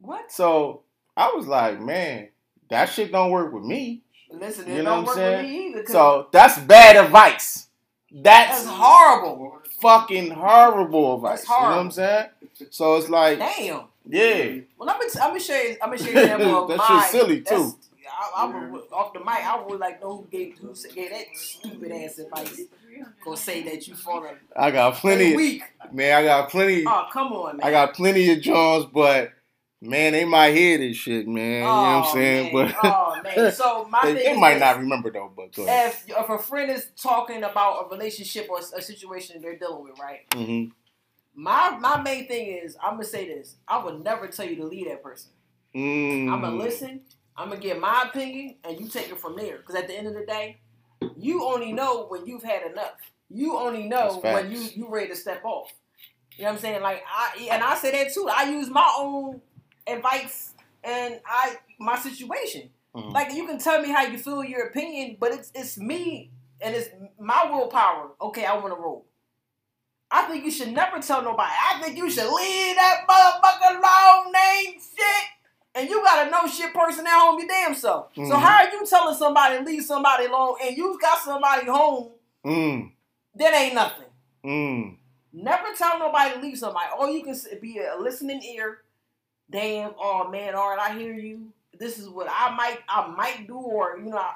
What? 0.00 0.30
So 0.30 0.82
I 1.16 1.32
was 1.34 1.46
like, 1.46 1.80
man, 1.80 2.28
that 2.68 2.86
shit 2.90 3.10
don't 3.12 3.30
work 3.30 3.52
with 3.54 3.64
me. 3.64 4.02
Listen, 4.30 4.68
it 4.68 4.76
You 4.76 4.82
know 4.82 4.96
don't 4.96 4.96
what 4.96 4.98
I'm 5.00 5.06
work 5.06 5.14
saying? 5.16 5.36
with 5.44 5.50
me 5.52 5.66
either. 5.68 5.86
So 5.86 6.28
that's 6.32 6.58
bad 6.58 6.96
advice. 6.96 7.63
That's, 8.16 8.62
that's 8.64 8.66
horrible. 8.68 9.60
fucking 9.80 10.30
horrible 10.30 11.16
advice. 11.16 11.40
That's 11.40 11.48
You 11.50 11.54
know 11.56 11.70
what. 11.70 11.78
I'm 11.78 11.90
saying? 11.90 12.26
So 12.70 12.96
it's 12.96 13.08
like, 13.08 13.38
Damn. 13.38 13.82
yeah, 14.08 14.60
Well, 14.78 14.88
I'm 14.88 15.00
gonna, 15.00 15.10
I'm 15.20 15.28
gonna 15.30 15.40
show 15.40 15.54
you. 15.56 15.76
I'm 15.82 15.88
gonna 15.90 15.98
show 15.98 16.04
you 16.10 16.18
an 16.18 16.18
example 16.18 16.62
of 16.62 16.68
That 16.68 16.78
mine. 16.78 17.00
shit's 17.00 17.10
silly, 17.10 17.40
too. 17.42 17.74
I, 18.36 18.44
I 18.44 18.68
would, 18.70 18.82
off 18.92 19.12
the 19.12 19.18
mic, 19.18 19.28
I 19.28 19.60
would 19.66 19.80
like 19.80 20.00
know 20.00 20.18
who 20.18 20.26
gave 20.30 20.56
who 20.58 20.72
gave 20.94 21.10
that 21.10 21.24
stupid 21.34 21.90
ass 21.90 22.18
advice. 22.18 22.60
Gonna 23.24 23.36
say 23.36 23.62
that 23.64 23.88
you 23.88 23.96
falling 23.96 24.36
I 24.54 24.70
got 24.70 24.94
plenty. 24.94 25.34
weak. 25.34 25.62
Man, 25.90 26.16
I 26.16 26.22
got 26.22 26.48
plenty. 26.50 26.84
Oh 26.86 27.06
come 27.12 27.32
on, 27.32 27.56
man. 27.56 27.66
I 27.66 27.70
got 27.72 27.94
plenty 27.94 28.30
of 28.30 28.40
Jones, 28.40 28.86
but 28.92 29.32
man, 29.84 30.12
they 30.12 30.24
might 30.24 30.54
hear 30.54 30.78
this 30.78 30.96
shit, 30.96 31.26
man. 31.28 31.60
you 31.60 31.64
know 31.66 31.80
what 31.80 31.86
I'm 31.88 32.02
Oh, 32.04 32.12
saying? 32.12 32.54
man. 32.54 32.74
But 32.82 32.84
Oh, 32.84 33.20
man. 33.22 33.52
So, 33.52 33.86
my 33.90 34.00
they, 34.12 34.14
they 34.24 34.36
might 34.38 34.58
not 34.58 34.78
remember 34.78 35.10
though. 35.10 35.30
But 35.34 35.50
if 35.56 36.04
if 36.08 36.28
a 36.28 36.38
friend 36.38 36.70
is 36.70 36.88
talking 37.00 37.42
about 37.44 37.86
a 37.86 37.88
relationship 37.94 38.48
or 38.50 38.58
a 38.58 38.82
situation 38.82 39.40
they're 39.40 39.56
dealing 39.58 39.84
with, 39.84 39.98
right? 39.98 40.28
Mm-hmm. 40.30 40.70
My 41.34 41.76
my 41.78 42.00
main 42.00 42.26
thing 42.28 42.58
is 42.62 42.76
I'm 42.82 42.92
gonna 42.94 43.04
say 43.04 43.26
this. 43.26 43.56
I 43.66 43.82
would 43.84 44.02
never 44.04 44.28
tell 44.28 44.46
you 44.46 44.56
to 44.56 44.64
leave 44.66 44.88
that 44.88 45.02
person. 45.02 45.30
mm 45.74 46.30
I'm 46.32 46.40
gonna 46.40 46.56
listen. 46.56 47.00
I'm 47.36 47.48
gonna 47.48 47.60
give 47.60 47.78
my 47.78 48.04
opinion, 48.08 48.56
and 48.64 48.78
you 48.80 48.88
take 48.88 49.08
it 49.10 49.18
from 49.18 49.36
there. 49.36 49.56
Because 49.58 49.74
at 49.74 49.88
the 49.88 49.94
end 49.98 50.06
of 50.06 50.14
the 50.14 50.24
day, 50.24 50.58
you 51.16 51.44
only 51.44 51.72
know 51.72 52.06
when 52.06 52.26
you've 52.26 52.44
had 52.44 52.70
enough. 52.70 52.92
You 53.28 53.56
only 53.58 53.88
know 53.88 54.20
when 54.22 54.50
you 54.52 54.60
you 54.74 54.88
ready 54.88 55.08
to 55.08 55.16
step 55.16 55.44
off. 55.44 55.72
You 56.36 56.44
know 56.44 56.50
what 56.50 56.56
I'm 56.56 56.60
saying? 56.62 56.82
Like 56.82 57.02
I 57.08 57.48
and 57.50 57.62
I 57.64 57.74
say 57.76 57.90
that 57.92 58.12
too. 58.14 58.28
I 58.30 58.44
use 58.50 58.68
my 58.70 58.88
own 58.98 59.40
advice 59.86 60.54
and 60.82 61.20
I 61.26 61.56
my 61.78 61.98
situation. 61.98 62.70
Mhm. 62.94 63.12
Like 63.12 63.32
you 63.32 63.46
can 63.46 63.58
tell 63.58 63.80
me 63.82 63.90
how 63.90 64.02
you 64.04 64.18
feel, 64.18 64.44
your 64.44 64.66
opinion, 64.68 65.16
but 65.18 65.32
it's 65.32 65.50
it's 65.54 65.78
me 65.78 66.30
and 66.60 66.74
it's 66.74 66.88
my 67.18 67.50
willpower. 67.50 68.10
Okay, 68.20 68.44
I 68.44 68.54
want 68.54 68.68
to 68.74 68.80
roll. 68.80 69.06
I 70.10 70.22
think 70.22 70.44
you 70.44 70.50
should 70.50 70.72
never 70.72 71.00
tell 71.00 71.22
nobody. 71.22 71.50
I 71.52 71.82
think 71.82 71.96
you 71.96 72.08
should 72.08 72.30
leave 72.32 72.76
that 72.76 73.00
motherfucker 73.08 73.70
alone, 73.78 74.32
name 74.32 74.74
shit. 74.74 75.24
And 75.76 75.88
you 75.90 76.00
got 76.04 76.28
a 76.28 76.30
no 76.30 76.46
shit 76.46 76.72
person 76.72 77.04
at 77.04 77.18
home, 77.18 77.40
you 77.40 77.48
damn 77.48 77.74
self. 77.74 78.14
So 78.14 78.22
Mhm. 78.22 78.40
how 78.40 78.64
are 78.64 78.70
you 78.70 78.86
telling 78.86 79.16
somebody 79.16 79.58
leave 79.64 79.84
somebody 79.84 80.26
alone 80.26 80.56
and 80.62 80.76
you 80.76 80.96
got 81.00 81.18
somebody 81.18 81.66
home 81.66 82.12
Mm, 82.44 82.92
that 83.34 83.54
ain't 83.54 83.74
nothing? 83.74 84.06
mm. 84.44 84.96
Never 85.32 85.72
tell 85.76 85.98
nobody 85.98 86.34
to 86.34 86.40
leave 86.40 86.58
somebody. 86.58 86.86
All 86.96 87.10
you 87.10 87.24
can 87.24 87.36
be 87.60 87.78
a 87.80 87.96
listening 87.98 88.40
ear. 88.42 88.83
Damn, 89.50 89.92
oh 89.98 90.28
man, 90.30 90.54
all 90.54 90.70
right, 90.70 90.90
I 90.90 90.98
hear 90.98 91.14
you. 91.14 91.48
This 91.78 91.98
is 91.98 92.08
what 92.08 92.26
I 92.30 92.54
might, 92.54 92.78
I 92.88 93.08
might 93.08 93.46
do, 93.46 93.56
or 93.56 93.98
you 93.98 94.10
know, 94.10 94.26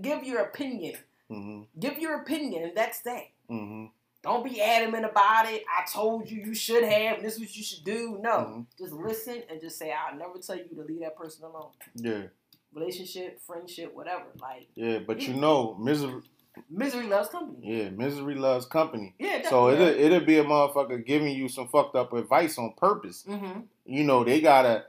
give 0.00 0.24
your 0.24 0.40
opinion. 0.40 0.96
hmm 1.28 1.62
Give 1.78 1.98
your 1.98 2.20
opinion, 2.22 2.64
and 2.64 2.76
that's 2.76 3.00
that. 3.02 3.24
hmm 3.48 3.86
Don't 4.22 4.44
be 4.44 4.60
adamant 4.62 5.04
about 5.04 5.50
it. 5.50 5.64
I 5.68 5.84
told 5.90 6.30
you 6.30 6.42
you 6.44 6.54
should 6.54 6.84
have. 6.84 7.22
This 7.22 7.34
is 7.34 7.40
what 7.40 7.56
you 7.56 7.62
should 7.64 7.84
do. 7.84 8.18
No, 8.20 8.30
Mhm. 8.30 8.66
just 8.78 8.92
listen 8.92 9.42
and 9.50 9.60
just 9.60 9.78
say, 9.78 9.92
"I'll 9.92 10.16
never 10.16 10.38
tell 10.38 10.56
you 10.56 10.68
to 10.76 10.82
leave 10.82 11.00
that 11.00 11.16
person 11.16 11.44
alone." 11.44 11.72
Yeah, 11.96 12.28
Relationship, 12.72 13.40
friendship, 13.40 13.92
whatever. 13.94 14.26
Like 14.40 14.68
yeah. 14.76 15.00
But 15.00 15.20
you 15.20 15.34
know, 15.34 15.74
misery. 15.74 16.22
Misery 16.70 17.06
loves 17.06 17.28
company. 17.28 17.58
Yeah, 17.62 17.90
misery 17.90 18.34
loves 18.34 18.66
company. 18.66 19.14
Yeah. 19.18 19.48
So 19.48 19.70
it'll 19.70 19.88
it'll 19.88 20.20
be 20.20 20.38
a 20.38 20.44
motherfucker 20.44 21.04
giving 21.04 21.34
you 21.36 21.48
some 21.48 21.68
fucked 21.68 21.96
up 21.96 22.12
advice 22.12 22.58
on 22.58 22.74
purpose. 22.76 23.24
Mhm. 23.28 23.64
You 23.84 24.04
know, 24.04 24.24
they 24.24 24.40
got 24.40 24.64
a 24.66 24.84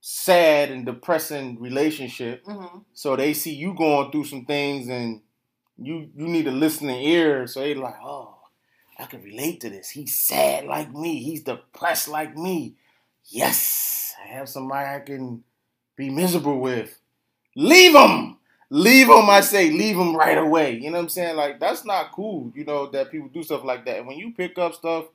sad 0.00 0.70
and 0.70 0.84
depressing 0.84 1.58
relationship. 1.60 2.44
Mhm. 2.44 2.84
So 2.92 3.16
they 3.16 3.32
see 3.34 3.54
you 3.54 3.74
going 3.74 4.10
through 4.10 4.24
some 4.24 4.44
things 4.44 4.88
and 4.88 5.22
you 5.78 6.10
you 6.16 6.28
need 6.28 6.46
a 6.46 6.50
listening 6.52 7.02
ear. 7.02 7.46
So 7.46 7.60
they 7.60 7.74
like, 7.74 7.96
oh, 8.02 8.36
I 8.98 9.06
can 9.06 9.22
relate 9.22 9.60
to 9.62 9.70
this. 9.70 9.90
He's 9.90 10.14
sad 10.14 10.66
like 10.66 10.92
me. 10.92 11.22
He's 11.22 11.42
depressed 11.42 12.08
like 12.08 12.36
me. 12.36 12.76
Yes, 13.26 14.14
I 14.22 14.28
have 14.28 14.48
somebody 14.48 14.88
I 14.88 15.00
can 15.00 15.42
be 15.96 16.10
miserable 16.10 16.60
with. 16.60 16.98
Leave 17.56 17.94
him. 17.94 18.36
Leave 18.70 19.08
them, 19.08 19.28
I 19.30 19.40
say, 19.40 19.70
leave 19.70 19.96
them 19.96 20.16
right 20.16 20.38
away. 20.38 20.74
You 20.76 20.90
know 20.90 20.96
what 20.98 21.04
I'm 21.04 21.08
saying? 21.08 21.36
Like, 21.36 21.60
that's 21.60 21.84
not 21.84 22.12
cool, 22.12 22.50
you 22.54 22.64
know, 22.64 22.86
that 22.90 23.10
people 23.10 23.28
do 23.28 23.42
stuff 23.42 23.64
like 23.64 23.84
that. 23.84 23.98
And 23.98 24.06
when 24.06 24.18
you 24.18 24.32
pick 24.32 24.58
up 24.58 24.74
stuff 24.74 25.06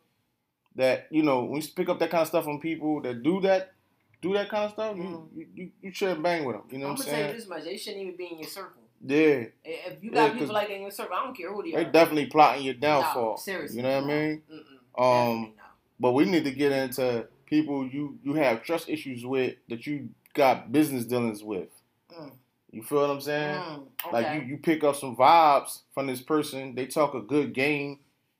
that, 0.76 1.08
you 1.12 1.24
know, 1.24 1.44
when 1.44 1.62
you 1.62 1.68
pick 1.76 1.90
up 1.90 2.00
that 2.00 2.10
kind 2.12 2.22
of 2.22 2.28
stuff 2.28 2.44
from 2.46 2.60
people 2.60 3.02
that 3.02 3.24
do 3.24 3.42
that, 3.42 3.74
do 4.22 4.34
that 4.34 4.50
kind 4.50 4.66
of 4.66 4.72
stuff, 4.72 4.98
you, 4.98 5.30
you, 5.36 5.48
you, 5.56 5.72
you 5.82 5.92
shouldn't 5.94 6.22
bang 6.24 6.46
with 6.46 6.56
them. 6.58 6.66
You 6.70 6.78
know 6.80 6.88
I'm 6.88 6.92
what 6.94 7.02
I'm 7.02 7.06
gonna 7.06 7.18
tell 7.18 7.28
saying? 7.30 7.38
this 7.40 7.48
much: 7.48 7.64
they 7.64 7.78
shouldn't 7.78 8.04
even 8.04 8.16
be 8.18 8.26
in 8.32 8.40
your 8.40 8.50
circle. 8.50 8.82
Yeah. 9.06 9.46
If 9.64 10.04
you 10.04 10.12
Yeah, 10.12 10.28
got 10.28 10.34
people 10.34 10.48
'cause 10.48 10.54
like 10.54 10.68
that 10.68 10.76
in 10.76 10.82
your 10.82 10.92
circle, 10.92 11.16
I 11.16 11.24
don't 11.24 11.36
care 11.38 11.54
who 11.54 11.64
they 11.64 11.70
are. 11.70 11.84
They 11.84 11.86
are. 11.86 11.92
definitely 11.92 12.26
plotting 12.28 12.66
your 12.66 12.74
downfall. 12.74 13.32
No, 13.32 13.36
seriously, 13.38 13.78
You 13.78 13.84
know 13.84 13.96
what 14.02 14.08
no. 14.08 14.14
I 14.14 14.18
mean? 14.28 14.42
Mm-mm. 14.52 15.30
Um, 15.32 15.54
but 16.02 16.12
we 16.12 16.26
need 16.26 16.44
to 16.44 16.52
get 16.52 16.72
into 16.74 17.28
people 17.46 17.88
you 17.88 18.20
you 18.24 18.34
have 18.34 18.62
trust 18.64 18.90
issues 18.90 19.26
with 19.26 19.56
that 19.70 19.88
you 19.88 20.10
got 20.34 20.72
business 20.72 21.06
dealings 21.06 21.42
with. 21.44 21.70
Mm. 22.12 22.32
You 22.72 22.84
feel 22.84 23.02
what 23.02 23.10
I'm 23.10 23.22
saying? 23.22 23.56
Mm, 23.56 23.88
Like 24.12 24.36
you, 24.36 24.48
you 24.50 24.58
pick 24.58 24.84
up 24.84 24.96
some 24.96 25.16
vibes 25.16 25.80
from 25.94 26.08
this 26.08 26.22
person. 26.22 26.76
They 26.76 26.86
talk 26.86 27.14
a 27.16 27.22
good 27.22 27.54
game. 27.54 28.00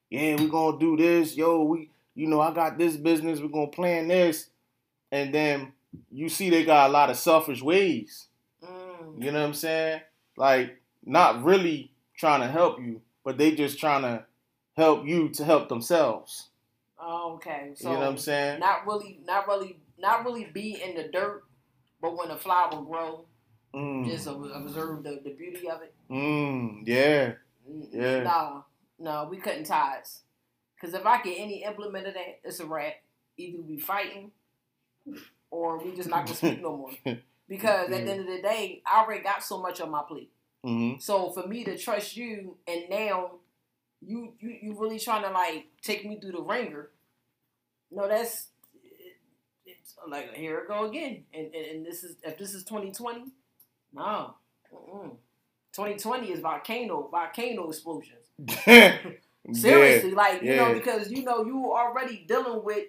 Yeah, 0.10 0.36
we 0.36 0.48
gonna 0.48 0.78
do 0.80 0.98
this. 0.98 1.36
Yo, 1.36 1.64
we 1.64 1.90
you 2.16 2.28
know 2.28 2.40
I 2.42 2.54
got 2.54 2.78
this 2.78 2.96
business. 2.96 3.40
We're 3.40 3.48
gonna 3.48 3.68
plan 3.68 4.08
this, 4.08 4.50
and 5.12 5.34
then 5.34 5.74
you 6.12 6.30
see 6.30 6.50
they 6.50 6.64
got 6.64 6.90
a 6.90 6.94
lot 6.94 7.10
of 7.10 7.18
selfish 7.18 7.62
ways. 7.62 8.28
Mm. 8.64 9.24
You 9.24 9.32
know 9.32 9.40
what 9.40 9.48
I'm 9.48 9.54
saying? 9.54 10.02
Like 10.38 10.82
not 11.06 11.44
really 11.44 11.92
trying 12.16 12.42
to 12.42 12.48
help 12.48 12.80
you, 12.80 13.02
but 13.24 13.38
they 13.38 13.52
just 13.56 13.80
trying 13.80 14.04
to 14.04 14.26
help 14.76 15.06
you 15.08 15.30
to 15.30 15.44
help 15.44 15.70
themselves. 15.70 16.50
Oh, 17.00 17.34
okay. 17.36 17.72
So 17.76 17.90
you 17.90 17.94
know 17.96 18.02
what 18.02 18.10
I'm 18.10 18.18
saying? 18.18 18.60
Not 18.60 18.86
really, 18.86 19.20
not 19.26 19.48
really, 19.48 19.78
not 19.98 20.26
really 20.26 20.46
be 20.54 20.82
in 20.82 20.96
the 20.96 21.08
dirt, 21.08 21.44
but 22.02 22.18
when 22.18 22.28
the 22.30 22.36
flower 22.36 22.82
grow, 22.84 23.26
Mm. 23.74 24.10
just 24.10 24.28
ob- 24.28 24.52
observe 24.54 25.04
the, 25.04 25.22
the 25.24 25.32
beauty 25.32 25.70
of 25.70 25.82
it. 25.82 25.94
Mm, 26.10 26.84
yeah. 26.88 27.34
Yeah. 27.92 28.24
No, 28.24 28.66
no, 29.00 29.28
we 29.30 29.38
cutting 29.38 29.64
ties. 29.64 30.22
Cause 30.82 30.94
if 30.94 31.06
I 31.06 31.22
get 31.22 31.38
any 31.40 31.64
implement 31.64 32.08
of 32.08 32.14
that, 32.16 32.40
it's 32.44 32.60
a 32.60 32.66
wrap. 32.66 32.94
Either 33.38 33.62
we 33.62 33.78
fighting, 33.78 34.32
or 35.52 35.78
we 35.84 35.96
just 35.96 36.10
not 36.10 36.26
gonna 36.26 36.36
speak 36.36 36.62
no 36.62 36.78
more. 36.78 36.92
Because 37.50 37.90
at 37.92 38.06
the 38.06 38.12
end 38.12 38.20
of 38.22 38.28
the 38.28 38.44
day, 38.44 38.84
I 38.86 39.02
already 39.04 39.24
got 39.24 39.44
so 39.44 39.60
much 39.60 39.82
on 39.82 39.90
my 39.90 40.04
plate. 40.08 40.32
hmm 40.64 40.94
So 41.00 41.32
for 41.32 41.48
me 41.48 41.64
to 41.64 41.76
trust 41.80 42.16
you, 42.16 42.58
and 42.68 42.84
now 42.92 43.32
you 44.06 44.34
you 44.40 44.56
you 44.62 44.80
really 44.80 45.00
trying 45.00 45.24
to 45.24 45.32
like 45.32 45.66
take 45.82 46.06
me 46.06 46.20
through 46.20 46.34
the 46.34 46.42
ringer. 46.44 46.92
No, 47.90 48.08
that's 48.08 48.50
it, 48.84 49.18
it's 49.66 49.96
like 50.08 50.34
here 50.36 50.60
it 50.60 50.68
go 50.68 50.86
again. 50.86 51.24
And, 51.34 51.48
and 51.56 51.66
and 51.66 51.86
this 51.86 52.04
is 52.04 52.18
if 52.24 52.38
this 52.38 52.54
is 52.54 52.64
2020, 52.66 53.32
no, 53.94 54.36
Mm-mm. 54.74 55.12
2020 55.74 56.32
is 56.32 56.40
volcano 56.40 57.08
volcano 57.12 57.68
explosions. 57.70 58.26
Seriously, 59.52 60.12
like 60.12 60.44
you 60.44 60.54
know, 60.56 60.74
because 60.74 61.12
you 61.12 61.24
know 61.24 61.44
you 61.46 61.72
already 61.74 62.24
dealing 62.28 62.64
with 62.64 62.86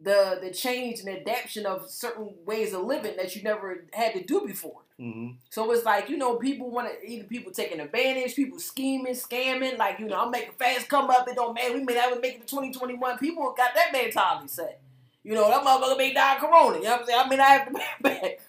the 0.00 0.38
the 0.42 0.50
change 0.52 1.00
and 1.00 1.08
adaptation 1.08 1.66
of 1.66 1.90
certain 1.90 2.30
ways 2.44 2.72
of 2.74 2.82
living 2.84 3.16
that 3.16 3.34
you 3.34 3.42
never 3.42 3.84
had 3.92 4.12
to 4.14 4.22
do 4.22 4.46
before. 4.46 4.82
hmm 4.98 5.30
So 5.50 5.70
it's 5.72 5.84
like, 5.84 6.08
you 6.08 6.16
know, 6.16 6.36
people 6.36 6.70
want 6.70 6.88
to, 6.90 7.10
either 7.10 7.24
people 7.24 7.52
taking 7.52 7.80
advantage, 7.80 8.36
people 8.36 8.58
scheming, 8.58 9.14
scamming, 9.14 9.78
like, 9.78 9.98
you 9.98 10.06
know, 10.06 10.20
I'm 10.20 10.30
making 10.30 10.52
fast 10.58 10.88
come 10.88 11.10
up, 11.10 11.28
it 11.28 11.34
don't 11.34 11.54
matter, 11.54 11.74
we 11.74 11.84
may 11.84 11.94
not 11.94 12.20
make 12.20 12.36
it 12.36 12.46
to 12.46 12.46
2021. 12.46 13.18
People 13.18 13.52
got 13.56 13.74
that 13.74 13.92
mentality 13.92 14.48
set. 14.48 14.80
You 15.24 15.34
know, 15.34 15.48
that 15.48 15.64
motherfucker 15.64 15.98
may 15.98 16.12
die 16.14 16.34
of 16.36 16.40
corona. 16.40 16.76
You 16.78 16.84
know 16.84 16.90
what 16.92 17.00
I'm 17.00 17.06
saying? 17.06 17.20
I 17.24 17.28
mean, 17.28 17.40
I 17.40 17.44
have 17.46 17.66
to 17.66 17.72
back. 18.02 18.40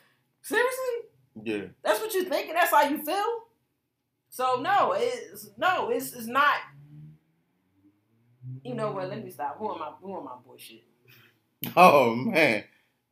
Seriously? 0.44 0.97
Yeah. 1.44 1.66
That's 1.84 2.00
what 2.00 2.14
you're 2.14 2.26
thinking? 2.26 2.54
That's 2.54 2.72
how 2.72 2.84
you 2.84 2.98
feel? 3.04 3.44
So, 4.30 4.60
no, 4.62 4.94
it's, 4.98 5.50
no, 5.58 5.90
it's, 5.90 6.14
it's 6.14 6.28
not, 6.28 6.56
you 8.64 8.76
know 8.76 8.92
what, 8.92 9.10
let 9.10 9.24
me 9.24 9.32
stop. 9.32 9.58
Who 9.58 9.74
am 9.74 9.82
I, 9.82 9.92
who 10.02 10.18
am 10.18 10.28
I 10.28 10.32
bullshit? 10.46 10.84
Oh 11.76 12.14
man. 12.16 12.64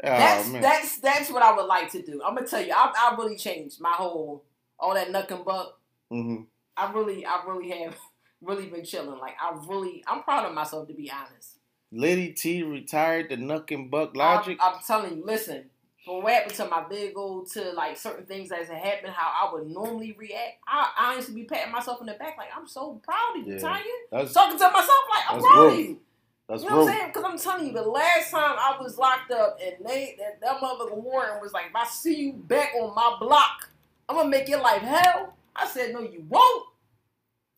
Oh 0.03 0.07
that's 0.07 0.49
man. 0.49 0.61
that's 0.61 0.97
that's 0.99 1.31
what 1.31 1.41
I 1.41 1.55
would 1.55 1.65
like 1.65 1.91
to 1.93 2.01
do. 2.01 2.21
I'm 2.23 2.35
gonna 2.35 2.45
tell 2.47 2.63
you, 2.63 2.73
I, 2.75 2.93
I 2.95 3.15
really 3.17 3.37
changed 3.37 3.81
my 3.81 3.91
whole 3.91 4.43
all 4.79 4.93
that 4.93 5.09
nuck 5.09 5.31
and 5.31 5.43
buck. 5.43 5.79
hmm 6.11 6.43
I 6.77 6.91
really, 6.91 7.25
I 7.25 7.41
really 7.47 7.69
have 7.69 7.97
really 8.41 8.67
been 8.67 8.83
chilling. 8.83 9.17
Like 9.19 9.35
I 9.41 9.57
really, 9.67 10.03
I'm 10.05 10.21
proud 10.23 10.45
of 10.45 10.53
myself 10.53 10.87
to 10.89 10.93
be 10.93 11.09
honest. 11.09 11.57
Lady 11.91 12.33
T 12.33 12.61
retired 12.61 13.29
the 13.29 13.37
Nuck 13.37 13.71
and 13.71 13.89
Buck 13.89 14.15
Logic. 14.15 14.57
I'm, 14.61 14.75
I'm 14.75 14.79
telling 14.85 15.17
you, 15.17 15.25
listen. 15.25 15.69
From 16.05 16.21
what 16.21 16.33
happened 16.33 16.53
to 16.55 16.65
my 16.67 16.83
big 16.87 17.17
old 17.17 17.49
to 17.53 17.71
like 17.71 17.97
certain 17.97 18.25
things 18.25 18.49
that 18.49 18.59
has 18.59 18.67
happened, 18.67 19.11
how 19.13 19.47
I 19.49 19.51
would 19.53 19.67
normally 19.67 20.15
react, 20.17 20.59
I, 20.67 20.91
I 20.95 21.13
honestly 21.13 21.33
be 21.33 21.43
patting 21.45 21.71
myself 21.71 21.99
in 21.99 22.05
the 22.07 22.13
back 22.13 22.37
like 22.37 22.49
I'm 22.55 22.67
so 22.67 23.01
proud 23.03 23.39
of 23.39 23.47
you, 23.47 23.53
Yeah. 23.53 23.59
Tanya. 23.59 23.83
that's 24.11 24.31
Talking 24.33 24.57
to 24.59 24.69
myself 24.69 24.89
like 25.09 25.23
I'm 25.33 25.39
proud 25.41 25.53
growth. 25.55 25.73
of 25.73 25.79
you. 25.79 25.99
that's 26.47 26.63
You 26.63 26.69
know 26.69 26.75
what 26.77 26.87
I'm 26.89 26.93
saying? 26.95 27.07
Because 27.07 27.23
I'm 27.25 27.39
telling 27.39 27.65
you, 27.67 27.73
the 27.73 27.81
last 27.89 28.29
time 28.29 28.55
I 28.59 28.77
was 28.79 28.99
locked 28.99 29.31
up 29.31 29.57
and 29.63 29.83
they 29.83 30.15
that, 30.19 30.39
that 30.41 30.61
motherfucker 30.61 30.95
Warren 30.95 31.41
was 31.41 31.53
like, 31.53 31.65
if 31.71 31.75
I 31.75 31.85
see 31.87 32.15
you 32.15 32.33
back 32.33 32.73
on 32.79 32.93
my 32.93 33.17
block, 33.19 33.69
I'm 34.07 34.15
gonna 34.15 34.29
make 34.29 34.47
your 34.47 34.61
life 34.61 34.83
hell. 34.83 35.33
I 35.55 35.65
said, 35.67 35.91
no, 35.91 36.01
you 36.01 36.23
won't. 36.29 36.67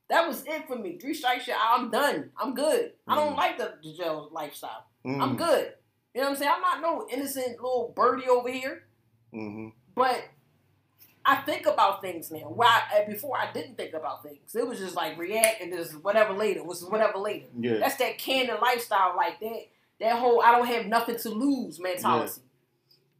That 0.09 0.25
was 0.25 0.45
it 0.47 0.67
for 0.67 0.77
me. 0.77 0.97
Three 0.97 1.13
strikes, 1.13 1.49
I'm 1.53 1.91
done. 1.91 2.29
I'm 2.41 2.53
good. 2.55 2.93
I 3.09 3.15
don't 3.15 3.33
Mhm. 3.33 3.37
like 3.37 3.57
the, 3.57 3.73
the 3.83 3.93
jail 3.93 4.29
lifestyle. 4.31 4.85
Mm-hmm. 5.05 5.21
I'm 5.21 5.35
good. 5.35 5.73
You 6.17 6.23
know 6.23 6.29
what 6.29 6.37
I'm 6.37 6.39
saying? 6.39 6.51
I'm 6.55 6.61
not 6.61 6.81
no 6.81 7.07
innocent 7.11 7.61
little 7.61 7.93
birdie 7.95 8.27
over 8.27 8.49
here. 8.49 8.85
hmm 9.31 9.67
But 9.93 10.23
I 11.23 11.35
think 11.35 11.67
about 11.67 12.01
things 12.01 12.31
now. 12.31 12.39
Why 12.49 12.81
before 13.07 13.37
I 13.37 13.51
didn't 13.51 13.77
think 13.77 13.93
about 13.93 14.23
things. 14.23 14.55
It 14.55 14.67
was 14.67 14.79
just 14.79 14.95
like 14.95 15.15
react 15.15 15.61
and 15.61 15.71
just 15.71 15.93
whatever 16.03 16.33
later. 16.33 16.63
Was 16.63 16.83
whatever 16.83 17.19
later. 17.19 17.45
Yeah. 17.59 17.77
That's 17.77 17.97
that 17.97 18.17
candid 18.17 18.55
lifestyle, 18.59 19.13
like 19.15 19.39
that. 19.41 19.67
That 19.99 20.17
whole 20.17 20.41
I 20.41 20.53
don't 20.53 20.65
have 20.65 20.87
nothing 20.87 21.17
to 21.19 21.29
lose 21.29 21.79
mentality. 21.79 22.41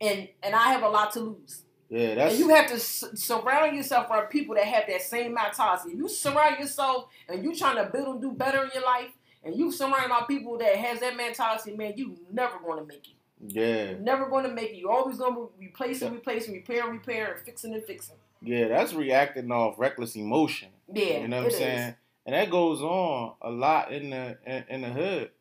And 0.02 0.28
and 0.42 0.56
I 0.56 0.72
have 0.72 0.82
a 0.82 0.90
lot 0.90 1.12
to 1.14 1.20
lose. 1.20 1.62
Yeah. 1.90 2.16
That's 2.16 2.32
and 2.34 2.40
you 2.40 2.50
have 2.50 2.66
to 2.70 2.76
s- 2.76 3.04
surround 3.14 3.76
yourself 3.78 4.10
around 4.10 4.30
people 4.30 4.56
that 4.56 4.66
have 4.66 4.86
that 4.88 5.04
same 5.04 5.36
mentality. 5.36 5.92
If 5.92 5.98
you 6.00 6.10
surround 6.10 6.58
yourself 6.60 7.10
and 7.30 7.44
you 7.44 7.56
trying 7.56 7.76
to 7.76 7.92
build 7.92 8.08
and 8.08 8.22
do 8.22 8.32
better 8.32 8.64
in 8.64 8.72
your 8.74 8.84
life, 8.84 9.12
and 9.48 9.56
you 9.58 9.72
surround 9.72 10.10
by 10.10 10.22
people 10.28 10.58
that 10.60 10.76
has 10.76 11.00
that 11.00 11.16
mentality, 11.18 11.76
man, 11.76 11.94
you 11.96 12.18
never 12.32 12.60
going 12.60 12.80
to 12.80 12.86
make 12.86 13.08
it. 13.08 13.16
yeah. 13.54 13.90
You're 13.92 14.00
never 14.00 14.30
going 14.30 14.44
to 14.46 14.52
make 14.52 14.72
it. 14.72 14.76
You're 14.78 14.92
always 14.92 15.18
going 15.18 15.34
to 15.36 15.50
be 15.60 15.68
replacing, 15.68 16.14
replacing, 16.14 16.54
repairing, 16.54 16.92
repairing, 16.94 17.38
fixing 17.46 17.74
and 17.74 17.84
fixing. 17.84 18.16
Yeah. 18.42 18.68
That's 18.68 18.94
reacting 18.94 19.52
off 19.52 19.80
reckless 19.80 20.16
emotion. 20.16 20.70
Yeah, 20.94 21.22
You 21.22 21.28
know 21.28 21.38
what 21.38 21.46
I'm 21.46 21.52
is. 21.52 21.58
saying? 21.58 21.96
And 22.26 22.36
that 22.36 22.50
goes 22.52 22.82
on 22.82 23.34
a 23.42 23.50
lot 23.50 23.92
in 23.94 24.10
the 24.10 24.38
in, 24.46 24.64
in 24.70 24.82
the 24.82 24.90
hood. 24.90 25.32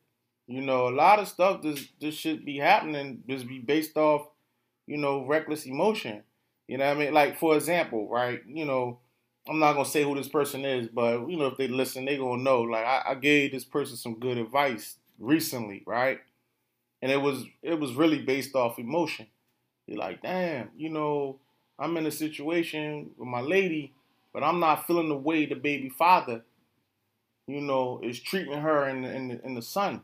You 0.47 0.61
know, 0.61 0.89
a 0.89 0.95
lot 0.95 1.19
of 1.19 1.27
stuff 1.29 1.61
this 1.63 1.89
this 2.01 2.15
should 2.15 2.45
be 2.45 2.59
happening 2.59 3.25
just 3.29 3.49
be 3.49 3.59
based 3.59 3.97
off, 3.97 4.29
you 4.87 4.97
know, 4.97 5.25
reckless 5.27 5.67
emotion. 5.67 6.23
You 6.69 6.79
know 6.79 6.87
what 6.87 6.97
I 6.97 7.01
mean? 7.01 7.13
Like 7.15 7.39
for 7.39 7.57
example, 7.57 8.09
right? 8.09 8.41
You 8.47 8.65
know, 8.65 8.99
I'm 9.49 9.59
not 9.59 9.75
gonna 9.75 9.85
say 9.85 10.03
who 10.03 10.15
this 10.15 10.29
person 10.29 10.65
is, 10.65 10.89
but 10.89 11.29
you 11.29 11.37
know, 11.37 11.47
if 11.47 11.57
they 11.57 11.69
listen, 11.69 12.05
they 12.05 12.17
gonna 12.17 12.43
know. 12.43 12.63
Like 12.63 12.85
I, 12.85 13.03
I 13.09 13.15
gave 13.15 13.53
this 13.53 13.65
person 13.65 13.97
some 13.97 14.19
good 14.19 14.39
advice 14.39 14.97
recently, 15.19 15.83
right? 15.87 16.21
And 17.03 17.13
it 17.13 17.21
was 17.21 17.45
it 17.63 17.79
was 17.79 17.95
really 17.95 18.23
based 18.23 18.55
off 18.57 18.79
emotion. 18.79 19.27
You're 19.87 19.99
like, 19.99 20.23
damn, 20.23 20.71
you 20.77 20.89
know, 20.91 21.39
I'm 21.79 21.97
in 21.97 22.07
a 22.07 22.11
situation 22.11 23.11
with 23.17 23.29
my 23.29 23.41
lady, 23.41 23.93
but 24.33 24.43
I'm 24.43 24.59
not 24.61 24.87
feeling 24.87 25.09
the 25.09 25.17
way 25.17 25.47
the 25.47 25.55
baby 25.55 25.89
father, 25.89 26.43
you 27.47 27.61
know, 27.61 28.01
is 28.03 28.19
treating 28.21 28.61
her 28.61 28.89
in 28.89 29.03
the, 29.03 29.15
in 29.15 29.29
the, 29.29 29.45
in 29.45 29.55
the 29.55 29.63
son. 29.63 30.03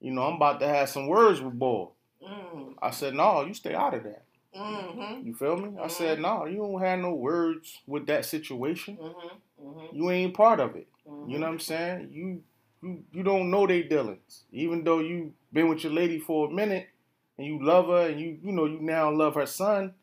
You 0.00 0.12
know, 0.12 0.22
I'm 0.22 0.34
about 0.34 0.60
to 0.60 0.68
have 0.68 0.88
some 0.88 1.06
words 1.06 1.40
with 1.40 1.58
boy. 1.58 1.88
Mm, 2.26 2.74
I 2.82 2.90
said, 2.90 3.14
no, 3.14 3.44
you 3.44 3.54
stay 3.54 3.74
out 3.74 3.94
of 3.94 4.02
that. 4.04 4.24
Mm-hmm, 4.56 5.26
You 5.26 5.34
feel 5.34 5.56
me? 5.56 5.78
I 5.80 5.88
said, 5.88 6.20
no, 6.20 6.46
you 6.46 6.58
don't 6.58 6.80
have 6.80 6.98
no 6.98 7.14
words 7.14 7.78
with 7.86 8.06
that 8.06 8.24
situation. 8.24 8.96
mm-hmm, 8.96 9.66
mm-hmm, 9.68 9.96
You 9.96 10.10
ain't 10.10 10.34
part 10.34 10.60
of 10.60 10.76
it. 10.76 10.88
mm-hmm. 11.08 11.30
You 11.30 11.38
know 11.38 11.46
what 11.46 11.52
I'm 11.54 11.60
saying? 11.60 12.10
You 12.12 12.42
you 12.82 13.04
you 13.12 13.22
don't 13.22 13.50
know 13.50 13.66
they 13.66 13.82
dealings. 13.82 14.44
Even 14.52 14.84
though 14.84 15.00
you 15.00 15.34
been 15.52 15.68
with 15.68 15.84
your 15.84 15.92
lady 15.92 16.18
for 16.18 16.48
a 16.48 16.52
minute 16.52 16.88
and 17.36 17.46
you 17.46 17.62
love 17.64 17.86
her 17.88 18.08
and 18.08 18.20
you 18.20 18.38
you 18.42 18.52
know 18.52 18.64
you 18.64 18.80
now 18.80 19.10
love 19.10 19.34
her 19.34 19.46
son. 19.46 19.94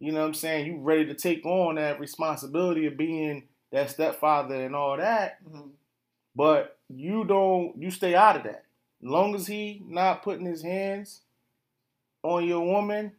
You 0.00 0.12
know 0.12 0.20
what 0.20 0.28
I'm 0.28 0.34
saying? 0.34 0.66
You 0.66 0.78
ready 0.80 1.06
to 1.06 1.14
take 1.14 1.44
on 1.46 1.76
that 1.76 2.00
responsibility 2.00 2.86
of 2.86 2.96
being 2.96 3.44
that 3.72 3.90
stepfather 3.90 4.64
and 4.64 4.74
all 4.76 4.96
that. 4.98 5.38
But 6.34 6.78
you 6.88 7.24
don't 7.24 7.76
you 7.80 7.90
stay 7.90 8.14
out 8.14 8.36
of 8.36 8.42
that. 8.44 8.64
As 9.02 9.08
long 9.10 9.34
as 9.34 9.46
he 9.46 9.82
not 9.86 10.22
putting 10.22 10.46
his 10.46 10.62
hands 10.62 11.22
on 12.22 12.44
your 12.46 12.64
woman 12.64 13.12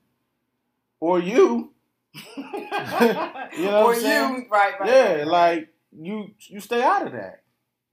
or 0.99 1.19
you, 1.19 1.71
you 2.37 2.43
know 2.43 3.83
what 3.83 3.97
or 3.97 3.99
you, 3.99 4.45
right, 4.49 4.79
right. 4.79 4.89
yeah, 4.89 5.13
right, 5.17 5.27
like 5.27 5.69
you 5.91 6.31
you 6.47 6.59
stay 6.59 6.81
out 6.81 7.05
of 7.05 7.13
that. 7.13 7.41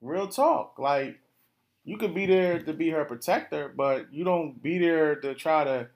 Real 0.01 0.29
talk. 0.29 0.79
Like 0.79 1.19
you 1.85 1.97
could 1.97 2.15
be 2.15 2.27
there 2.27 2.61
to 2.63 2.73
be 2.73 2.91
her 2.91 3.05
protector, 3.05 3.73
but 3.75 4.13
you 4.13 4.25
don't 4.25 4.63
be 4.63 4.79
there 4.79 5.17
to 5.17 5.35
try 5.35 5.65
to 5.65 5.89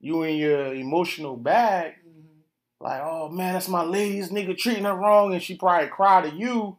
you 0.00 0.22
in 0.24 0.36
your 0.36 0.74
emotional 0.74 1.36
bag. 1.36 1.94
Mhm. 2.06 2.24
Like, 2.80 3.00
oh 3.02 3.28
man, 3.28 3.54
that's 3.54 3.68
my 3.68 3.82
lady's 3.84 4.30
nigga 4.30 4.56
treating 4.56 4.84
her 4.84 4.94
wrong, 4.94 5.32
and 5.32 5.42
she 5.42 5.56
probably 5.56 5.88
cry 5.88 6.22
to 6.28 6.34
you. 6.34 6.76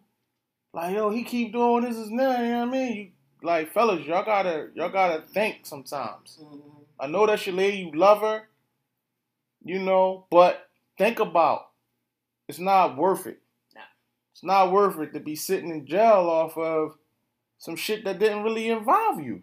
Like, 0.74 0.96
yo, 0.96 1.10
he 1.12 1.24
keep 1.24 1.54
doing 1.54 1.84
this 1.84 1.96
is 1.96 2.10
now, 2.10 2.42
you 2.42 2.50
know 2.50 2.60
what 2.66 2.68
I 2.70 2.72
mean? 2.72 2.96
You 2.98 3.12
like 3.48 3.72
fellas, 3.74 4.06
y'all 4.06 4.26
gotta 4.26 4.70
y'all 4.76 4.90
gotta 4.90 5.22
think 5.34 5.66
sometimes. 5.66 6.40
Mhm. 6.42 6.62
I 7.00 7.08
know 7.08 7.26
that's 7.28 7.46
your 7.46 7.56
lady, 7.56 7.78
you 7.78 7.92
love 7.92 8.22
her, 8.22 8.48
you 9.64 9.80
know, 9.80 10.26
but 10.30 10.70
think 10.97 11.20
about 11.20 11.68
it's 12.47 12.59
not 12.59 12.97
worth 12.97 13.26
it. 13.26 13.39
No. 13.76 13.82
It's 14.34 14.43
not 14.43 14.72
worth 14.72 14.99
it 14.99 15.14
to 15.14 15.20
be 15.20 15.36
sitting 15.36 15.70
in 15.70 15.86
jail 15.86 16.30
off 16.30 16.57
of 16.57 16.97
some 17.57 17.76
shit 17.76 18.03
that 18.05 18.20
didn't 18.20 18.43
really 18.43 18.70
involve 18.70 19.22
you. 19.22 19.41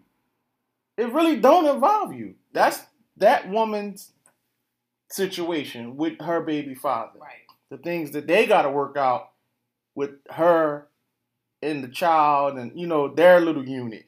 It 0.97 1.11
really 1.11 1.37
don't 1.37 1.65
involve 1.65 2.13
you. 2.13 2.35
That's 2.53 2.79
that 3.17 3.49
woman's 3.49 4.11
situation 5.09 5.97
with 5.97 6.21
her 6.21 6.41
baby 6.41 6.75
father. 6.75 7.19
Right. 7.19 7.47
The 7.69 7.77
things 7.77 8.11
that 8.11 8.27
they 8.27 8.45
gotta 8.45 8.69
work 8.69 8.97
out 8.97 9.31
with 9.95 10.11
her 10.29 10.87
and 11.61 11.83
the 11.83 11.87
child 11.87 12.57
and 12.57 12.79
you 12.79 12.87
know 12.87 13.13
their 13.13 13.39
little 13.39 13.67
unit. 13.67 14.05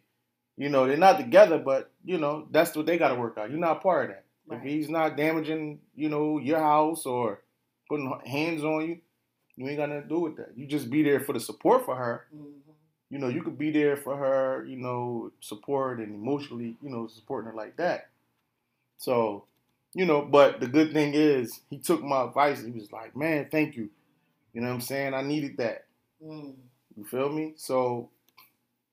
You 0.56 0.70
know, 0.70 0.86
they're 0.86 0.98
not 0.98 1.18
together, 1.18 1.58
but 1.58 1.92
you 2.06 2.20
know, 2.20 2.48
that's 2.52 2.76
what 2.76 2.86
they 2.86 2.98
gotta 2.98 3.16
work 3.16 3.38
out. 3.38 3.50
You're 3.50 3.60
not 3.60 3.82
part 3.82 4.10
of 4.10 4.16
that. 4.16 4.23
If 4.52 4.62
he's 4.62 4.90
not 4.90 5.16
damaging, 5.18 5.80
you 5.96 6.10
know, 6.10 6.38
your 6.38 6.60
house 6.60 7.06
or 7.06 7.42
putting 7.90 8.12
hands 8.26 8.64
on 8.64 8.88
you, 8.88 8.98
you 9.56 9.68
ain't 9.68 9.78
got 9.78 9.90
nothing 9.90 10.04
to 10.04 10.10
do 10.10 10.20
with 10.20 10.38
that. 10.38 10.52
You 10.56 10.68
just 10.68 10.90
be 10.90 11.02
there 11.04 11.20
for 11.20 11.34
the 11.34 11.40
support 11.40 11.86
for 11.86 11.96
her. 11.96 12.26
Mhm. 12.36 12.52
you 13.10 13.20
know, 13.20 13.28
you 13.28 13.44
could 13.44 13.60
be 13.60 13.70
there 13.70 13.96
for 13.96 14.18
her, 14.18 14.66
you 14.66 14.76
know, 14.76 15.32
support 15.40 16.00
and 16.00 16.16
emotionally, 16.16 16.76
you 16.82 16.90
know, 16.90 17.06
supporting 17.06 17.48
her 17.52 17.56
like 17.56 17.76
that. 17.78 18.10
So, 18.98 19.46
you 19.94 20.06
know, 20.06 20.24
but 20.24 20.60
the 20.60 20.66
good 20.68 20.94
thing 20.94 21.14
is 21.14 21.62
he 21.70 21.78
took 21.78 22.02
my 22.02 22.24
advice 22.24 22.64
he 22.64 22.72
was 22.72 22.92
like, 22.92 23.16
man, 23.16 23.48
thank 23.52 23.76
you. 23.76 23.90
You 24.54 24.62
know 24.62 24.68
what 24.70 24.74
I'm 24.76 24.82
saying? 24.82 25.14
I 25.14 25.22
needed 25.22 25.58
that. 25.58 25.86
Mm, 26.26 26.56
You 26.98 27.04
feel 27.06 27.30
me? 27.30 27.54
So, 27.56 28.10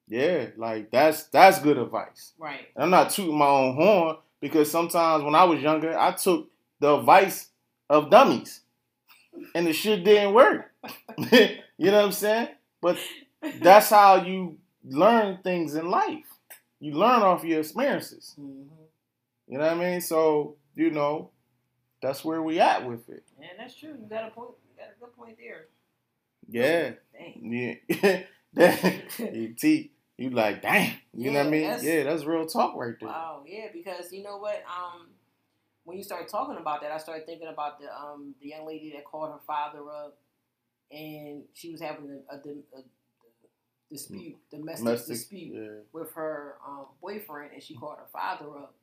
yeah, 0.09 0.49
like 0.57 0.91
that's 0.91 1.25
that's 1.25 1.61
good 1.61 1.79
advice. 1.79 2.33
right. 2.39 2.67
And 2.75 2.85
I'm 2.85 2.91
not 2.91 3.11
tooting 3.11 3.39
my 3.39 3.47
own 3.49 3.75
horn 3.77 4.17
because 4.41 4.71
sometimes 4.71 5.25
when 5.25 5.35
I 5.35 5.45
was 5.45 5.61
younger, 5.63 5.99
I 5.99 6.13
took 6.13 6.49
the 6.81 6.97
advice 6.99 7.49
of 7.89 8.11
dummies, 8.11 8.61
and 9.55 9.67
the 9.67 9.73
shit 9.73 10.05
didn't 10.05 10.35
work. 10.35 10.73
you 11.19 11.59
know 11.91 11.97
what 11.99 12.05
I'm 12.07 12.13
saying? 12.13 12.49
But 12.81 12.99
that's 13.61 13.91
how 13.91 14.25
you 14.25 14.59
learn 14.85 15.39
things 15.43 15.75
in 15.75 15.91
life. 15.91 16.25
You 16.81 16.95
learn 16.95 17.23
off 17.23 17.45
your 17.45 17.61
experiences. 17.61 18.35
hmm 18.37 18.63
You 19.49 19.59
know 19.59 19.65
what 19.67 19.73
I 19.73 19.91
mean? 19.91 20.01
So 20.01 20.57
you 20.75 20.91
know, 20.91 21.31
that's 22.03 22.25
where 22.25 22.43
we 22.43 22.61
at 22.61 22.87
with 22.87 23.09
it. 23.09 23.25
Yeah, 23.41 23.49
that's 23.59 23.75
true. 23.77 23.91
You 23.91 24.07
got 24.09 24.29
a 24.29 24.31
point. 24.31 24.51
You 24.71 24.83
got 24.85 24.91
a 24.97 25.01
good 25.01 25.17
point 25.17 25.37
there. 25.39 25.67
Yeah, 26.49 26.93
Dang. 27.13 27.79
yeah. 27.93 28.23
That- 28.55 29.03
T, 29.59 29.93
you 30.21 30.31
like, 30.31 30.61
damn. 30.61 30.93
You 31.15 31.31
know 31.31 31.39
what 31.39 31.47
I 31.47 31.51
mean? 31.51 31.79
yeah, 31.81 32.05
that's 32.05 32.25
real 32.25 32.47
talk 32.47 32.77
right 32.77 32.95
there. 33.01 33.09
Wow, 33.09 33.43
yeah, 33.47 33.69
because 33.73 34.13
you 34.13 34.23
know 34.23 34.37
what? 34.37 34.63
Um, 34.67 35.09
when 35.85 35.97
you 35.97 36.05
start 36.05 36.29
talking 36.29 36.59
about 36.59 36.83
that, 36.83 36.93
I 36.93 36.99
started 36.99 37.25
thinking 37.25 37.49
about 37.49 37.81
the 37.81 37.87
um 37.87 38.35
the 38.43 38.49
young 38.49 38.67
lady 38.67 38.93
that 38.95 39.05
called 39.05 39.31
her 39.31 39.41
father 39.47 39.81
up, 39.91 40.19
and 40.93 41.45
she 41.55 41.71
was 41.71 41.81
having 41.81 42.21
a, 42.31 42.35
a, 42.35 42.37
a, 42.37 42.79
a 42.79 42.83
dispute, 43.91 44.37
domestic, 44.51 44.85
Domestic, 44.85 45.17
dispute 45.17 45.55
yeah. 45.55 45.79
with 45.93 46.13
her 46.13 46.57
um, 46.67 46.87
boyfriend, 47.01 47.53
and 47.55 47.63
she 47.63 47.75
called 47.75 47.97
her 47.97 48.07
father 48.13 48.47
up. 48.59 48.75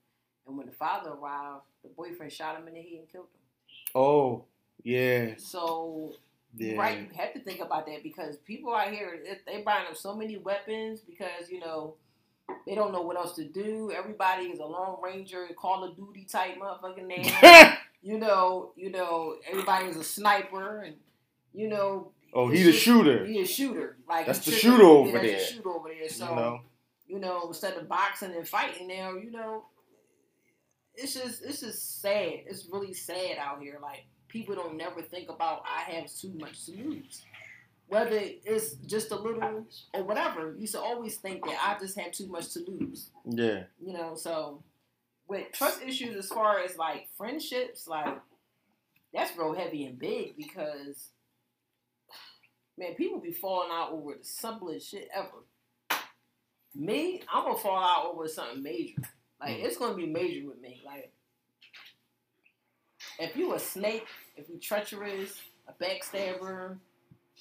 And 0.48 0.58
when 0.58 0.66
the 0.66 0.74
father 0.74 1.12
arrived, 1.12 1.64
the 1.84 1.90
boyfriend 1.90 2.32
shot 2.32 2.60
him 2.60 2.68
in 2.68 2.74
the 2.74 2.82
head 2.82 3.00
and 3.00 3.12
killed 3.12 3.26
him. 3.26 3.92
Oh, 3.96 4.46
yeah, 4.84 5.34
So 5.38 6.16
yeah. 6.58 6.76
Right, 6.78 7.00
you 7.00 7.08
have 7.18 7.34
to 7.34 7.40
think 7.40 7.60
about 7.62 7.86
that 7.88 8.04
because 8.04 8.38
people 8.38 8.74
out 8.74 8.90
here 8.90 9.20
they- 9.24 9.54
they 9.58 9.62
buying 9.62 9.88
up 9.88 9.96
so 9.98 10.16
many 10.16 10.38
weapons 10.38 11.00
because 11.02 11.50
you 11.50 11.60
know 11.60 11.96
they 12.66 12.76
don't 12.76 12.92
know 12.94 13.02
what 13.02 13.18
else 13.18 13.36
to 13.36 13.44
do. 13.44 13.92
Everybody 13.96 14.46
is 14.46 14.60
a 14.60 14.66
Lone 14.66 14.98
Ranger, 15.04 15.48
Call 15.58 15.84
of 15.84 15.96
Duty 15.96 16.26
type 16.26 16.58
motherfucking 16.58 17.06
name. 17.06 17.74
you 18.02 18.18
know, 18.18 18.72
you 18.76 18.90
know, 18.90 19.36
everybody 19.50 19.88
is 19.88 19.98
a 19.98 20.04
sniper, 20.04 20.82
and 20.84 20.96
you 21.54 21.68
know. 21.68 22.12
oh, 22.34 22.48
he's 22.50 22.68
a 22.68 22.72
shooter. 22.74 23.26
He's 23.26 23.50
a 23.50 23.54
shooter. 23.54 23.98
Like 24.08 24.26
That's 24.28 24.40
the 24.46 24.52
shooter 24.52 24.84
over 24.84 25.08
yeah, 25.10 25.14
that's 25.14 25.26
there. 25.26 25.38
The 25.40 25.44
shooter 25.46 25.70
over 25.70 25.90
there. 25.90 26.10
So 26.10 26.30
you 26.30 26.36
know, 26.36 26.60
you 27.08 27.20
know, 27.20 27.48
instead 27.48 27.74
of 27.78 27.88
boxing 27.90 28.34
and 28.34 28.48
fighting 28.48 28.88
now, 28.88 29.14
you 29.14 29.32
know, 29.32 29.66
it's 30.96 31.14
just 31.14 31.44
it's 31.44 31.60
just 31.62 32.02
sad. 32.02 32.44
It's 32.48 32.68
really 32.72 32.94
sad 32.94 33.38
out 33.40 33.62
here. 33.62 33.80
Like 33.82 34.06
people 34.28 34.56
don't 34.56 34.78
never 34.78 35.02
think 35.02 35.30
about 35.30 35.64
I 35.66 35.92
have 35.92 36.14
too 36.14 36.34
much 36.40 36.66
to 36.66 36.72
lose. 36.72 37.24
Whether 37.88 38.20
it's 38.22 38.74
just 38.86 39.12
a 39.12 39.16
little 39.16 39.66
or 39.94 40.04
whatever, 40.04 40.56
you 40.58 40.68
should 40.68 40.82
always 40.82 41.16
think 41.18 41.46
that 41.46 41.58
I 41.64 41.80
just 41.80 41.98
have 41.98 42.12
too 42.12 42.28
much 42.28 42.52
to 42.54 42.60
lose. 42.68 43.12
yeah, 43.26 43.64
You 43.80 43.94
know, 43.94 44.16
so 44.16 44.62
with 45.28 45.52
trust 45.54 45.82
issues 45.82 46.16
as 46.18 46.28
far 46.28 46.60
as 46.60 46.78
like 46.78 47.08
friendships, 47.18 47.88
like 47.88 48.18
that's 49.14 49.38
real 49.38 49.54
heavy 49.54 49.86
and 49.86 49.98
big 49.98 50.36
because 50.38 51.10
man, 52.78 52.96
people 52.96 53.20
be 53.20 53.32
falling 53.32 53.70
out 53.72 53.92
over 53.92 54.14
the 54.14 54.24
simplest 54.24 54.92
shit 54.92 55.10
ever. 55.14 56.00
Me, 56.76 57.22
I'm 57.34 57.44
gonna 57.44 57.58
fall 57.58 57.84
out 57.84 58.12
over 58.14 58.28
something 58.28 58.62
major. 58.62 59.02
Like 59.40 59.58
mm. 59.58 59.64
it's 59.64 59.78
gonna 59.78 59.96
be 59.96 60.06
major 60.06 60.48
with 60.48 60.60
me. 60.60 60.82
Like 60.86 61.12
if 63.20 63.36
you 63.36 63.54
a 63.54 63.60
snake, 63.60 64.08
if 64.36 64.50
you 64.50 64.58
treacherous, 64.58 65.40
a 65.68 65.84
backstabber, 65.84 66.78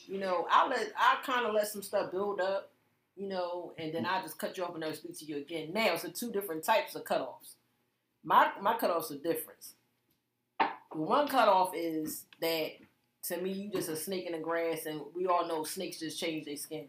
you 0.07 0.18
know, 0.18 0.47
I'll 0.51 0.68
let 0.68 0.93
I 0.97 1.18
kind 1.24 1.47
of 1.47 1.55
let 1.55 1.68
some 1.68 1.83
stuff 1.83 2.11
build 2.11 2.41
up, 2.41 2.70
you 3.16 3.29
know, 3.29 3.72
and 3.79 3.95
then 3.95 4.07
I 4.07 4.20
just 4.22 4.39
cut 4.39 4.57
you 4.57 4.64
off 4.64 4.72
and 4.72 4.81
never 4.81 4.95
speak 4.95 5.18
to 5.18 5.24
you 5.24 5.39
again. 5.39 5.72
Now, 5.72 5.97
so 5.97 6.09
two 6.09 6.31
different 6.31 6.64
types 6.64 6.95
of 6.95 7.05
cutoffs. 7.05 7.55
My 8.24 8.51
my 8.61 8.74
cutoffs 8.74 9.11
are 9.11 9.18
different. 9.18 9.66
The 10.59 11.03
one 11.03 11.29
cutoff 11.29 11.72
is 11.74 12.24
that 12.41 12.72
to 13.24 13.41
me 13.41 13.53
you 13.53 13.70
just 13.70 13.89
a 13.89 13.97
snake 13.97 14.27
in 14.27 14.33
the 14.33 14.39
grass, 14.39 14.87
and 14.87 15.01
we 15.14 15.27
all 15.27 15.47
know 15.47 15.64
snakes 15.64 16.01
just 16.01 16.18
change 16.18 16.47
their 16.47 16.57
skin. 16.57 16.87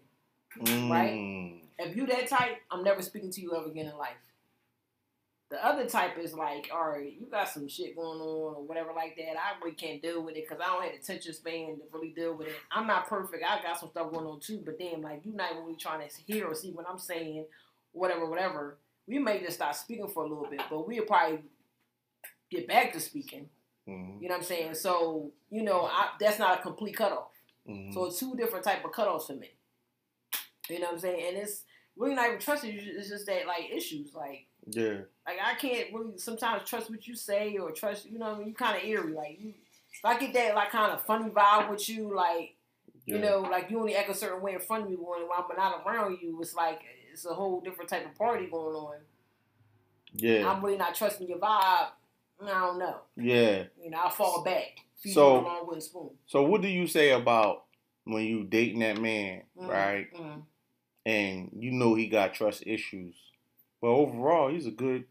Right? 0.59 1.13
Mm. 1.13 1.59
If 1.77 1.95
you 1.95 2.07
that 2.07 2.27
type, 2.27 2.61
I'm 2.71 2.83
never 2.83 3.01
speaking 3.01 3.31
to 3.31 3.41
you 3.41 3.55
ever 3.55 3.67
again 3.67 3.87
in 3.87 3.97
life. 3.97 4.15
The 5.49 5.65
other 5.65 5.85
type 5.87 6.17
is 6.17 6.33
like, 6.33 6.69
all 6.73 6.89
right, 6.89 7.13
you 7.17 7.25
got 7.31 7.47
some 7.47 7.69
shit 7.69 7.95
going 7.95 8.19
on 8.19 8.55
or 8.55 8.63
whatever 8.65 8.91
like 8.93 9.15
that. 9.15 9.37
I 9.37 9.57
really 9.63 9.75
can't 9.75 10.01
deal 10.01 10.21
with 10.21 10.35
it 10.35 10.45
because 10.47 10.61
I 10.61 10.67
don't 10.67 10.83
have 10.83 10.91
the 10.91 10.97
attention 10.99 11.33
span 11.33 11.77
to 11.77 11.83
really 11.93 12.09
deal 12.09 12.35
with 12.35 12.47
it. 12.47 12.55
I'm 12.69 12.85
not 12.85 13.07
perfect. 13.07 13.45
I 13.47 13.61
got 13.63 13.79
some 13.79 13.89
stuff 13.89 14.11
going 14.11 14.25
on 14.25 14.41
too, 14.41 14.61
but 14.65 14.77
then 14.77 15.01
like 15.01 15.21
you're 15.23 15.33
not 15.35 15.55
really 15.55 15.77
trying 15.77 16.05
to 16.07 16.13
hear 16.25 16.47
or 16.47 16.53
see 16.55 16.71
what 16.71 16.85
I'm 16.89 16.97
saying, 16.99 17.45
whatever, 17.93 18.25
whatever. 18.29 18.77
We 19.07 19.19
may 19.19 19.39
just 19.39 19.55
stop 19.55 19.73
speaking 19.73 20.09
for 20.09 20.25
a 20.25 20.27
little 20.27 20.47
bit, 20.49 20.61
but 20.69 20.85
we'll 20.85 21.05
probably 21.05 21.39
get 22.51 22.67
back 22.67 22.91
to 22.91 22.99
speaking. 22.99 23.49
Mhm. 23.87 24.21
You 24.21 24.27
know 24.27 24.33
what 24.35 24.41
I'm 24.41 24.43
saying? 24.45 24.73
So 24.73 25.31
you 25.49 25.63
know, 25.63 25.85
I, 25.85 26.09
that's 26.19 26.39
not 26.39 26.59
a 26.59 26.61
complete 26.61 26.97
cutoff. 26.97 27.29
Mhm. 27.65 27.93
So 27.93 28.09
two 28.09 28.35
different 28.35 28.65
type 28.65 28.83
of 28.83 28.91
cutoffs 28.91 29.27
for 29.27 29.33
me. 29.35 29.51
You 30.69 30.79
know 30.79 30.87
what 30.87 30.95
I'm 30.95 30.99
saying? 30.99 31.25
And 31.25 31.37
it's 31.37 31.63
really 31.95 32.15
not 32.15 32.27
even 32.27 32.39
trusting 32.39 32.69
you. 32.73 32.81
It's 32.97 33.07
just 33.07 33.25
that 33.27 33.47
like 33.47 33.69
issues. 33.73 34.13
Like 34.13 34.47
yeah, 34.69 34.97
like 35.25 35.37
I 35.43 35.53
can't 35.55 35.93
really 35.93 36.17
sometimes 36.17 36.67
trust 36.69 36.89
what 36.89 37.07
you 37.07 37.15
say 37.15 37.57
or 37.57 37.71
trust. 37.71 38.05
You 38.05 38.19
know 38.19 38.27
what 38.29 38.35
I 38.35 38.39
mean? 38.39 38.47
You 38.49 38.53
kind 38.53 38.77
of 38.77 38.83
eerie. 38.83 39.13
Like 39.13 39.37
you, 39.41 39.53
if 39.93 40.03
I 40.05 40.17
get 40.19 40.33
that 40.33 40.55
like 40.55 40.71
kind 40.71 40.91
of 40.91 41.01
funny 41.03 41.29
vibe 41.29 41.69
with 41.69 41.87
you, 41.89 42.13
like 42.15 42.55
you 43.05 43.19
know, 43.19 43.39
like 43.39 43.71
you 43.71 43.79
only 43.79 43.95
act 43.95 44.09
a 44.09 44.13
certain 44.13 44.41
way 44.41 44.53
in 44.53 44.59
front 44.59 44.83
of 44.83 44.89
me 44.89 44.95
when 44.97 45.21
I'm 45.21 45.55
not 45.57 45.83
around 45.85 46.17
you. 46.21 46.37
It's 46.41 46.53
like 46.55 46.81
it's 47.11 47.25
a 47.25 47.33
whole 47.33 47.61
different 47.61 47.89
type 47.89 48.05
of 48.05 48.13
party 48.15 48.47
going 48.47 48.75
on. 48.75 48.95
yeah, 50.13 50.49
I'm 50.49 50.63
really 50.63 50.77
not 50.77 50.95
trusting 50.95 51.27
your 51.27 51.39
vibe. 51.39 51.87
I 52.39 52.47
don't 52.47 52.77
know. 52.77 52.97
yeah. 53.15 53.63
You 53.83 53.89
know, 53.89 53.97
I'll 54.03 54.09
fall 54.11 54.43
back. 54.43 54.77
So- 54.97 55.09
you 55.09 55.37
with 55.37 55.45
a 55.45 55.47
long 55.47 55.65
wooden 55.67 55.81
spoon. 55.81 56.09
So 56.27 56.43
what 56.43 56.61
do 56.61 56.67
you 56.67 56.85
say 56.87 57.11
about 57.11 57.63
when 58.03 58.23
you 58.25 58.43
dating 58.43 58.79
that 58.79 58.99
man, 58.99 59.43
Mhm, 59.59 59.67
right? 59.67 60.13
mhm. 60.13 60.43
And 61.05 61.49
you 61.57 61.71
know 61.71 61.95
he 61.95 62.07
got 62.07 62.33
trust 62.33 62.63
issues, 62.67 63.15
but 63.81 63.87
overall 63.87 64.49
he's 64.49 64.67
a 64.67 64.71
good, 64.71 65.05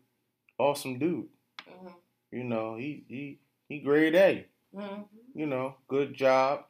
awesome 0.58 0.98
dude. 0.98 1.28
Mhm. 1.68 1.92
You 2.32 2.44
know 2.44 2.76
he 2.76 3.04
he 3.08 3.38
he 3.68 3.78
grade 3.80 4.14
A. 4.14 4.46
Mhm. 4.74 5.08
You 5.34 5.46
know, 5.46 5.76
good 5.88 6.14
job. 6.14 6.64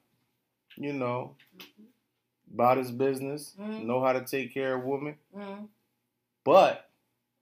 You 0.76 0.92
know, 0.92 1.36
about 2.52 2.76
his 2.78 2.90
business, 2.90 3.54
Mhm. 3.58 3.84
know 3.84 4.02
how 4.02 4.12
to 4.12 4.24
take 4.24 4.52
care 4.52 4.74
of 4.76 4.84
women, 4.84 5.16
Mhm. 5.34 5.68
but 6.44 6.85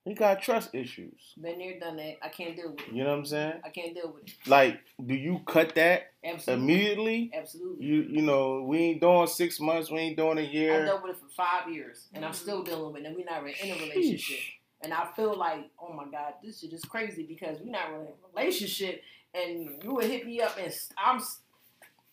he 0.04 0.12
got 0.12 0.42
trust 0.42 0.74
issues. 0.74 1.32
Been 1.40 1.58
there, 1.58 1.80
done 1.80 1.96
that. 1.96 2.16
I 2.22 2.28
can't 2.28 2.54
deal 2.54 2.70
with 2.70 2.80
it. 2.80 2.92
You 2.92 3.04
know 3.04 3.10
what 3.10 3.18
I'm 3.20 3.24
saying? 3.24 3.54
I 3.64 3.70
can't 3.70 3.94
deal 3.94 4.12
with 4.14 4.24
it. 4.24 4.34
Like, 4.46 4.80
do 5.04 5.14
you 5.14 5.40
cut 5.46 5.74
that 5.76 6.12
Absolutely. 6.22 6.62
immediately? 6.62 7.30
Absolutely. 7.34 7.86
You 7.86 8.02
you 8.02 8.22
know, 8.22 8.62
we 8.62 8.78
ain't 8.78 9.00
doing 9.00 9.26
six 9.26 9.58
months, 9.60 9.90
we 9.90 9.98
ain't 10.00 10.16
doing 10.16 10.38
a 10.38 10.42
year. 10.42 10.82
I 10.82 10.84
dealt 10.84 11.02
with 11.02 11.12
it 11.12 11.20
for 11.22 11.28
five 11.34 11.72
years, 11.72 12.08
and 12.12 12.24
I'm 12.24 12.34
still 12.34 12.62
dealing 12.62 12.92
with 12.92 13.02
it. 13.02 13.06
And 13.06 13.16
we're 13.16 13.24
not 13.24 13.42
really 13.42 13.56
in 13.62 13.70
a 13.70 13.80
relationship. 13.80 14.40
And 14.82 14.92
I 14.92 15.06
feel 15.16 15.34
like, 15.34 15.70
oh 15.80 15.94
my 15.94 16.04
God, 16.04 16.34
this 16.44 16.60
shit 16.60 16.74
is 16.74 16.84
crazy 16.84 17.24
because 17.26 17.58
we're 17.62 17.72
not 17.72 17.90
really 17.90 18.08
in 18.08 18.12
a 18.12 18.38
relationship. 18.38 19.02
And 19.32 19.82
you 19.82 19.94
would 19.94 20.04
hit 20.04 20.26
me 20.26 20.40
up, 20.42 20.58
and 20.62 20.72
I'm. 20.98 21.20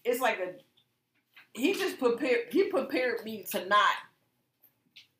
It's 0.05 0.21
like 0.21 0.39
a. 0.39 0.53
He 1.53 1.73
just 1.73 1.99
prepared. 1.99 2.45
He 2.51 2.63
prepared 2.69 3.25
me 3.25 3.43
to 3.51 3.65
not, 3.65 3.95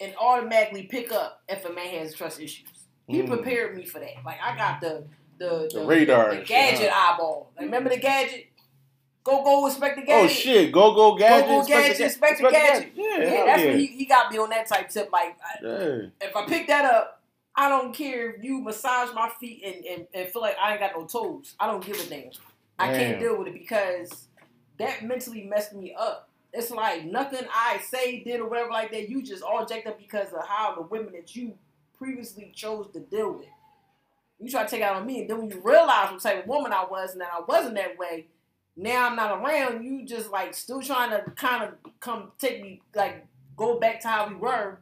and 0.01 0.13
automatically 0.19 0.83
pick 0.83 1.11
up 1.11 1.41
if 1.47 1.63
a 1.65 1.71
man 1.71 1.87
has 1.99 2.13
trust 2.13 2.39
issues. 2.39 2.67
He 3.07 3.21
Mm. 3.21 3.27
prepared 3.27 3.75
me 3.77 3.85
for 3.85 3.99
that. 3.99 4.13
Like 4.25 4.39
I 4.41 4.55
got 4.57 4.81
the 4.81 5.05
the, 5.37 5.69
The 5.73 5.83
radar 5.85 6.35
the 6.35 6.43
gadget 6.43 6.89
huh? 6.91 7.13
eyeball. 7.13 7.51
Like, 7.55 7.65
remember 7.65 7.89
the 7.89 7.97
gadget? 7.97 8.47
Go 9.23 9.43
go 9.43 9.65
inspect 9.67 9.95
the 9.97 10.01
gadget. 10.03 10.23
Oh 10.23 10.27
shit, 10.27 10.71
go 10.71 10.93
go 10.93 11.15
gadget, 11.15 11.47
Go 11.47 11.61
go 11.61 11.67
gadget, 11.67 11.97
the 11.97 12.03
inspect 12.05 12.39
the 12.39 12.45
inspect 12.47 12.65
gadget. 12.67 12.91
Yeah, 12.95 13.17
Yeah, 13.17 13.45
that's 13.45 13.61
yeah. 13.63 13.67
what 13.69 13.79
he, 13.79 13.87
he 13.87 14.05
got 14.05 14.31
me 14.31 14.37
on 14.39 14.49
that 14.51 14.67
type 14.67 14.89
tip. 14.89 15.11
Like, 15.11 15.35
I, 15.43 15.65
Yeah. 15.65 16.01
if 16.21 16.35
I 16.35 16.45
pick 16.45 16.67
that 16.67 16.85
up, 16.85 17.21
I 17.55 17.69
don't 17.69 17.93
care 17.93 18.31
if 18.31 18.43
you 18.43 18.61
massage 18.61 19.13
my 19.13 19.29
feet 19.39 19.61
and, 19.63 19.83
and, 19.85 20.07
and 20.13 20.29
feel 20.29 20.41
like 20.41 20.57
I 20.59 20.71
ain't 20.71 20.79
got 20.79 20.93
no 20.95 21.05
toes. 21.05 21.55
I 21.59 21.67
don't 21.67 21.83
give 21.85 21.99
a 21.99 22.05
damn. 22.09 22.31
I 22.79 22.93
can't 22.93 23.19
deal 23.19 23.37
with 23.37 23.47
it 23.49 23.53
because 23.53 24.27
that 24.79 25.03
mentally 25.03 25.43
messed 25.43 25.73
me 25.73 25.93
up. 25.97 26.29
It's 26.53 26.71
like 26.71 27.05
nothing 27.05 27.45
I 27.53 27.79
say, 27.79 28.23
did, 28.23 28.41
or 28.41 28.49
whatever 28.49 28.71
like 28.71 28.91
that. 28.91 29.09
You 29.09 29.23
just 29.23 29.43
all 29.43 29.65
jacked 29.65 29.87
up 29.87 29.97
because 29.97 30.33
of 30.33 30.45
how 30.45 30.75
the 30.75 30.81
women 30.81 31.13
that 31.13 31.35
you 31.35 31.53
previously 31.97 32.51
chose 32.53 32.87
to 32.93 32.99
deal 32.99 33.33
with. 33.33 33.47
You 34.39 34.49
try 34.49 34.63
to 34.63 34.69
take 34.69 34.81
it 34.81 34.83
out 34.83 34.95
on 34.95 35.05
me, 35.05 35.21
and 35.21 35.29
then 35.29 35.37
when 35.37 35.49
you 35.49 35.61
realize 35.63 36.11
what 36.11 36.21
type 36.21 36.43
of 36.43 36.47
woman 36.49 36.73
I 36.73 36.85
was 36.89 37.11
and 37.11 37.21
that 37.21 37.29
I 37.31 37.41
wasn't 37.47 37.75
that 37.75 37.97
way, 37.97 38.27
now 38.75 39.07
I'm 39.07 39.15
not 39.15 39.39
around. 39.39 39.83
You 39.83 40.05
just 40.05 40.29
like 40.31 40.53
still 40.53 40.81
trying 40.81 41.11
to 41.11 41.29
kind 41.31 41.63
of 41.63 41.99
come 41.99 42.31
take 42.39 42.61
me 42.61 42.81
like 42.95 43.27
go 43.55 43.79
back 43.79 44.01
to 44.01 44.07
how 44.07 44.27
we 44.27 44.35
were, 44.35 44.79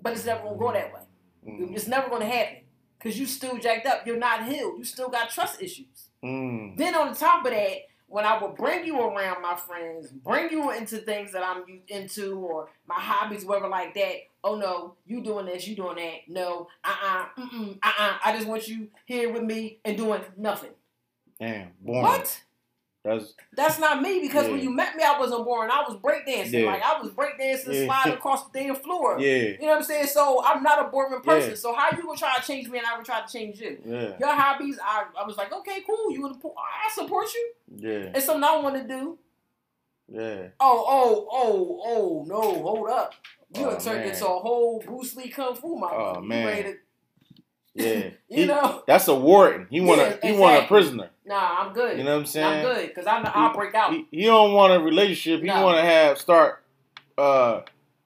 but 0.00 0.14
it's 0.14 0.24
never 0.24 0.42
gonna 0.42 0.58
go 0.58 0.72
that 0.72 0.94
way. 0.94 1.00
Mm. 1.46 1.74
It's 1.74 1.86
never 1.86 2.08
gonna 2.08 2.26
happen 2.26 2.62
because 2.98 3.18
you 3.18 3.26
still 3.26 3.58
jacked 3.58 3.86
up. 3.86 4.06
You're 4.06 4.16
not 4.16 4.46
healed. 4.46 4.78
You 4.78 4.84
still 4.84 5.10
got 5.10 5.30
trust 5.30 5.60
issues. 5.60 6.08
Mm. 6.24 6.76
Then 6.78 6.94
on 6.94 7.14
top 7.14 7.44
of 7.44 7.52
that, 7.52 7.78
when 8.06 8.24
I 8.24 8.40
would 8.42 8.54
bring 8.54 8.86
you 8.86 9.00
around 9.00 9.42
my 9.42 9.56
friends, 9.56 10.08
bring 10.08 10.50
you 10.50 10.70
into 10.70 10.98
things 10.98 11.32
that 11.32 11.42
I'm 11.42 11.64
into 11.88 12.38
or 12.38 12.68
my 12.86 12.96
hobbies, 12.96 13.44
whatever 13.44 13.68
like 13.68 13.94
that. 13.94 14.16
Oh 14.42 14.56
no, 14.56 14.94
you 15.06 15.22
doing 15.22 15.46
this, 15.46 15.66
you 15.66 15.74
doing 15.74 15.96
that. 15.96 16.20
No, 16.28 16.68
uh 16.84 16.94
uh-uh, 17.02 17.26
uh, 17.42 17.66
uh 17.82 17.92
uh. 17.98 18.18
I 18.24 18.32
just 18.36 18.46
want 18.46 18.68
you 18.68 18.88
here 19.06 19.32
with 19.32 19.42
me 19.42 19.78
and 19.84 19.96
doing 19.96 20.22
nothing. 20.36 20.70
Damn, 21.40 21.70
boring. 21.80 22.02
What? 22.02 22.42
That's 23.04 23.34
That's 23.54 23.78
not 23.78 24.00
me 24.00 24.20
because 24.20 24.48
when 24.50 24.60
you 24.60 24.70
met 24.70 24.96
me, 24.96 25.02
I 25.04 25.18
wasn't 25.18 25.44
born. 25.44 25.70
I 25.70 25.82
was 25.86 25.98
breakdancing. 25.98 26.52
Yeah. 26.62 26.66
Like 26.72 26.82
I 26.82 26.98
was 27.00 27.10
breakdancing, 27.12 27.72
Yeah. 27.74 27.84
sliding 27.84 28.14
across 28.14 28.48
the 28.48 28.58
damn 28.58 28.76
floor. 28.76 29.20
yeah, 29.20 29.28
You 29.36 29.58
know 29.60 29.66
what 29.68 29.76
I'm 29.78 29.82
saying? 29.84 30.06
So 30.06 30.42
I'm 30.42 30.62
not 30.62 30.86
a 30.86 30.88
boring 30.88 31.20
person. 31.20 31.50
Yeah. 31.50 31.56
So 31.56 31.74
how 31.74 31.90
you 31.94 32.02
gonna 32.02 32.16
try 32.16 32.34
to 32.36 32.42
change 32.42 32.68
me 32.70 32.78
and 32.78 32.86
I 32.86 32.96
would 32.96 33.04
try 33.04 33.20
to 33.20 33.30
change 33.30 33.60
you? 33.60 33.78
yeah, 33.84 34.12
Your 34.18 34.34
hobbies, 34.34 34.78
I, 34.82 35.04
I 35.20 35.26
was 35.26 35.36
like, 35.36 35.52
okay, 35.52 35.82
cool. 35.86 36.10
You 36.12 36.22
want 36.22 36.40
to? 36.40 36.48
I 36.48 36.90
support 36.94 37.26
you. 37.34 37.52
yeah, 37.76 38.12
It's 38.14 38.24
something 38.24 38.42
I 38.42 38.56
want 38.56 38.76
to 38.76 38.88
do. 38.88 39.18
yeah. 40.08 40.48
Oh, 40.58 40.84
oh, 40.88 41.28
oh, 41.30 41.80
oh, 41.84 42.24
no, 42.26 42.40
hold 42.62 42.88
up. 42.88 43.12
You 43.54 43.68
Oh, 43.68 43.78
turned 43.78 44.04
into 44.08 44.24
a 44.26 44.38
whole 44.38 44.80
Bruce 44.84 45.14
Lee 45.14 45.28
Kung 45.28 45.54
Fu 45.54 45.76
mama. 45.76 46.14
Oh, 46.16 46.20
man. 46.22 46.78
Yeah, 47.74 48.10
You 48.34 48.42
He- 48.42 48.46
know? 48.46 48.82
that's 48.86 49.06
a 49.08 49.14
warden. 49.14 49.66
He 49.70 49.80
want 49.80 50.00
a 50.00 50.18
Yeah, 50.22 50.32
he 50.32 50.36
want 50.38 50.64
a 50.64 50.66
prisoner. 50.66 51.10
Nah, 51.24 51.60
I'm 51.60 51.72
good. 51.72 51.96
You 51.98 52.04
know 52.04 52.12
what 52.14 52.20
I'm 52.20 52.26
saying? 52.26 52.66
I'm 52.66 52.74
good 52.74 52.88
because 52.88 53.06
I'm 53.06 53.24
I'll 53.26 53.54
break 53.54 53.74
out. 53.74 53.92
He, 53.92 54.06
he 54.10 54.24
don't 54.24 54.52
want 54.52 54.72
a 54.72 54.80
relationship. 54.80 55.40
He 55.40 55.46
No. 55.46 55.64
want 55.64 55.78
to 55.78 55.84
have 55.84 56.18
start 56.18 56.62
uh 57.16 57.60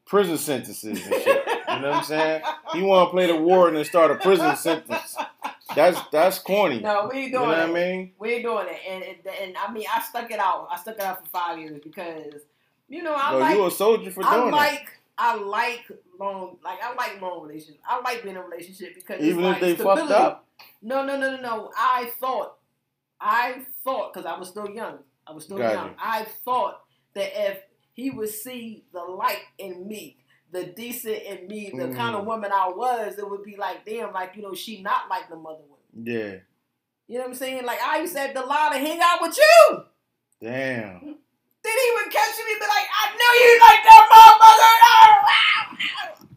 prison 0.07 0.37
sentences 0.39 0.85
and 0.85 0.99
shit. 0.99 1.27
you 1.27 1.81
know 1.81 1.89
what 1.91 1.97
I'm 1.99 2.05
saying? 2.05 2.43
He 2.75 2.83
want 2.83 3.09
to 3.09 3.11
play 3.13 3.27
the 3.27 3.37
warden 3.37 3.77
and 3.79 3.87
start 3.87 4.11
a 4.11 4.17
prison 4.17 4.55
sentence. 4.57 5.17
That's 5.75 5.99
that's 6.13 6.39
corny. 6.39 6.81
no, 6.81 7.09
we 7.13 7.21
ain't 7.21 7.33
doing 7.33 7.33
you 7.33 7.39
know 7.41 7.47
what. 7.47 7.59
I 7.59 7.67
mean? 7.73 8.13
We 8.19 8.33
ain't 8.35 8.43
doing 8.45 8.67
it. 8.69 8.81
And, 8.89 9.03
and 9.05 9.17
and 9.43 9.57
I 9.57 9.71
mean, 9.73 9.85
I 9.95 10.01
stuck 10.03 10.31
it 10.31 10.39
out. 10.39 10.69
I 10.71 10.77
stuck 10.79 10.95
it 10.97 11.01
out 11.03 11.23
for 11.25 11.31
five 11.31 11.59
years 11.59 11.81
because 11.83 12.43
you 12.89 13.03
know 13.03 13.15
I 13.15 13.33
Yo, 13.33 13.39
like 13.39 13.57
you 13.57 13.67
a 13.67 13.71
soldier 13.71 14.11
for 14.11 14.25
I 14.25 14.37
doing 14.37 14.53
like 14.53 14.89
I 15.19 15.35
like 15.37 15.85
long 16.19 16.59
like 16.65 16.79
I 16.83 16.95
like 16.95 17.21
long 17.21 17.43
relationships. 17.47 17.81
I 17.89 18.01
like 18.01 18.23
being 18.23 18.37
in 18.37 18.41
a 18.41 18.45
relationship 18.47 18.95
because. 18.95 19.21
Even 19.21 19.45
it's 19.45 19.47
if 19.47 19.53
like 19.53 19.61
they 19.61 19.75
stability. 19.75 20.01
fucked 20.03 20.13
up. 20.13 20.47
No, 20.83 21.05
no, 21.05 21.19
no, 21.19 21.37
no, 21.37 21.41
no. 21.43 21.71
I 21.77 22.11
thought, 22.21 22.57
I 23.21 23.65
thought, 23.85 24.13
because 24.13 24.27
I 24.27 24.39
was 24.39 24.49
still 24.49 24.69
young. 24.71 24.99
I 25.27 25.33
was 25.33 25.45
still 25.45 25.59
Got 25.59 25.73
young. 25.73 25.89
you. 25.89 25.95
I 26.01 26.25
thought 26.45 26.81
that 27.15 27.31
if 27.35 27.59
he 27.93 28.11
would 28.11 28.29
see 28.29 28.85
the 28.93 29.01
light 29.01 29.41
in 29.59 29.87
me, 29.89 30.19
the 30.53 30.65
decent 30.65 31.23
in 31.23 31.49
me, 31.49 31.71
the 31.75 31.85
Mm. 31.89 31.97
kind 31.97 32.15
of 32.17 32.25
woman 32.25 32.51
I 32.53 32.69
was, 32.69 33.19
it 33.19 33.29
would 33.29 33.43
be 33.45 33.57
like, 33.57 33.85
damn, 33.85 34.13
like 34.13 34.37
you 34.37 34.43
know, 34.43 34.55
she 34.55 34.83
not 34.83 35.09
like 35.11 35.29
the 35.29 35.37
mother 35.37 35.63
women. 35.69 36.07
Yeah. 36.07 36.37
You 37.09 37.17
know 37.19 37.25
what 37.25 37.31
I'm 37.31 37.35
saying? 37.35 37.65
Like 37.67 37.81
I 37.83 38.01
used 38.01 38.15
to 38.15 38.21
have 38.21 38.35
to 38.35 38.45
lie 38.45 38.71
to 38.73 38.79
hang 38.79 39.01
out 39.03 39.21
with 39.23 39.37
you. 39.37 39.83
Damn. 40.41 41.17
Then 41.69 41.77
he 41.85 41.89
would 42.01 42.09
catch 42.09 42.33
me 42.41 42.49
and 42.57 42.61
be 42.65 42.69
like, 42.69 42.89
I 42.89 43.05
knew 43.13 43.33
you 43.45 43.53
like 43.61 43.83
that 43.85 44.03
motherfucker. 44.09 44.75
Oh, 44.89 45.13
wow. 45.29 45.61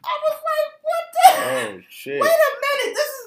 I 0.03 0.13
was 0.27 0.38
like, 0.43 0.69
what 0.84 1.05
the? 1.15 1.23
Oh 1.32 1.82
shit. 1.88 2.19
Wait 2.19 2.36
a 2.36 2.51
minute, 2.59 2.91
this 2.99 3.07
is 3.07 3.25